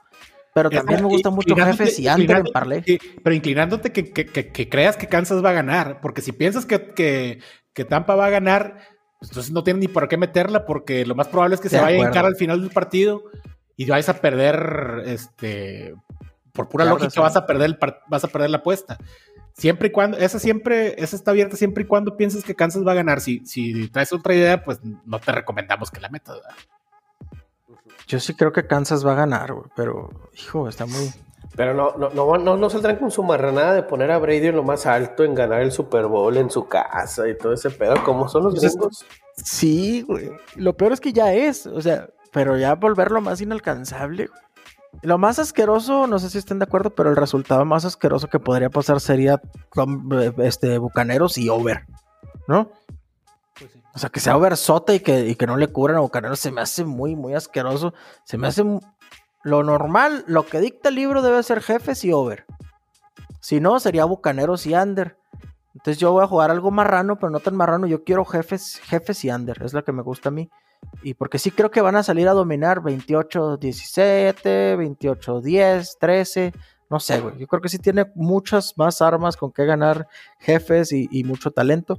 Pero 0.58 0.72
también 0.72 1.02
me 1.02 1.08
gusta 1.08 1.30
mucho 1.30 1.56
Jefes 1.56 2.00
y 2.00 2.08
Andrew 2.08 2.40
en 2.40 2.46
Parley. 2.46 2.84
Pero 3.24 3.36
inclinándote 3.36 3.92
que, 3.92 4.12
que, 4.12 4.70
creas 4.70 4.98
que 4.98 5.08
Kansas 5.08 5.46
va 5.46 5.52
a 5.52 5.54
ganar, 5.54 6.02
porque 6.02 6.24
si 6.24 6.32
piensas 6.32 6.66
que, 6.66 7.40
Tampa 7.88 8.16
va 8.16 8.26
a 8.26 8.32
ganar, 8.32 8.80
pues 9.20 9.30
entonces 9.30 9.52
no 9.52 9.64
tiene 9.64 9.82
ni 9.82 9.88
por 9.88 10.08
qué 10.08 10.18
meterla, 10.18 10.66
porque 10.66 11.06
lo 11.06 11.14
más 11.14 11.28
probable 11.28 11.54
es 11.54 11.62
que 11.62 11.70
se 11.70 11.80
vaya 11.80 12.04
a 12.04 12.08
hincar 12.08 12.26
al 12.26 12.36
final 12.36 12.60
del 12.60 12.72
partido 12.72 13.22
y 13.76 13.86
vayas 13.86 14.10
a 14.10 14.20
perder, 14.20 15.04
este, 15.06 15.94
por 16.54 16.70
pura 16.70 16.86
lógica, 16.86 17.22
vas 17.22 17.36
a 17.36 17.46
perder, 17.46 17.78
vas 18.08 18.24
a 18.24 18.28
perder 18.28 18.50
la 18.50 18.58
apuesta. 18.58 18.98
Siempre 19.54 19.90
y 19.90 19.92
cuando, 19.92 20.18
esa 20.18 20.40
siempre, 20.40 20.96
esa 21.02 21.16
está 21.16 21.30
abierta 21.30 21.56
siempre 21.56 21.84
y 21.84 21.88
cuando 21.88 22.18
pienses 22.18 22.44
que 22.44 22.56
Kansas 22.56 22.86
va 22.86 22.94
a 22.94 22.96
ganar. 22.96 23.22
Si, 23.22 23.46
si 23.46 23.90
traes 23.90 24.12
otra 24.12 24.34
idea, 24.34 24.64
pues 24.64 24.80
no 24.84 25.20
te 25.20 25.32
recomendamos 25.32 25.92
que 25.92 26.00
la 26.00 26.10
metas. 26.10 26.40
Yo 28.08 28.20
sí 28.20 28.34
creo 28.34 28.54
que 28.54 28.66
Kansas 28.66 29.06
va 29.06 29.12
a 29.12 29.16
ganar, 29.16 29.54
güey, 29.54 29.66
pero, 29.76 30.10
hijo, 30.34 30.68
está 30.68 30.86
muy... 30.86 31.12
Pero 31.56 31.74
no, 31.74 31.98
no, 31.98 32.38
no, 32.38 32.56
no, 32.56 32.70
saldrán 32.70 32.98
con 32.98 33.12
su 33.12 33.24
marranada 33.24 33.74
de 33.74 33.84
poner 33.84 34.12
a 34.12 34.20
Brady 34.20 34.48
en 34.48 34.56
lo 34.56 34.64
más 34.64 34.86
alto, 34.86 35.24
en 35.24 35.34
ganar 35.34 35.62
el 35.62 35.72
Super 35.72 36.06
Bowl 36.06 36.38
en 36.38 36.50
su 36.50 36.68
casa 36.68 37.28
y 37.28 37.38
todo 37.38 37.54
ese 37.54 37.72
pedo, 37.72 37.96
como 38.04 38.30
son 38.30 38.44
los 38.44 38.54
pues 38.54 38.74
gringos. 38.74 39.06
Sí, 39.36 40.04
güey. 40.04 40.30
Lo 40.56 40.78
peor 40.78 40.94
es 40.94 41.02
que 41.02 41.14
ya 41.14 41.34
es, 41.34 41.66
o 41.66 41.82
sea, 41.82 42.10
pero 42.32 42.58
ya 42.58 42.76
volverlo 42.76 43.22
más 43.22 43.42
inalcanzable, 43.42 44.28
güey. 44.28 44.42
Lo 45.02 45.18
más 45.18 45.38
asqueroso, 45.38 46.08
no 46.08 46.18
sé 46.20 46.30
si 46.30 46.38
estén 46.38 46.60
de 46.60 46.66
acuerdo, 46.66 46.92
pero 46.92 47.10
el 47.10 47.16
resultado 47.16 47.66
más 47.66 47.86
asqueroso 47.86 48.28
que 48.28 48.40
podría 48.40 48.70
pasar 48.70 49.00
sería 49.00 49.42
este, 50.38 50.78
Bucaneros 50.78 51.38
y 51.38 51.50
Over, 51.50 51.86
¿no? 52.48 52.72
O 53.98 54.00
sea, 54.00 54.12
que 54.12 54.20
sea 54.20 54.38
oversota 54.38 54.94
y 54.94 55.00
que, 55.00 55.28
y 55.28 55.34
que 55.34 55.48
no 55.48 55.58
le 55.58 55.70
cubran 55.70 55.98
a 55.98 56.02
Bucaneros 56.02 56.40
se 56.40 56.52
me 56.52 56.62
hace 56.62 56.86
muy, 56.86 57.16
muy 57.16 57.34
asqueroso. 57.34 57.96
Se 58.26 58.38
me 58.38 58.46
hace 58.46 58.64
lo 59.42 59.64
normal, 59.64 60.24
lo 60.28 60.46
que 60.46 60.60
dicta 60.60 60.90
el 60.90 60.96
libro 60.96 61.24
debe 61.24 61.42
ser 61.42 61.64
jefes 61.64 62.06
y 62.06 62.12
over. 62.14 62.46
Si 63.40 63.60
no, 63.60 63.80
sería 63.80 64.06
Bucaneros 64.06 64.68
y 64.68 64.76
under. 64.76 65.18
Entonces 65.74 65.98
yo 65.98 66.12
voy 66.12 66.24
a 66.24 66.28
jugar 66.28 66.52
algo 66.52 66.70
marrano, 66.70 67.16
pero 67.18 67.32
no 67.32 67.40
tan 67.40 67.56
marrano. 67.56 67.88
Yo 67.88 68.04
quiero 68.04 68.24
jefes, 68.24 68.80
jefes 68.84 69.26
y 69.26 69.32
under. 69.32 69.64
Es 69.64 69.74
la 69.74 69.82
que 69.82 69.92
me 69.92 70.04
gusta 70.04 70.30
a 70.30 70.32
mí. 70.32 70.48
Y 71.02 71.16
porque 71.16 71.40
sí 71.40 71.50
creo 71.50 71.72
que 71.72 71.82
van 71.82 71.96
a 71.96 72.04
salir 72.04 72.28
a 72.28 72.34
dominar 72.34 72.82
28-17, 72.82 74.78
28-10, 74.78 75.98
13. 76.00 76.54
No 76.92 77.00
sé, 77.00 77.20
güey. 77.20 77.36
Yo 77.40 77.48
creo 77.48 77.64
que 77.64 77.70
sí 77.70 77.80
tiene 77.80 78.06
muchas 78.14 78.78
más 78.78 79.02
armas 79.02 79.38
con 79.38 79.52
que 79.52 79.66
ganar 79.66 80.08
jefes 80.38 80.92
y, 80.92 81.08
y 81.10 81.24
mucho 81.24 81.50
talento. 81.50 81.98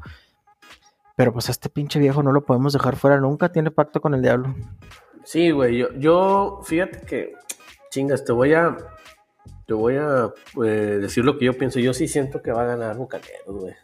Pero 1.19 1.33
pues 1.33 1.49
a 1.49 1.51
este 1.51 1.69
pinche 1.69 1.99
viejo 1.99 2.23
no 2.23 2.31
lo 2.31 2.45
podemos 2.45 2.73
dejar 2.73 2.95
fuera 2.95 3.19
nunca, 3.19 3.51
tiene 3.51 3.73
pacto 3.73 4.01
con 4.01 4.15
el 4.15 4.23
diablo. 4.23 4.55
Sí, 5.25 5.51
güey, 5.51 5.77
yo, 5.77 5.93
yo 5.95 6.61
fíjate 6.63 7.01
que, 7.01 7.33
chingas, 7.91 8.25
te 8.25 8.31
voy 8.31 8.55
a, 8.55 8.77
te 9.67 9.75
voy 9.75 9.97
a 9.97 10.33
eh, 10.65 10.99
decir 11.01 11.25
lo 11.25 11.37
que 11.37 11.47
yo 11.47 11.59
pienso. 11.59 11.81
Yo 11.81 11.93
sí 11.93 12.07
siento 12.07 12.41
que 12.41 12.53
va 12.53 12.63
a 12.63 12.67
ganar 12.67 12.97
Bucaneros, 12.97 13.33
güey. 13.47 13.75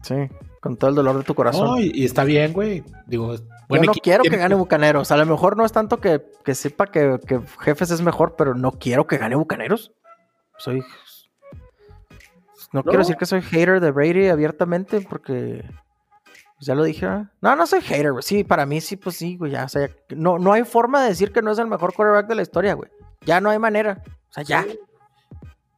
Sí, 0.00 0.14
con 0.60 0.78
todo 0.78 0.88
el 0.88 0.96
dolor 0.96 1.18
de 1.18 1.24
tu 1.24 1.34
corazón. 1.34 1.76
y, 1.78 2.06
está 2.06 2.24
bien, 2.24 2.54
güey. 2.54 2.82
Digo, 3.06 3.36
bueno, 3.68 3.84
yo 3.84 3.92
no 3.92 3.92
quiero 3.92 4.22
que 4.22 4.38
gane 4.38 4.54
Bucaneros. 4.54 5.10
A 5.10 5.18
lo 5.18 5.26
mejor 5.26 5.58
no 5.58 5.66
es 5.66 5.72
tanto 5.72 6.00
que, 6.00 6.22
sepa 6.54 6.86
que, 6.86 7.20
que, 7.26 7.38
Jefes 7.60 7.90
es 7.90 8.00
mejor, 8.00 8.34
pero 8.38 8.54
no 8.54 8.72
quiero 8.72 9.06
que 9.06 9.18
gane 9.18 9.36
Bucaneros. 9.36 9.92
Soy. 10.56 10.80
No, 12.72 12.80
no, 12.80 12.82
quiero 12.82 13.00
decir 13.00 13.16
que 13.16 13.26
soy 13.26 13.42
hater 13.42 13.78
de 13.78 13.90
Brady 13.90 14.28
abiertamente, 14.28 15.02
porque 15.02 15.62
Pues 16.64 16.68
ya 16.68 16.74
lo 16.76 16.84
dije, 16.84 17.04
¿verdad? 17.06 17.26
No, 17.42 17.54
no 17.56 17.66
soy 17.66 17.82
hater, 17.82 18.12
güey. 18.12 18.22
Sí, 18.22 18.42
para 18.42 18.64
mí 18.64 18.80
sí, 18.80 18.96
pues 18.96 19.16
sí, 19.16 19.36
güey. 19.36 19.52
Ya, 19.52 19.64
o 19.64 19.68
sea, 19.68 19.86
ya- 19.86 19.94
no, 20.16 20.38
no 20.38 20.52
hay 20.54 20.64
forma 20.64 21.02
de 21.02 21.10
decir 21.10 21.30
que 21.30 21.42
no 21.42 21.50
es 21.52 21.58
el 21.58 21.66
mejor 21.66 21.92
quarterback 21.92 22.26
de 22.26 22.34
la 22.36 22.42
historia, 22.42 22.72
güey. 22.72 22.90
Ya 23.26 23.38
no 23.40 23.50
hay 23.50 23.58
manera. 23.58 24.02
O 24.30 24.32
sea, 24.32 24.44
ya. 24.44 24.64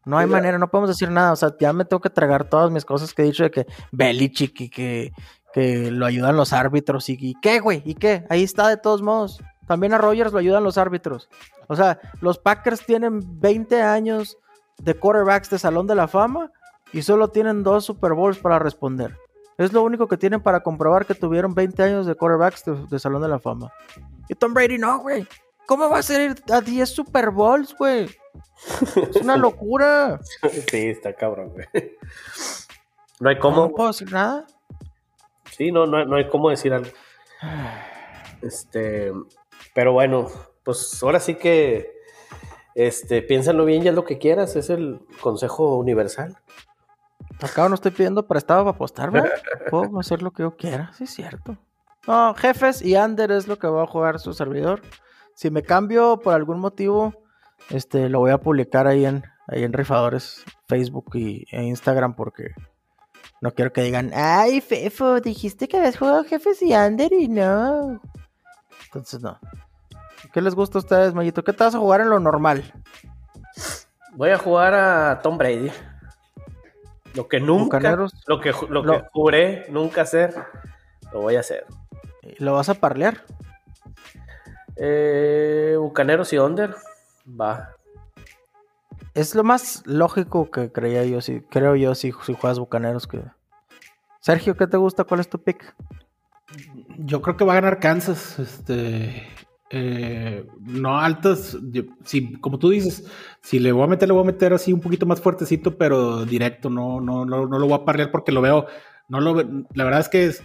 No 0.04 0.18
hay 0.18 0.26
Mira. 0.26 0.38
manera, 0.38 0.58
no 0.58 0.70
podemos 0.70 0.88
decir 0.90 1.10
nada. 1.10 1.32
O 1.32 1.36
sea, 1.36 1.56
ya 1.58 1.72
me 1.72 1.84
tengo 1.84 2.00
que 2.00 2.10
tragar 2.10 2.48
todas 2.48 2.70
mis 2.70 2.84
cosas 2.84 3.12
que 3.12 3.22
he 3.22 3.24
dicho 3.24 3.42
de 3.42 3.50
que 3.50 3.66
Belichick 3.90 4.60
y 4.60 4.68
que, 4.70 5.12
que 5.52 5.90
lo 5.90 6.06
ayudan 6.06 6.36
los 6.36 6.52
árbitros. 6.52 7.08
Y, 7.08 7.16
y 7.20 7.34
qué, 7.42 7.58
güey, 7.58 7.82
y 7.84 7.94
qué. 7.94 8.24
Ahí 8.30 8.44
está 8.44 8.68
de 8.68 8.76
todos 8.76 9.02
modos. 9.02 9.42
También 9.66 9.92
a 9.92 9.98
Rogers 9.98 10.32
lo 10.32 10.38
ayudan 10.38 10.62
los 10.62 10.78
árbitros. 10.78 11.28
O 11.66 11.74
sea, 11.74 11.98
los 12.20 12.38
Packers 12.38 12.86
tienen 12.86 13.40
20 13.40 13.82
años 13.82 14.38
de 14.78 14.94
quarterbacks 14.94 15.50
de 15.50 15.58
Salón 15.58 15.88
de 15.88 15.96
la 15.96 16.06
Fama 16.06 16.52
y 16.92 17.02
solo 17.02 17.26
tienen 17.28 17.64
dos 17.64 17.84
Super 17.84 18.12
Bowls 18.12 18.38
para 18.38 18.60
responder. 18.60 19.16
Es 19.58 19.72
lo 19.72 19.82
único 19.82 20.06
que 20.06 20.16
tienen 20.16 20.40
para 20.40 20.60
comprobar 20.60 21.06
que 21.06 21.14
tuvieron 21.14 21.54
20 21.54 21.82
años 21.82 22.06
de 22.06 22.14
quarterbacks 22.14 22.64
de, 22.64 22.86
de 22.86 22.98
Salón 22.98 23.22
de 23.22 23.28
la 23.28 23.38
Fama. 23.38 23.72
Y 24.28 24.34
Tom 24.34 24.52
Brady 24.52 24.78
no, 24.78 24.98
güey. 25.00 25.26
¿Cómo 25.66 25.90
va 25.90 25.98
a 25.98 26.02
ser 26.02 26.36
a 26.50 26.60
10 26.60 26.88
Super 26.88 27.30
Bowls, 27.30 27.74
güey? 27.76 28.08
Es 29.10 29.16
una 29.22 29.36
locura. 29.36 30.20
Sí, 30.70 30.88
está 30.88 31.12
cabrón, 31.12 31.50
güey. 31.50 31.96
No 33.20 33.30
hay 33.30 33.38
¿Cómo? 33.38 33.62
No 33.62 33.70
puedo 33.70 33.88
decir 33.88 34.12
nada. 34.12 34.46
Sí, 35.50 35.72
no, 35.72 35.86
no, 35.86 36.04
no 36.04 36.16
hay 36.16 36.28
cómo 36.28 36.50
decir 36.50 36.72
algo. 36.72 36.90
Este, 38.42 39.12
pero 39.74 39.92
bueno, 39.92 40.28
pues 40.64 41.02
ahora 41.02 41.18
sí 41.18 41.36
que, 41.36 41.92
este, 42.74 43.22
piénsalo 43.22 43.64
bien, 43.64 43.82
ya 43.82 43.90
es 43.90 43.96
lo 43.96 44.04
que 44.04 44.18
quieras, 44.18 44.54
es 44.56 44.70
el 44.70 45.00
consejo 45.20 45.76
universal. 45.76 46.36
Acá 47.42 47.68
no 47.68 47.74
estoy 47.74 47.90
pidiendo 47.90 48.26
prestado 48.26 48.64
para 48.64 48.74
apostar, 48.74 49.10
¿verdad? 49.10 49.30
Puedo 49.70 49.98
hacer 50.00 50.22
lo 50.22 50.30
que 50.30 50.42
yo 50.42 50.56
quiera, 50.56 50.90
sí 50.94 51.04
es 51.04 51.10
cierto. 51.10 51.56
No, 52.06 52.34
jefes 52.34 52.82
y 52.82 52.96
under 52.96 53.30
es 53.32 53.48
lo 53.48 53.58
que 53.58 53.66
va 53.66 53.82
a 53.82 53.86
jugar 53.86 54.20
su 54.20 54.32
servidor. 54.32 54.82
Si 55.34 55.50
me 55.50 55.62
cambio 55.62 56.20
por 56.20 56.34
algún 56.34 56.60
motivo, 56.60 57.24
este, 57.68 58.08
lo 58.08 58.20
voy 58.20 58.30
a 58.30 58.38
publicar 58.38 58.86
ahí 58.86 59.04
en, 59.04 59.24
ahí 59.48 59.64
en 59.64 59.72
Rifadores, 59.72 60.44
Facebook 60.66 61.10
y 61.14 61.44
e 61.50 61.64
Instagram 61.64 62.14
porque 62.14 62.54
no 63.40 63.52
quiero 63.52 63.72
que 63.72 63.82
digan, 63.82 64.12
ay, 64.14 64.60
Fefo, 64.60 65.20
dijiste 65.20 65.68
que 65.68 65.76
habías 65.76 65.98
jugado 65.98 66.24
jefes 66.24 66.62
y 66.62 66.74
under 66.74 67.12
y 67.12 67.28
no. 67.28 68.00
Entonces 68.86 69.20
no. 69.20 69.38
¿Qué 70.32 70.40
les 70.40 70.54
gusta 70.54 70.78
a 70.78 70.80
ustedes, 70.80 71.12
Mayito? 71.12 71.44
¿Qué 71.44 71.52
te 71.52 71.64
vas 71.64 71.74
a 71.74 71.78
jugar 71.78 72.00
en 72.00 72.08
lo 72.08 72.20
normal? 72.20 72.72
Voy 74.12 74.30
a 74.30 74.38
jugar 74.38 74.74
a 74.74 75.20
Tom 75.22 75.36
Brady. 75.36 75.70
Lo 77.16 77.26
que 77.28 77.40
nunca, 77.40 77.78
Bucaneros. 77.78 78.12
lo 78.28 78.40
que, 78.40 78.52
lo 78.68 78.82
Lo- 78.84 78.92
que 79.02 79.08
juré 79.12 79.66
nunca 79.70 80.02
hacer, 80.02 80.34
lo 81.12 81.22
voy 81.22 81.34
a 81.36 81.40
hacer. 81.40 81.64
¿Lo 82.38 82.52
vas 82.52 82.68
a 82.68 82.74
parlear? 82.74 83.24
Eh, 84.76 85.76
Bucaneros 85.78 86.32
y 86.32 86.38
Under, 86.38 86.74
va. 87.28 87.70
Es 89.14 89.34
lo 89.34 89.42
más 89.44 89.82
lógico 89.86 90.50
que 90.50 90.70
creía 90.70 91.04
yo, 91.04 91.20
si 91.22 91.40
creo 91.40 91.74
yo, 91.76 91.94
si, 91.94 92.12
si 92.24 92.34
juegas 92.34 92.58
Bucaneros 92.58 93.06
que. 93.06 93.22
Sergio, 94.20 94.56
¿qué 94.56 94.66
te 94.66 94.76
gusta? 94.76 95.04
¿Cuál 95.04 95.20
es 95.20 95.28
tu 95.28 95.42
pick? 95.42 95.74
Yo 96.98 97.22
creo 97.22 97.36
que 97.36 97.44
va 97.44 97.52
a 97.52 97.56
ganar 97.56 97.80
Kansas. 97.80 98.38
Este. 98.38 99.26
Eh, 99.70 100.46
no 100.60 100.98
altas. 100.98 101.56
yo- 101.70 101.82
si, 102.04 102.34
como 102.34 102.58
tú 102.58 102.70
dices, 102.70 103.04
si 103.42 103.58
le 103.58 103.72
voy 103.72 103.84
a 103.84 103.88
meter, 103.88 104.08
le 104.08 104.14
voy 104.14 104.22
a 104.22 104.26
meter 104.26 104.52
así 104.52 104.72
un 104.72 104.80
poquito 104.80 105.06
más 105.06 105.20
fuertecito, 105.20 105.76
pero 105.76 106.24
directo. 106.24 106.70
No, 106.70 107.00
no, 107.00 107.24
no, 107.24 107.46
no 107.46 107.58
lo 107.58 107.66
voy 107.66 107.78
a 107.80 107.84
parlear 107.84 108.10
porque 108.10 108.32
lo 108.32 108.40
veo. 108.40 108.66
No 109.08 109.20
lo 109.20 109.34
La 109.74 109.84
verdad 109.84 110.00
es 110.00 110.08
que 110.08 110.26
es- 110.26 110.42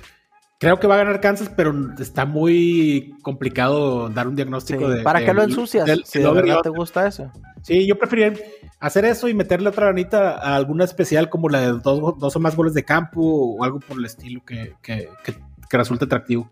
creo 0.60 0.80
que 0.80 0.88
va 0.88 0.96
a 0.96 1.00
ganar 1.00 1.20
Kansas, 1.22 1.50
pero 1.56 1.74
está 2.00 2.26
muy 2.26 3.16
complicado 3.24 4.10
dar 4.10 4.28
un 4.28 4.36
diagnóstico 4.36 4.90
Sí, 4.92 4.98
de. 4.98 5.04
¿Para 5.04 5.20
de- 5.20 5.26
qué 5.26 5.34
lo 5.34 5.44
ensucias? 5.44 5.86
del- 5.86 6.04
si 6.06 6.20
de 6.20 6.32
verdad 6.32 6.60
te 6.62 6.70
gusta 6.70 7.08
eso. 7.08 7.32
Sí, 7.64 7.86
yo 7.88 7.98
preferiría 7.98 8.34
hacer 8.80 9.06
eso 9.06 9.28
y 9.28 9.34
meterle 9.36 9.70
otra 9.70 9.86
granita 9.88 10.32
a 10.38 10.56
alguna 10.56 10.84
especial 10.84 11.30
como 11.30 11.48
la 11.50 11.62
de 11.62 11.68
dos, 11.80 12.18
dos 12.18 12.36
o 12.36 12.40
más 12.40 12.56
goles 12.56 12.74
de 12.74 12.84
campo 12.84 13.22
o 13.22 13.64
algo 13.64 13.80
por 13.80 13.98
el 13.98 14.06
estilo 14.06 14.44
que, 14.44 14.74
que, 14.82 15.08
que, 15.24 15.36
que 15.70 15.78
resulte 15.78 16.06
atractivo. 16.06 16.52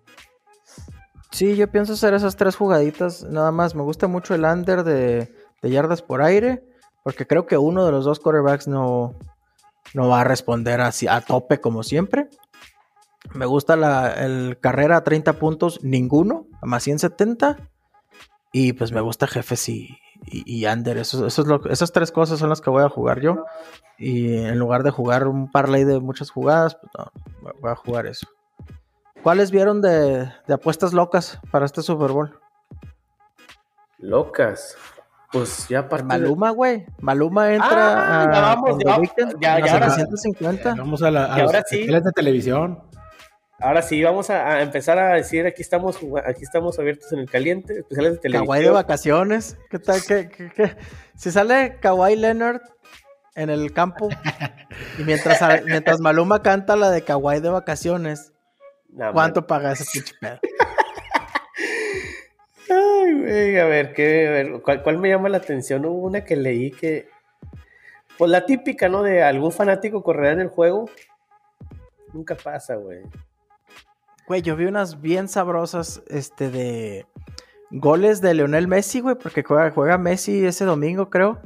Sí, 1.31 1.55
yo 1.55 1.69
pienso 1.69 1.93
hacer 1.93 2.13
esas 2.13 2.35
tres 2.35 2.55
jugaditas. 2.55 3.23
Nada 3.23 3.51
más, 3.51 3.75
me 3.75 3.83
gusta 3.83 4.07
mucho 4.07 4.33
el 4.33 4.43
under 4.45 4.83
de, 4.83 5.33
yardas 5.61 6.01
por 6.01 6.21
aire, 6.21 6.63
porque 7.03 7.27
creo 7.27 7.45
que 7.45 7.57
uno 7.57 7.85
de 7.85 7.91
los 7.91 8.05
dos 8.05 8.19
quarterbacks 8.19 8.67
no, 8.67 9.15
no 9.93 10.07
va 10.09 10.21
a 10.21 10.23
responder 10.23 10.81
así 10.81 11.07
a 11.07 11.21
tope 11.21 11.61
como 11.61 11.83
siempre. 11.83 12.29
Me 13.33 13.45
gusta 13.45 13.75
la 13.75 14.11
el 14.11 14.57
carrera 14.59 14.97
a 14.97 15.03
30 15.03 15.33
puntos, 15.33 15.83
ninguno, 15.83 16.47
a 16.61 16.65
más 16.65 16.83
170. 16.83 17.57
Y 18.51 18.73
pues 18.73 18.91
me 18.91 19.01
gusta 19.01 19.27
jefes 19.27 19.69
y, 19.69 19.99
y, 20.25 20.65
under. 20.65 20.97
Eso, 20.97 21.27
es 21.27 21.37
lo, 21.37 21.63
esas 21.69 21.91
tres 21.91 22.11
cosas 22.11 22.39
son 22.39 22.49
las 22.49 22.61
que 22.61 22.71
voy 22.71 22.83
a 22.83 22.89
jugar 22.89 23.21
yo. 23.21 23.45
Y 23.99 24.33
en 24.33 24.57
lugar 24.57 24.81
de 24.81 24.89
jugar 24.89 25.27
un 25.27 25.51
parlay 25.51 25.83
de 25.83 25.99
muchas 25.99 26.31
jugadas, 26.31 26.75
pues 26.75 26.91
no, 26.97 27.51
voy 27.61 27.71
a 27.71 27.75
jugar 27.75 28.07
eso. 28.07 28.27
¿Cuáles 29.23 29.51
vieron 29.51 29.81
de, 29.81 30.31
de 30.47 30.53
apuestas 30.53 30.93
locas 30.93 31.39
para 31.51 31.65
este 31.65 31.81
Super 31.81 32.11
Bowl? 32.11 32.39
Locas. 33.97 34.77
Pues 35.31 35.67
ya 35.67 35.83
de- 35.83 36.03
Maluma, 36.03 36.49
güey. 36.51 36.85
Maluma 36.99 37.53
entra 37.53 37.69
Ah, 37.69 38.23
a, 38.23 38.33
ya 38.33 38.41
vamos, 38.41 38.69
con 38.71 38.79
ya 38.79 38.89
vamos, 38.91 39.09
ya- 39.39 39.55
a 39.55 39.59
ya 39.59 39.73
ahora- 39.73 39.89
750. 39.91 40.75
Vamos 40.75 41.03
a, 41.03 41.11
la, 41.11 41.25
a 41.33 41.37
Y 41.37 41.41
los 41.41 41.47
ahora 41.53 41.63
sí. 41.67 41.75
especiales 41.75 42.03
de 42.05 42.11
televisión. 42.13 42.83
Ahora 43.59 43.81
sí, 43.81 44.01
vamos 44.01 44.29
a, 44.29 44.47
a 44.47 44.61
empezar 44.61 44.97
a 44.97 45.13
decir, 45.15 45.45
aquí 45.45 45.61
estamos, 45.61 45.97
aquí 46.25 46.43
estamos 46.43 46.79
abiertos 46.79 47.11
en 47.11 47.19
el 47.19 47.29
caliente, 47.29 47.79
especiales 47.79 48.13
de 48.13 48.19
televisión. 48.19 48.47
Kawhi 48.47 48.63
de 48.63 48.69
vacaciones. 48.71 49.57
¿Qué 49.69 49.79
tal? 49.79 49.99
¿Qué, 50.07 50.29
qué- 50.29 50.49
qué? 50.55 50.77
Si 51.15 51.29
sale 51.29 51.77
Kawhi 51.81 52.15
Leonard 52.15 52.61
en 53.35 53.49
el 53.49 53.73
campo 53.73 54.07
y 54.97 55.03
mientras, 55.03 55.41
mientras 55.65 55.99
Maluma 55.99 56.41
canta 56.41 56.77
la 56.77 56.89
de 56.89 57.03
Kawhi 57.03 57.41
de 57.41 57.49
vacaciones, 57.49 58.31
No, 58.91 59.13
¿cuánto 59.13 59.45
paga 59.45 59.71
ese 59.73 59.85
pinche 59.91 60.15
pedo? 60.19 60.39
Ay, 62.69 63.13
güey, 63.13 63.57
a 63.57 63.65
ver, 63.65 63.93
¿qué, 63.93 64.27
a 64.27 64.31
ver, 64.31 64.61
¿cuál, 64.61 64.83
cuál 64.83 64.97
me 64.99 65.09
llama 65.09 65.29
la 65.29 65.37
atención? 65.37 65.85
Hubo 65.85 66.07
una 66.07 66.23
que 66.23 66.35
leí 66.35 66.71
que, 66.71 67.09
pues 68.17 68.29
la 68.29 68.45
típica, 68.45 68.89
¿no? 68.89 69.01
De 69.01 69.23
algún 69.23 69.51
fanático 69.51 70.03
correrá 70.03 70.33
en 70.33 70.41
el 70.41 70.49
juego. 70.49 70.89
Nunca 72.13 72.35
pasa, 72.35 72.75
güey. 72.75 73.01
Güey, 74.27 74.41
yo 74.43 74.55
vi 74.55 74.65
unas 74.65 75.01
bien 75.01 75.27
sabrosas, 75.27 76.03
este, 76.07 76.51
de 76.51 77.07
goles 77.71 78.21
de 78.21 78.33
Leonel 78.35 78.67
Messi, 78.67 78.99
güey, 78.99 79.15
porque 79.15 79.43
juega, 79.43 79.71
juega 79.71 79.97
Messi 79.97 80.45
ese 80.45 80.65
domingo, 80.65 81.09
creo. 81.09 81.39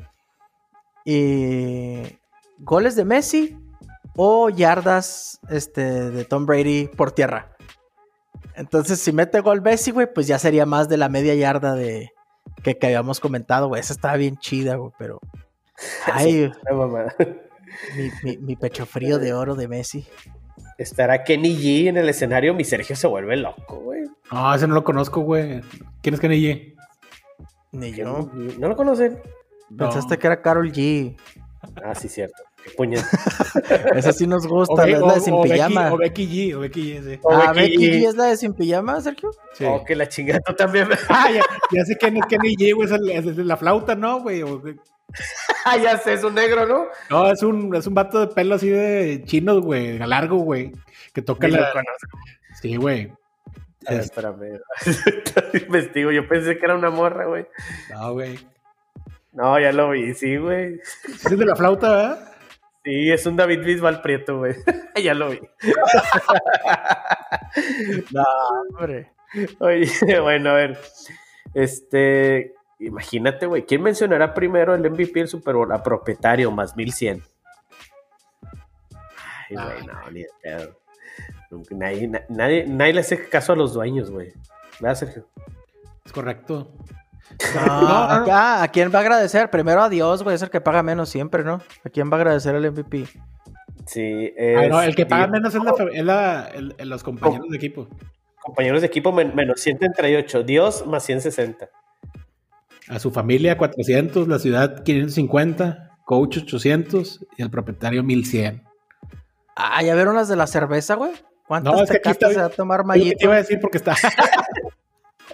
Y 1.06 2.20
goles 2.60 2.96
de 2.96 3.06
Messi 3.06 3.58
o 4.16 4.50
yardas, 4.50 5.40
este, 5.50 6.12
de 6.12 6.26
Tom 6.26 6.46
Brady 6.46 6.88
por 6.88 7.12
tierra. 7.12 7.56
Entonces, 8.56 9.00
si 9.00 9.12
mete 9.12 9.40
gol 9.40 9.62
Messi, 9.62 9.92
güey, 9.92 10.12
pues 10.14 10.28
ya 10.28 10.38
sería 10.38 10.66
más 10.66 10.88
de 10.90 10.98
la 10.98 11.10
media 11.10 11.34
yarda 11.34 11.74
de 11.76 12.12
que, 12.62 12.78
que 12.78 12.86
habíamos 12.88 13.20
comentado, 13.20 13.68
güey. 13.68 13.80
Esa 13.82 13.94
estaba 13.94 14.16
bien 14.18 14.38
chida, 14.38 14.76
güey, 14.76 14.92
pero... 14.98 15.20
Ay, 16.14 16.52
La 16.70 16.76
mamada. 16.76 17.16
mi, 17.98 18.12
mi- 18.24 18.38
mi 18.38 18.56
pecho 18.56 18.86
frío 18.86 19.18
de 19.18 19.34
oro 19.34 19.56
de 19.56 19.68
Messi. 19.68 20.08
Estará 20.78 21.24
Kenny 21.24 21.56
G 21.58 21.88
en 21.88 21.98
el 21.98 22.10
escenario, 22.10 22.54
mi 22.54 22.64
Sergio 22.64 22.96
se 22.96 23.08
vuelve 23.08 23.36
loco, 23.38 23.78
güey. 23.80 24.04
No, 24.32 24.54
ese 24.54 24.68
no 24.68 24.76
lo 24.76 24.84
conozco, 24.84 25.22
güey. 25.22 25.62
¿Quién 26.02 26.16
es 26.16 26.22
Kenny 26.22 26.42
G? 26.42 26.76
Ni 27.72 27.92
yo. 27.94 28.30
¿No 28.60 28.68
lo 28.68 28.76
conocen? 28.76 29.20
Pensaste 29.76 30.16
No. 30.16 30.20
que 30.20 30.28
era 30.28 30.42
Carol 30.42 30.72
G. 30.72 31.18
Ah, 31.84 31.96
sí, 31.96 32.08
cierto. 32.08 32.42
Puñet. 32.78 33.04
Esa 33.96 34.14
sí 34.14 34.26
nos 34.28 34.48
gusta, 34.48 34.84
O, 34.84 34.86
es 34.86 35.00
la 35.00 35.14
de 35.16 35.20
sin 35.20 35.34
o 35.34 35.42
pijama. 35.44 35.90
Becky, 35.96 35.96
o 35.96 35.98
Becky 35.98 36.28
G, 36.28 36.56
o 36.56 36.60
Becky 36.62 36.82
G, 37.00 37.04
sí. 37.14 37.20
Ah, 37.30 37.54
Becky 37.54 37.78
Becky 37.78 37.92
G. 37.92 38.02
G 38.04 38.08
es 38.10 38.16
la 38.16 38.26
de 38.26 38.38
sin 38.38 38.54
pijama, 38.54 39.02
Sergio. 39.02 39.32
Sí. 39.54 39.66
Oh, 39.68 39.84
que 39.84 39.96
la 39.96 40.08
chingada 40.08 40.40
tú 40.42 40.54
también. 40.56 40.88
Ah, 41.10 41.30
ya, 41.32 41.42
ya 41.72 41.86
sé 41.86 41.98
quién 41.98 42.18
es 42.18 42.26
Kenny 42.28 42.56
G, 42.56 42.74
güey. 42.74 42.88
Es, 42.88 42.92
el- 42.94 43.10
es 43.10 43.38
la 43.38 43.58
flauta, 43.58 43.96
¿no, 43.96 44.22
güey? 44.22 44.42
O- 44.44 44.62
ah, 45.66 45.78
ya 45.78 45.98
sé, 45.98 46.14
es 46.14 46.24
un 46.24 46.34
negro, 46.36 46.66
¿no? 46.66 46.86
No, 47.10 47.30
es 47.32 47.44
un, 47.44 47.76
es 47.76 47.86
un 47.86 47.94
vato 47.94 48.20
de 48.20 48.28
pelo 48.34 48.56
así 48.56 48.70
de 48.70 49.22
chino, 49.26 49.62
güey. 49.62 50.00
Largo, 50.00 50.38
güey. 50.38 50.72
Que 51.14 51.22
toca 51.22 51.48
lo 51.48 51.58
la. 51.58 51.72
Sí, 52.62 52.76
güey. 52.78 53.12
A 53.86 53.92
ver, 53.92 54.00
Es- 54.00 54.06
espérame. 54.06 54.60
Investigo, 55.68 56.12
yo 56.12 56.28
pensé 56.28 56.58
que 56.58 56.66
era 56.66 56.76
una 56.76 56.90
morra, 56.90 57.26
güey. 57.28 57.46
No, 57.92 58.14
güey. 58.14 58.40
No, 59.34 59.60
ya 59.60 59.72
lo 59.72 59.90
vi, 59.90 60.14
sí, 60.14 60.38
güey. 60.38 60.80
Es 61.08 61.38
de 61.38 61.46
la 61.46 61.56
flauta, 61.56 61.90
¿verdad? 61.90 62.33
Sí, 62.84 63.12
es 63.12 63.26
un 63.26 63.38
David 63.38 63.64
Bisbal 63.64 64.02
Prieto, 64.02 64.40
güey. 64.40 64.56
ya 65.04 65.14
lo 65.14 65.30
vi. 65.30 65.40
No, 68.12 68.24
hombre. 68.24 69.14
Oye, 69.60 69.88
bueno, 70.22 70.50
a 70.50 70.54
ver. 70.54 70.80
Este, 71.54 72.54
imagínate, 72.80 73.46
güey. 73.46 73.66
¿Quién 73.66 73.84
mencionará 73.84 74.34
primero 74.34 74.74
el 74.74 74.90
MVP 74.90 75.20
del 75.20 75.28
Super 75.28 75.56
Bowl? 75.56 75.72
A 75.72 75.84
propietario, 75.84 76.50
más 76.52 76.76
1100. 76.76 77.22
Ay, 79.50 79.56
güey, 79.56 79.86
no, 79.86 80.12
ni 80.12 80.26
pedo. 80.42 80.80
Nadie, 81.70 82.10
nadie, 82.30 82.66
nadie 82.68 82.94
le 82.94 83.00
hace 83.02 83.30
caso 83.30 83.54
a 83.54 83.56
los 83.56 83.74
dueños, 83.74 84.10
güey. 84.10 84.34
¿Verdad, 84.80 84.96
Sergio? 84.96 85.28
Es 86.04 86.12
correcto. 86.12 86.74
No, 87.56 88.04
acá, 88.04 88.62
¿a 88.64 88.68
quién 88.68 88.92
va 88.94 89.00
a 89.00 89.02
agradecer? 89.02 89.50
Primero 89.50 89.82
a 89.82 89.90
Dios, 89.90 90.24
güey, 90.24 90.36
es 90.36 90.42
el 90.42 90.50
que 90.50 90.62
paga 90.62 90.84
menos 90.84 91.10
siempre, 91.10 91.44
¿no? 91.44 91.62
¿A 91.84 91.90
quién 91.90 92.10
va 92.12 92.18
a 92.18 92.20
agradecer 92.22 92.54
el 92.56 92.72
MVP? 92.72 93.06
Sí, 93.86 94.34
Ah, 94.58 94.68
no, 94.70 94.82
el 94.82 94.96
que 94.96 95.06
paga 95.06 95.28
menos 95.28 95.54
es, 95.56 95.62
la, 95.64 95.72
es 95.92 96.06
la- 96.06 96.46
el- 96.54 96.76
el- 96.78 96.90
los 96.90 97.04
compañeros 97.04 97.48
de 97.50 97.58
equipo. 97.58 97.88
compañeros 98.42 98.82
de 98.82 98.88
equipo 98.88 99.12
men- 99.12 99.34
menos 99.36 99.60
138. 99.62 100.44
Dios 100.44 100.86
más 100.86 101.04
160. 101.04 101.70
A 102.90 103.00
su 103.00 103.12
familia 103.12 103.58
400, 103.58 104.28
la 104.28 104.40
ciudad 104.40 104.84
550, 104.84 105.92
coach 106.06 106.38
800 106.40 107.26
y 107.38 107.42
el 107.42 107.50
propietario 107.50 108.04
1100. 108.04 108.62
Ah, 109.56 109.82
¿ya 109.82 109.96
vieron 109.96 110.16
las 110.16 110.28
de 110.28 110.36
la 110.36 110.48
cerveza, 110.48 110.96
güey? 110.96 111.12
¿Cuántas 111.48 111.74
No, 111.74 111.84
es 111.84 111.90
que 111.90 111.98
aquí 111.98 112.10
está- 112.10 112.30
se 112.30 112.40
va 112.40 112.46
a 112.46 112.50
tomar 112.50 112.82
Es 112.82 112.86
Mayito? 112.86 113.18
te 113.18 113.26
iba 113.26 113.34
a 113.34 113.38
decir 113.38 113.60
porque 113.62 113.78
está. 113.78 113.96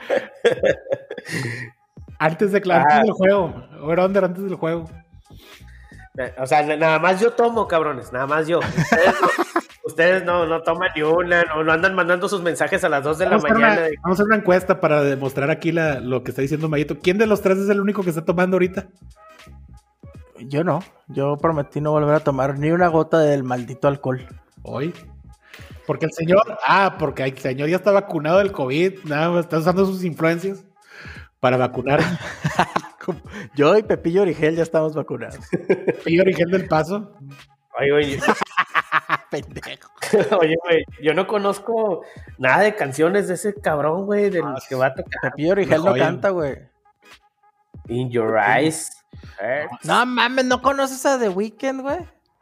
antes, 2.19 2.51
de, 2.51 2.57
antes 2.57 2.85
Ah. 2.93 2.99
del 3.01 3.11
juego. 3.11 3.53
Over 3.81 3.99
under 4.01 4.23
antes 4.25 4.43
del 4.43 4.55
juego. 4.55 4.89
Eh, 6.17 6.33
O 6.39 6.45
sea, 6.45 6.61
na- 6.63 6.75
nada 6.75 6.99
más 6.99 7.19
yo 7.19 7.31
tomo, 7.31 7.67
cabrones, 7.67 8.11
nada 8.11 8.27
más 8.27 8.45
yo. 8.47 8.59
Ustedes 8.59 9.13
no, 9.21 9.27
ustedes 9.85 10.23
no, 10.25 10.45
no 10.45 10.61
toman 10.63 10.89
ni 10.95 11.01
una, 11.01 11.43
no, 11.43 11.63
no 11.63 11.71
andan 11.71 11.95
mandando 11.95 12.27
sus 12.27 12.41
mensajes 12.41 12.83
a 12.83 12.89
las 12.89 13.03
2 13.03 13.17
de 13.19 13.25
la 13.25 13.31
Vamos 13.37 13.43
mañana. 13.49 13.73
una, 13.73 13.81
de- 13.81 13.95
vamos 14.03 14.19
a 14.19 14.21
hacer 14.21 14.25
una 14.25 14.35
encuesta 14.35 14.79
para 14.81 15.01
demostrar 15.03 15.49
aquí 15.49 15.71
la- 15.71 15.99
lo 16.01 16.23
que 16.23 16.31
está 16.31 16.41
diciendo 16.41 16.67
Mayito. 16.69 16.99
¿Quién 16.99 17.17
de 17.17 17.25
los 17.27 17.41
tres 17.41 17.57
es 17.57 17.69
el 17.69 17.79
único 17.79 18.03
que 18.03 18.09
está 18.09 18.25
tomando 18.25 18.55
ahorita? 18.55 18.87
Yo 20.39 20.63
no. 20.63 20.81
Yo 21.07 21.37
prometí 21.37 21.81
no 21.81 21.91
volver 21.91 22.15
a 22.15 22.19
tomar 22.21 22.57
ni 22.57 22.71
una 22.71 22.87
gota 22.87 23.19
del 23.19 23.43
maldito 23.43 23.87
alcohol. 23.87 24.25
Hoy. 24.63 24.93
Porque 25.85 26.05
el 26.05 26.11
señor. 26.13 26.41
Ah, 26.65 26.95
porque 26.99 27.23
el 27.23 27.37
señor 27.37 27.67
ya 27.69 27.75
está 27.77 27.91
vacunado 27.91 28.37
del 28.39 28.51
COVID. 28.51 29.05
Nada 29.05 29.29
más 29.31 29.45
está 29.45 29.57
usando 29.57 29.85
sus 29.85 30.03
influencias 30.03 30.63
para 31.39 31.57
vacunar. 31.57 31.99
Yo 33.55 33.77
y 33.77 33.83
Pepillo 33.83 34.21
Origel 34.21 34.55
ya 34.55 34.63
estamos 34.63 34.93
vacunados. 34.93 35.39
y 36.05 36.19
origen 36.19 36.51
del 36.51 36.67
paso. 36.67 37.11
Oye, 37.79 37.91
oye, 37.91 38.19
Pendejo. 39.31 39.89
oye, 40.39 40.55
güey, 40.63 40.83
yo 41.01 41.13
no 41.13 41.25
conozco 41.27 42.03
nada 42.37 42.63
de 42.63 42.75
canciones 42.75 43.27
de 43.27 43.35
ese 43.35 43.53
cabrón, 43.53 44.05
güey, 44.05 44.29
del 44.29 44.43
que 44.67 44.75
va 44.75 44.87
a 44.87 44.93
tocar 44.93 45.19
Pepillo 45.21 45.51
Origel 45.51 45.77
no 45.83 45.91
joya. 45.91 46.05
canta, 46.05 46.29
güey. 46.29 46.57
In 47.87 48.09
Your 48.09 48.37
Eyes. 48.37 48.91
No 49.83 50.05
mames, 50.05 50.45
¿no 50.45 50.61
conoces 50.61 51.05
a 51.05 51.17
The 51.17 51.29
Weeknd, 51.29 51.81
güey? 51.81 51.99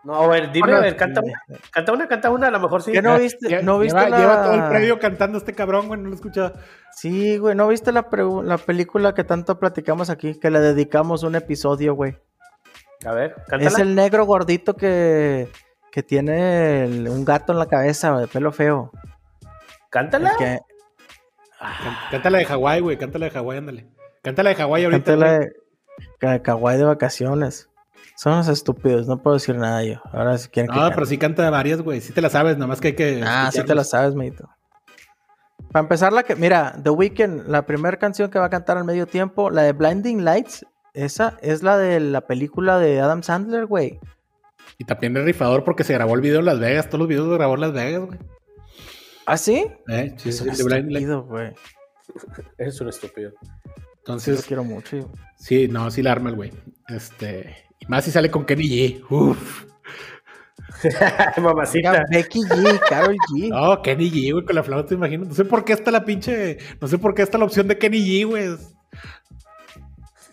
No, 0.08 0.16
a 0.16 0.28
ver, 0.30 0.53
dime, 0.53 0.72
a 0.74 0.80
ver, 0.80 0.95
canta 0.95 1.20
una, 1.22 1.34
canta 1.70 1.91
una, 1.91 2.08
canta 2.08 2.30
una, 2.30 2.47
a 2.47 2.51
lo 2.51 2.62
mejor 2.62 2.82
sí. 2.82 2.93
¿Qué 2.93 3.01
no 3.01 3.20
viste? 3.20 3.62
¿No 3.62 3.78
viste 3.78 3.99
lleva, 3.99 4.10
la... 4.10 4.18
lleva 4.18 4.43
todo 4.43 4.53
el 4.53 4.70
predio 4.70 4.99
cantando 4.99 5.38
este 5.38 5.51
cabrón, 5.53 5.88
güey. 5.89 5.99
No 5.99 6.05
lo 6.08 6.14
he 6.14 6.16
escuchado. 6.16 6.53
Sí, 6.93 7.38
güey, 7.38 7.55
¿no 7.55 7.68
viste 7.68 7.91
la, 7.91 8.08
la 8.45 8.58
película 8.58 9.14
que 9.14 9.26
tanto 9.26 9.60
platicamos 9.60 10.10
aquí? 10.10 10.39
Que 10.39 10.49
le 10.49 10.62
dedicamos 10.62 11.24
un 11.24 11.36
episodio, 11.36 11.93
güey. 11.93 12.16
A 13.05 13.12
ver, 13.12 13.36
cántala. 13.49 13.66
Es 13.70 13.80
el 13.80 13.95
negro 13.95 14.26
gordito 14.26 14.76
que, 14.78 15.49
que 15.91 16.03
tiene 16.03 16.86
el- 16.86 17.10
un 17.10 17.26
gato 17.26 17.51
en 17.51 17.60
la 17.60 17.66
cabeza, 17.66 18.12
güey, 18.12 18.22
de 18.22 18.28
pelo 18.30 18.53
feo. 18.53 18.91
Cántala. 19.89 20.36
Que- 20.38 20.60
Cántala 22.12 22.38
de 22.38 22.45
Hawái, 22.45 22.80
güey. 22.80 22.97
Cántala 22.97 23.26
de 23.26 23.32
Hawái, 23.32 23.58
ándale. 23.58 23.88
Cántala 24.24 24.51
de 24.51 24.55
Hawái 24.55 24.86
ahorita. 24.86 25.03
Canta 25.03 25.26
la 25.26 25.36
güey. 25.36 25.47
de 25.49 25.53
ca- 26.20 26.41
Kawaii 26.41 26.78
de 26.78 26.86
vacaciones. 26.86 27.70
Son 28.18 28.34
unos 28.34 28.47
estúpidos, 28.47 29.07
no 29.07 29.22
puedo 29.22 29.36
decir 29.36 29.55
nada 29.55 29.84
yo. 29.84 30.01
Ahora 30.11 30.38
si 30.39 30.49
quieren 30.49 30.70
que 30.72 30.76
No, 30.76 30.82
cante. 30.82 30.95
pero 30.95 31.05
sí 31.05 31.18
canta 31.20 31.49
varias, 31.51 31.82
güey. 31.84 32.01
Sí 32.01 32.13
te 32.13 32.22
la 32.22 32.30
sabes, 32.32 32.55
nada 32.57 32.65
más 32.68 32.82
que 32.82 32.88
hay 32.89 32.95
que. 32.95 33.22
Ah, 33.24 33.49
sí 33.53 33.63
te 33.63 33.76
la 33.76 33.84
sabes, 33.84 34.15
Meito. 34.15 34.49
Para 35.72 35.84
empezar, 35.84 36.11
la 36.13 36.24
que, 36.24 36.36
mira, 36.36 36.76
The 36.82 36.89
Weeknd, 36.89 37.47
la 37.47 37.65
primera 37.65 37.97
canción 37.97 38.32
que 38.32 38.39
va 38.39 38.45
a 38.45 38.49
cantar 38.49 38.78
al 38.78 38.86
medio 38.86 39.05
tiempo, 39.05 39.49
la 39.51 39.61
de 39.63 39.74
Blinding 39.74 40.24
Lights, 40.24 40.65
esa 40.93 41.38
es 41.41 41.61
la 41.61 41.78
de 41.78 41.99
la 41.99 42.22
película 42.22 42.80
de 42.80 42.99
Adam 43.01 43.22
Sandler, 43.22 43.65
güey. 43.68 43.99
Y 44.80 44.86
también 44.86 45.15
es 45.18 45.24
rifador 45.24 45.63
porque 45.63 45.84
se 45.84 45.93
grabó 45.93 46.15
el 46.15 46.22
video 46.22 46.39
en 46.39 46.45
Las 46.45 46.59
Vegas. 46.59 46.88
Todos 46.88 46.99
los 46.99 47.07
videos 47.07 47.28
los 47.28 47.38
grabó 47.38 47.53
en 47.55 47.61
Las 47.61 47.74
Vegas, 47.74 48.01
güey. 48.05 48.20
¿Ah, 49.28 49.38
sí? 49.38 49.68
Eh, 49.89 50.13
sí, 50.18 50.30
Es 50.30 50.38
sí, 50.38 50.45
Light. 50.45 50.86
estúpido, 50.88 51.24
güey. 51.24 51.53
Eres 52.57 52.82
un 52.82 52.88
estúpido. 52.89 53.32
Yo 53.32 53.38
lo 53.53 53.93
Entonces, 53.97 54.45
quiero 54.45 54.63
mucho. 54.63 54.97
yo. 54.97 55.11
sí, 55.36 55.68
no, 55.68 55.91
sí 55.91 56.01
la 56.01 56.13
arma 56.13 56.30
el 56.30 56.36
güey. 56.36 56.53
Este. 56.88 57.66
Y 57.80 57.86
más 57.88 58.06
si 58.06 58.12
sale 58.12 58.32
con 58.32 58.46
Kenny 58.46 58.68
G. 58.68 59.06
Uf. 59.10 59.66
Mamacita. 61.38 62.04
Becky 62.12 62.42
G, 62.42 62.80
Carol 62.88 63.16
G. 63.16 63.50
No, 63.50 63.82
Kenny 63.82 64.12
G, 64.12 64.32
güey, 64.32 64.46
con 64.46 64.56
la 64.56 64.64
flauta, 64.64 64.90
te 64.90 64.96
imagino. 64.96 65.26
No 65.26 65.34
sé 65.34 65.46
por 65.46 65.64
qué 65.64 65.74
está 65.74 65.92
la 65.92 66.06
pinche. 66.06 66.58
No 66.80 66.88
sé 66.88 66.98
por 66.98 67.14
qué 67.14 67.22
está 67.22 67.38
la 67.38 67.46
opción 67.46 67.68
de 67.68 67.78
Kenny 67.78 68.00
G, 68.00 68.28
güey. 68.28 68.58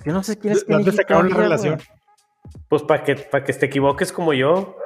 Yo 0.05 0.13
no 0.13 0.23
sé 0.23 0.39
quién 0.39 0.53
es 0.53 0.67
¿De 0.67 0.75
dónde 0.75 0.91
Kenny 0.91 0.97
G 0.97 1.01
sacaron 1.01 1.31
la 1.31 1.37
relación? 1.37 1.75
güey. 1.77 1.87
Pues 2.69 2.83
para 2.83 3.03
que, 3.05 3.17
para 3.17 3.45
que 3.45 3.53
te 3.53 3.67
equivoques 3.67 4.13
como 4.13 4.33
yo. 4.33 4.77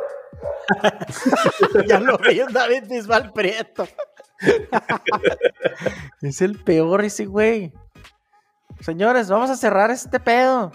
ya 1.87 1.99
lo 1.99 2.19
vi 2.19 2.41
David 2.53 2.85
Bisbal 2.89 3.33
Prieto. 3.33 3.89
es 6.23 6.43
el 6.43 6.63
peor 6.63 7.05
ese 7.05 7.27
güey. 7.27 7.73
Señores, 8.81 9.29
vamos 9.29 9.51
a 9.51 9.57
cerrar 9.57 9.91
este 9.91 10.21
pedo. 10.21 10.73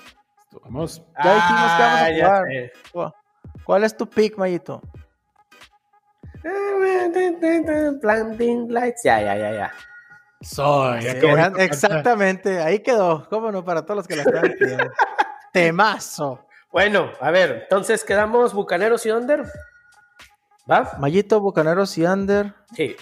Vamos. 0.63 1.01
Ya 1.23 1.35
dijimos 1.35 1.71
que 1.73 1.81
vamos 1.83 1.99
a 1.99 2.05
Ah, 2.05 2.11
ya 2.11 2.25
jugar. 2.25 2.43
sé. 2.47 2.71
¿Cu- 2.91 3.11
¿Cuál 3.65 3.83
es 3.83 3.95
tu 3.97 4.09
pick, 4.09 4.37
Mayito? 4.37 4.81
Planting 8.01 8.67
lights. 8.71 9.03
Ya, 9.03 9.21
ya, 9.21 9.35
ya, 9.37 9.51
ya. 9.51 9.71
Soy. 10.41 11.01
Sí, 11.01 11.07
eran- 11.25 11.59
exactamente, 11.59 12.61
ahí 12.61 12.79
quedó. 12.79 13.27
¿Cómo 13.29 13.51
no? 13.51 13.63
Para 13.63 13.83
todos 13.83 13.97
los 13.97 14.07
que 14.07 14.15
la 14.15 14.23
están 14.23 14.53
pidiendo. 14.59 14.91
Temazo. 15.53 16.45
Bueno, 16.71 17.11
a 17.21 17.31
ver, 17.31 17.61
entonces 17.63 18.03
quedamos 18.03 18.53
Bucaneros 18.53 19.05
y 19.05 19.11
Under. 19.11 19.43
¿Va? 20.69 20.93
Mayito, 20.99 21.39
Bucaneros 21.39 21.97
y 21.97 22.05
Under. 22.05 22.53
Sí. 22.75 22.95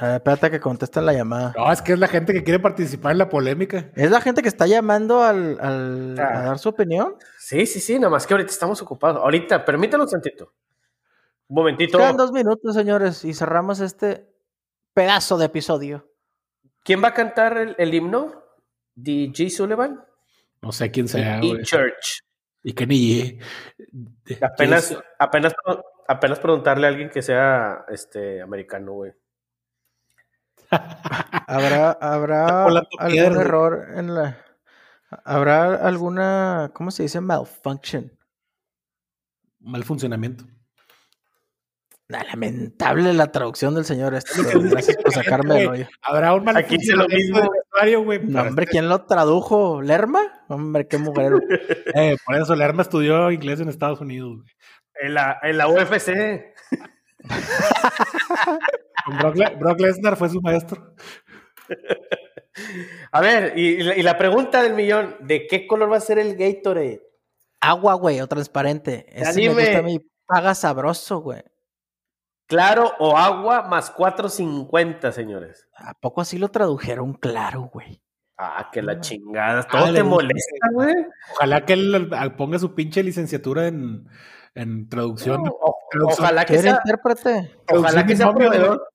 Eh, 0.00 0.14
espérate 0.16 0.50
que 0.50 0.58
contesten 0.60 1.06
la 1.06 1.12
llamada. 1.12 1.54
No, 1.56 1.70
es 1.70 1.80
que 1.80 1.92
es 1.92 1.98
la 1.98 2.08
gente 2.08 2.32
que 2.32 2.42
quiere 2.42 2.58
participar 2.58 3.12
en 3.12 3.18
la 3.18 3.28
polémica. 3.28 3.90
¿Es 3.94 4.10
la 4.10 4.20
gente 4.20 4.42
que 4.42 4.48
está 4.48 4.66
llamando 4.66 5.22
al, 5.22 5.58
al- 5.60 6.18
Ah. 6.18 6.38
a 6.38 6.42
dar 6.42 6.58
su 6.58 6.68
opinión? 6.70 7.14
Sí, 7.38 7.64
sí, 7.66 7.78
sí, 7.80 7.94
nada 7.98 8.10
más 8.10 8.26
que 8.26 8.34
ahorita 8.34 8.50
estamos 8.50 8.82
ocupados. 8.82 9.22
Ahorita, 9.22 9.64
permítanos 9.64 10.06
un 10.12 10.20
tantito. 10.20 10.52
Un 11.46 11.54
momentito. 11.56 11.98
Quedan 11.98 12.16
dos 12.16 12.32
minutos, 12.32 12.74
señores, 12.74 13.24
y 13.24 13.34
cerramos 13.34 13.78
este 13.80 14.26
pedazo 14.94 15.38
de 15.38 15.46
episodio. 15.46 16.10
¿Quién 16.82 17.02
va 17.02 17.08
a 17.08 17.14
cantar 17.14 17.56
el, 17.58 17.74
el 17.78 17.94
himno? 17.94 18.42
¿D.G. 18.96 19.48
Sullivan? 19.50 20.04
No 20.62 20.72
sé 20.72 20.90
quién 20.90 21.06
sea, 21.08 21.38
y. 21.42 21.62
Church. 21.62 22.20
Y 22.62 22.72
Kenny. 22.72 23.38
Apenas, 24.40 24.96
apenas, 25.18 25.52
apenas 26.08 26.38
preguntarle 26.40 26.86
a 26.86 26.90
alguien 26.90 27.10
que 27.10 27.22
sea 27.22 27.84
este 27.88 28.40
americano, 28.40 28.92
güey. 28.92 29.12
¿Habrá, 31.46 31.92
habrá 31.92 32.64
algún 32.66 32.82
piedra. 33.10 33.40
error 33.40 33.86
en 33.96 34.14
la... 34.14 34.38
¿Habrá 35.24 35.74
alguna, 35.76 36.70
¿cómo 36.74 36.90
se 36.90 37.04
dice? 37.04 37.20
Malfunction. 37.20 38.10
Mal 39.60 39.84
funcionamiento. 39.84 40.44
Lamentable 42.08 43.14
la 43.14 43.32
traducción 43.32 43.74
del 43.74 43.84
señor 43.86 44.14
este. 44.14 44.42
Gracias 44.68 44.96
por 44.98 45.12
sacarme 45.12 45.62
el 45.62 45.68
hoyo. 45.68 45.86
Habrá 46.02 46.34
un 46.34 46.44
mal 46.44 46.56
Aquí 46.56 46.76
hice 46.76 46.94
lo 46.94 47.08
mismo. 47.08 47.38
del 47.40 47.48
vestuario, 47.48 48.04
güey. 48.04 48.20
No, 48.24 48.42
hombre, 48.42 48.66
¿quién 48.66 48.88
lo 48.88 49.06
tradujo? 49.06 49.80
¿Lerma? 49.80 50.20
Hombre, 50.48 50.86
qué 50.86 50.98
mugrero. 50.98 51.38
Eh, 51.94 52.16
por 52.26 52.36
eso 52.36 52.54
Lerma 52.56 52.82
estudió 52.82 53.30
inglés 53.30 53.60
en 53.60 53.68
Estados 53.68 54.00
Unidos, 54.00 54.36
güey. 54.36 54.48
En 55.00 55.14
la, 55.14 55.38
en 55.42 55.56
la 55.58 55.68
UFC. 55.68 56.53
Con 59.06 59.18
Brock, 59.18 59.36
Le- 59.36 59.56
Brock 59.56 59.80
Lesnar 59.80 60.16
fue 60.16 60.28
su 60.28 60.40
maestro. 60.40 60.94
A 63.12 63.20
ver, 63.20 63.52
y, 63.58 63.68
y 63.68 63.82
la- 63.82 63.96
y 63.96 64.02
la 64.02 64.18
pregunta 64.18 64.62
del 64.62 64.74
millón: 64.74 65.16
¿de 65.20 65.46
qué 65.46 65.66
color 65.66 65.90
va 65.92 65.96
a 65.96 66.00
ser 66.00 66.18
el 66.18 66.36
Gatorade? 66.36 67.02
Agua, 67.60 67.94
güey, 67.94 68.20
o 68.20 68.26
transparente. 68.26 69.06
Ese 69.08 69.40
me 69.40 69.54
gusta 69.54 69.78
a 69.78 69.82
mí. 69.82 69.98
Paga 70.26 70.54
sabroso, 70.54 71.20
güey. 71.20 71.42
¿Claro 72.46 72.92
o 72.98 73.16
agua 73.16 73.62
más 73.62 73.94
4.50, 73.94 75.12
señores? 75.12 75.66
¿A 75.76 75.94
poco 75.94 76.20
así 76.20 76.36
lo 76.38 76.48
tradujeron 76.50 77.14
claro, 77.14 77.70
güey? 77.72 78.02
Ah, 78.36 78.68
que 78.70 78.82
la 78.82 79.00
chingada. 79.00 79.62
Todo 79.62 79.86
Ah, 79.86 79.92
te 79.94 80.02
molesta, 80.02 80.68
güey. 80.72 80.94
Ojalá 81.32 81.64
que 81.64 81.72
él 81.74 82.10
ponga 82.36 82.58
su 82.58 82.74
pinche 82.74 83.02
licenciatura 83.02 83.66
en, 83.68 84.06
en 84.54 84.88
traducción. 84.88 85.42
No, 85.42 85.50
o- 85.60 85.78
traducción- 85.90 86.24
ojalá 86.24 86.40
que 86.44 86.54
¿Quiere 86.54 86.62
sea, 86.62 86.80
intérprete? 86.84 87.56
ojalá 87.72 88.06
que 88.06 88.16
sea 88.16 88.26
momios, 88.26 88.50
proveedor. 88.50 88.88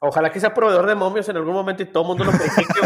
Ojalá 0.00 0.32
que 0.32 0.40
sea 0.40 0.52
proveedor 0.54 0.86
de 0.86 0.94
momios 0.94 1.28
en 1.28 1.36
algún 1.36 1.54
momento 1.54 1.82
y 1.82 1.86
todo 1.86 2.02
el 2.02 2.08
mundo 2.08 2.24
lo 2.24 2.32
critique. 2.32 2.80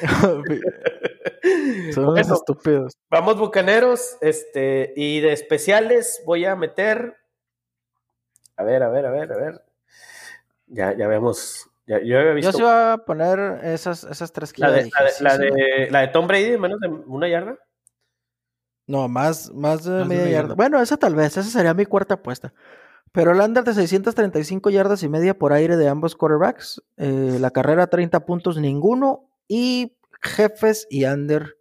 Son 1.92 2.04
unos 2.04 2.14
Bueno. 2.26 2.34
estúpidos. 2.34 2.92
Vamos, 3.10 3.38
bucaneros. 3.38 4.16
Este, 4.20 4.92
y 4.96 5.20
de 5.20 5.32
especiales 5.32 6.22
voy 6.24 6.44
a 6.44 6.56
meter 6.56 7.16
A 8.56 8.64
ver, 8.64 8.82
a 8.82 8.88
ver, 8.88 9.06
a 9.06 9.10
ver, 9.10 9.32
a 9.32 9.36
ver. 9.36 9.64
Ya, 10.66 10.96
ya 10.96 11.06
vemos. 11.08 11.68
Ya, 11.86 12.00
yo 12.00 12.18
había 12.18 12.32
visto. 12.34 12.50
Yo 12.52 12.56
sí 12.56 12.62
iba 12.62 12.92
a 12.94 12.98
poner 12.98 13.60
esas, 13.64 14.04
esas 14.04 14.32
tres 14.32 14.56
la, 14.58 14.70
de, 14.70 14.88
la, 14.90 15.02
de, 15.04 15.12
la, 15.20 15.38
de, 15.38 15.88
la 15.90 16.00
de 16.02 16.08
Tom 16.08 16.26
Brady, 16.28 16.56
menos 16.56 16.78
de 16.80 16.88
una 16.88 17.28
yarda. 17.28 17.58
No, 18.92 19.08
más, 19.08 19.50
más 19.54 19.84
de 19.84 19.90
Más 19.90 19.98
de 20.00 20.04
media 20.04 20.24
yarda. 20.24 20.32
yarda. 20.32 20.54
Bueno, 20.54 20.82
esa 20.82 20.98
tal 20.98 21.14
vez, 21.14 21.34
esa 21.38 21.48
sería 21.48 21.72
mi 21.72 21.86
cuarta 21.86 22.12
apuesta. 22.14 22.52
Pero 23.10 23.32
el 23.32 23.40
under 23.40 23.64
de 23.64 23.72
635 23.72 24.68
yardas 24.68 25.02
y 25.02 25.08
media 25.08 25.38
por 25.38 25.54
aire 25.54 25.78
de 25.78 25.88
ambos 25.88 26.14
quarterbacks. 26.14 26.82
eh, 26.98 27.38
la 27.40 27.50
carrera 27.52 27.86
30 27.86 28.26
puntos 28.26 28.58
ninguno. 28.58 29.30
Y 29.48 29.96
jefes 30.20 30.86
y 30.90 31.06
under. 31.06 31.56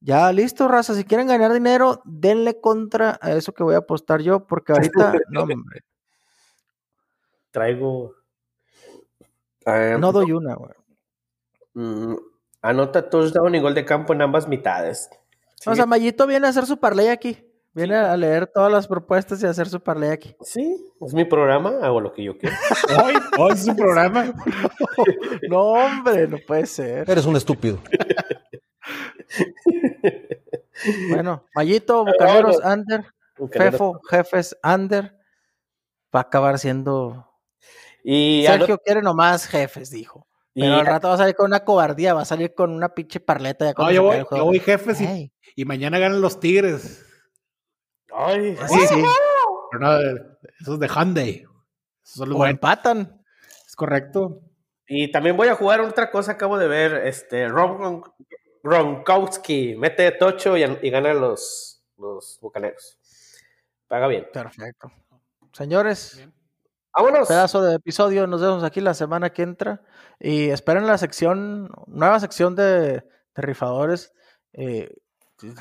Ya 0.00 0.30
listo, 0.30 0.68
raza. 0.68 0.92
Si 0.94 1.04
quieren 1.04 1.26
ganar 1.28 1.54
dinero, 1.54 2.02
denle 2.04 2.60
contra 2.60 3.18
a 3.22 3.32
eso 3.32 3.54
que 3.54 3.62
voy 3.62 3.74
a 3.74 3.78
apostar 3.78 4.20
yo. 4.20 4.46
Porque 4.46 4.72
ahorita, 4.72 5.14
no, 5.30 5.44
hombre, 5.44 5.80
Traigo. 7.50 8.14
No 9.98 10.12
doy 10.12 10.32
una, 10.32 10.54
güey. 10.54 10.72
mm, 11.72 12.14
anota 12.60 13.08
touchdown 13.08 13.54
y 13.54 13.60
gol 13.60 13.74
de 13.74 13.86
campo 13.86 14.12
en 14.12 14.20
ambas 14.20 14.48
mitades. 14.48 15.08
O 15.66 15.74
sea, 15.74 15.86
Mayito 15.86 16.26
viene 16.26 16.46
a 16.46 16.50
hacer 16.50 16.66
su 16.66 16.78
parlay 16.78 17.08
aquí. 17.08 17.44
Viene 17.72 17.94
a 17.96 18.16
leer 18.16 18.46
todas 18.46 18.72
las 18.72 18.88
propuestas 18.88 19.42
y 19.42 19.46
a 19.46 19.50
hacer 19.50 19.68
su 19.68 19.80
parlay 19.80 20.10
aquí. 20.10 20.34
Sí, 20.40 20.76
es 21.00 21.14
mi 21.14 21.24
programa, 21.24 21.78
hago 21.82 22.00
lo 22.00 22.12
que 22.12 22.24
yo 22.24 22.36
quiero. 22.36 22.56
Hoy, 23.04 23.14
hoy 23.38 23.52
es 23.52 23.66
un 23.66 23.76
programa. 23.76 24.32
No, 25.48 25.60
hombre, 25.60 26.26
no 26.26 26.38
puede 26.44 26.66
ser. 26.66 27.08
Eres 27.08 27.24
un 27.24 27.36
estúpido. 27.36 27.78
Bueno, 31.10 31.44
Mayito, 31.56 32.04
Bucaneros, 32.04 32.58
vámonos. 32.58 32.78
under. 32.78 33.04
Bucaneros. 33.36 33.72
Fefo, 33.72 34.00
jefes, 34.08 34.56
under. 34.62 35.12
Va 36.14 36.20
a 36.20 36.22
acabar 36.22 36.58
siendo. 36.58 37.28
Y, 38.04 38.44
Sergio 38.46 38.78
quiere 38.78 39.02
nomás 39.02 39.46
jefes, 39.46 39.90
dijo. 39.90 40.27
Y- 40.58 40.62
Pero 40.62 40.74
al 40.76 40.86
rato 40.86 41.08
va 41.08 41.14
a 41.14 41.18
salir 41.18 41.34
con 41.36 41.46
una 41.46 41.64
cobardía, 41.64 42.14
va 42.14 42.22
a 42.22 42.24
salir 42.24 42.54
con 42.54 42.70
una 42.72 42.88
pinche 42.94 43.20
parleta. 43.20 43.66
Ya 43.66 43.74
No, 43.76 43.90
yo 43.92 44.02
voy, 44.02 44.16
yo 44.30 44.44
voy 44.44 44.58
jefes 44.60 45.00
y, 45.00 45.32
y 45.56 45.64
mañana 45.64 45.98
ganan 45.98 46.20
los 46.20 46.40
Tigres. 46.40 47.04
Ay, 48.12 48.56
sí, 48.68 48.86
sí. 48.88 49.02
Pero 49.70 49.80
no, 49.80 49.98
esos 50.60 50.80
de 50.80 50.88
Hyundai. 50.88 51.44
Son 52.02 52.28
los 52.30 52.40
O 52.40 52.46
empatan. 52.46 53.22
Es 53.66 53.76
correcto. 53.76 54.40
Y 54.86 55.12
también 55.12 55.36
voy 55.36 55.48
a 55.48 55.54
jugar 55.54 55.80
otra 55.82 56.10
cosa, 56.10 56.32
acabo 56.32 56.56
de 56.58 56.66
ver, 56.66 57.06
este, 57.06 57.46
Ron, 57.48 57.78
Ron- 57.78 58.02
Gronkowski 58.62 59.74
mete 59.76 60.10
tocho 60.12 60.56
y, 60.56 60.62
y 60.62 60.90
gana 60.90 61.12
los, 61.14 61.84
los 61.98 62.38
bucaneros. 62.40 62.98
Paga 63.86 64.06
bien. 64.08 64.26
Perfecto. 64.32 64.90
Señores, 65.52 66.26
Vámonos. 66.98 67.28
pedazo 67.28 67.62
de 67.62 67.76
episodio. 67.76 68.26
Nos 68.26 68.40
vemos 68.40 68.64
aquí 68.64 68.80
la 68.80 68.94
semana 68.94 69.30
que 69.30 69.42
entra. 69.42 69.82
Y 70.18 70.48
esperen 70.48 70.86
la 70.86 70.98
sección, 70.98 71.70
nueva 71.86 72.18
sección 72.18 72.56
de, 72.56 73.04
de 73.36 73.42
rifadores. 73.42 74.12
Eh, 74.52 74.92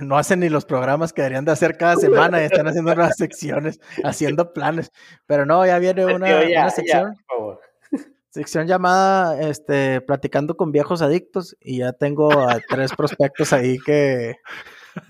no 0.02 0.18
hacen 0.18 0.40
ni 0.40 0.50
los 0.50 0.66
programas 0.66 1.14
que 1.14 1.22
deberían 1.22 1.46
de 1.46 1.52
hacer 1.52 1.78
cada 1.78 1.96
semana 1.98 2.42
y 2.42 2.46
están 2.46 2.68
haciendo 2.68 2.96
nuevas 2.96 3.18
secciones, 3.18 3.80
haciendo 4.04 4.52
planes. 4.52 4.92
Pero 5.28 5.46
no, 5.46 5.64
ya 5.66 5.78
viene 5.78 6.06
una, 6.06 6.26
Tío, 6.26 6.42
ya, 6.42 6.46
una 6.46 6.50
ya, 6.50 6.70
sección, 6.72 7.14
por 7.28 7.38
favor. 7.38 7.62
sección 8.32 8.66
llamada 8.66 9.40
este, 9.40 10.02
Platicando 10.02 10.58
con 10.58 10.72
viejos 10.72 11.04
adictos. 11.04 11.56
Y 11.62 11.80
ya 11.80 11.94
tengo 11.94 12.32
a 12.50 12.60
tres 12.68 12.94
prospectos 12.96 13.54
ahí 13.54 13.78
que. 13.78 14.38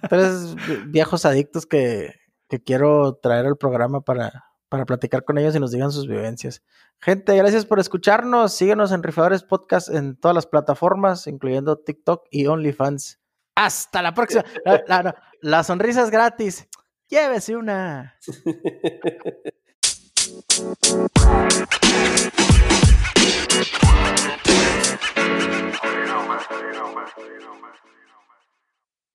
Tres 0.09 0.53
viejos 0.88 1.23
adictos 1.23 1.65
que, 1.65 2.13
que 2.49 2.61
quiero 2.61 3.13
traer 3.15 3.45
al 3.45 3.55
programa 3.55 4.01
para, 4.01 4.47
para 4.70 4.86
platicar 4.86 5.24
con 5.24 5.38
ellos 5.38 5.55
y 5.55 5.59
nos 5.59 5.72
digan 5.72 5.91
sus 5.91 6.07
vivencias. 6.07 6.63
Gente, 6.99 7.36
gracias 7.36 7.65
por 7.65 7.80
escucharnos. 7.80 8.53
Síguenos 8.53 8.91
en 8.91 9.03
Rifadores 9.03 9.43
Podcast 9.43 9.89
en 9.89 10.15
todas 10.15 10.36
las 10.36 10.45
plataformas, 10.47 11.28
incluyendo 11.28 11.78
TikTok 11.78 12.26
y 12.32 12.47
OnlyFans. 12.47 13.20
Hasta 13.55 14.01
la 14.01 14.13
próxima. 14.13 14.43
La, 14.65 14.84
la- 14.88 15.03
la- 15.03 15.15
la 15.41 15.63
sonrisa 15.63 16.03
es 16.03 16.09
gratis. 16.11 16.68
Llévese 17.09 17.55
una. 17.55 18.15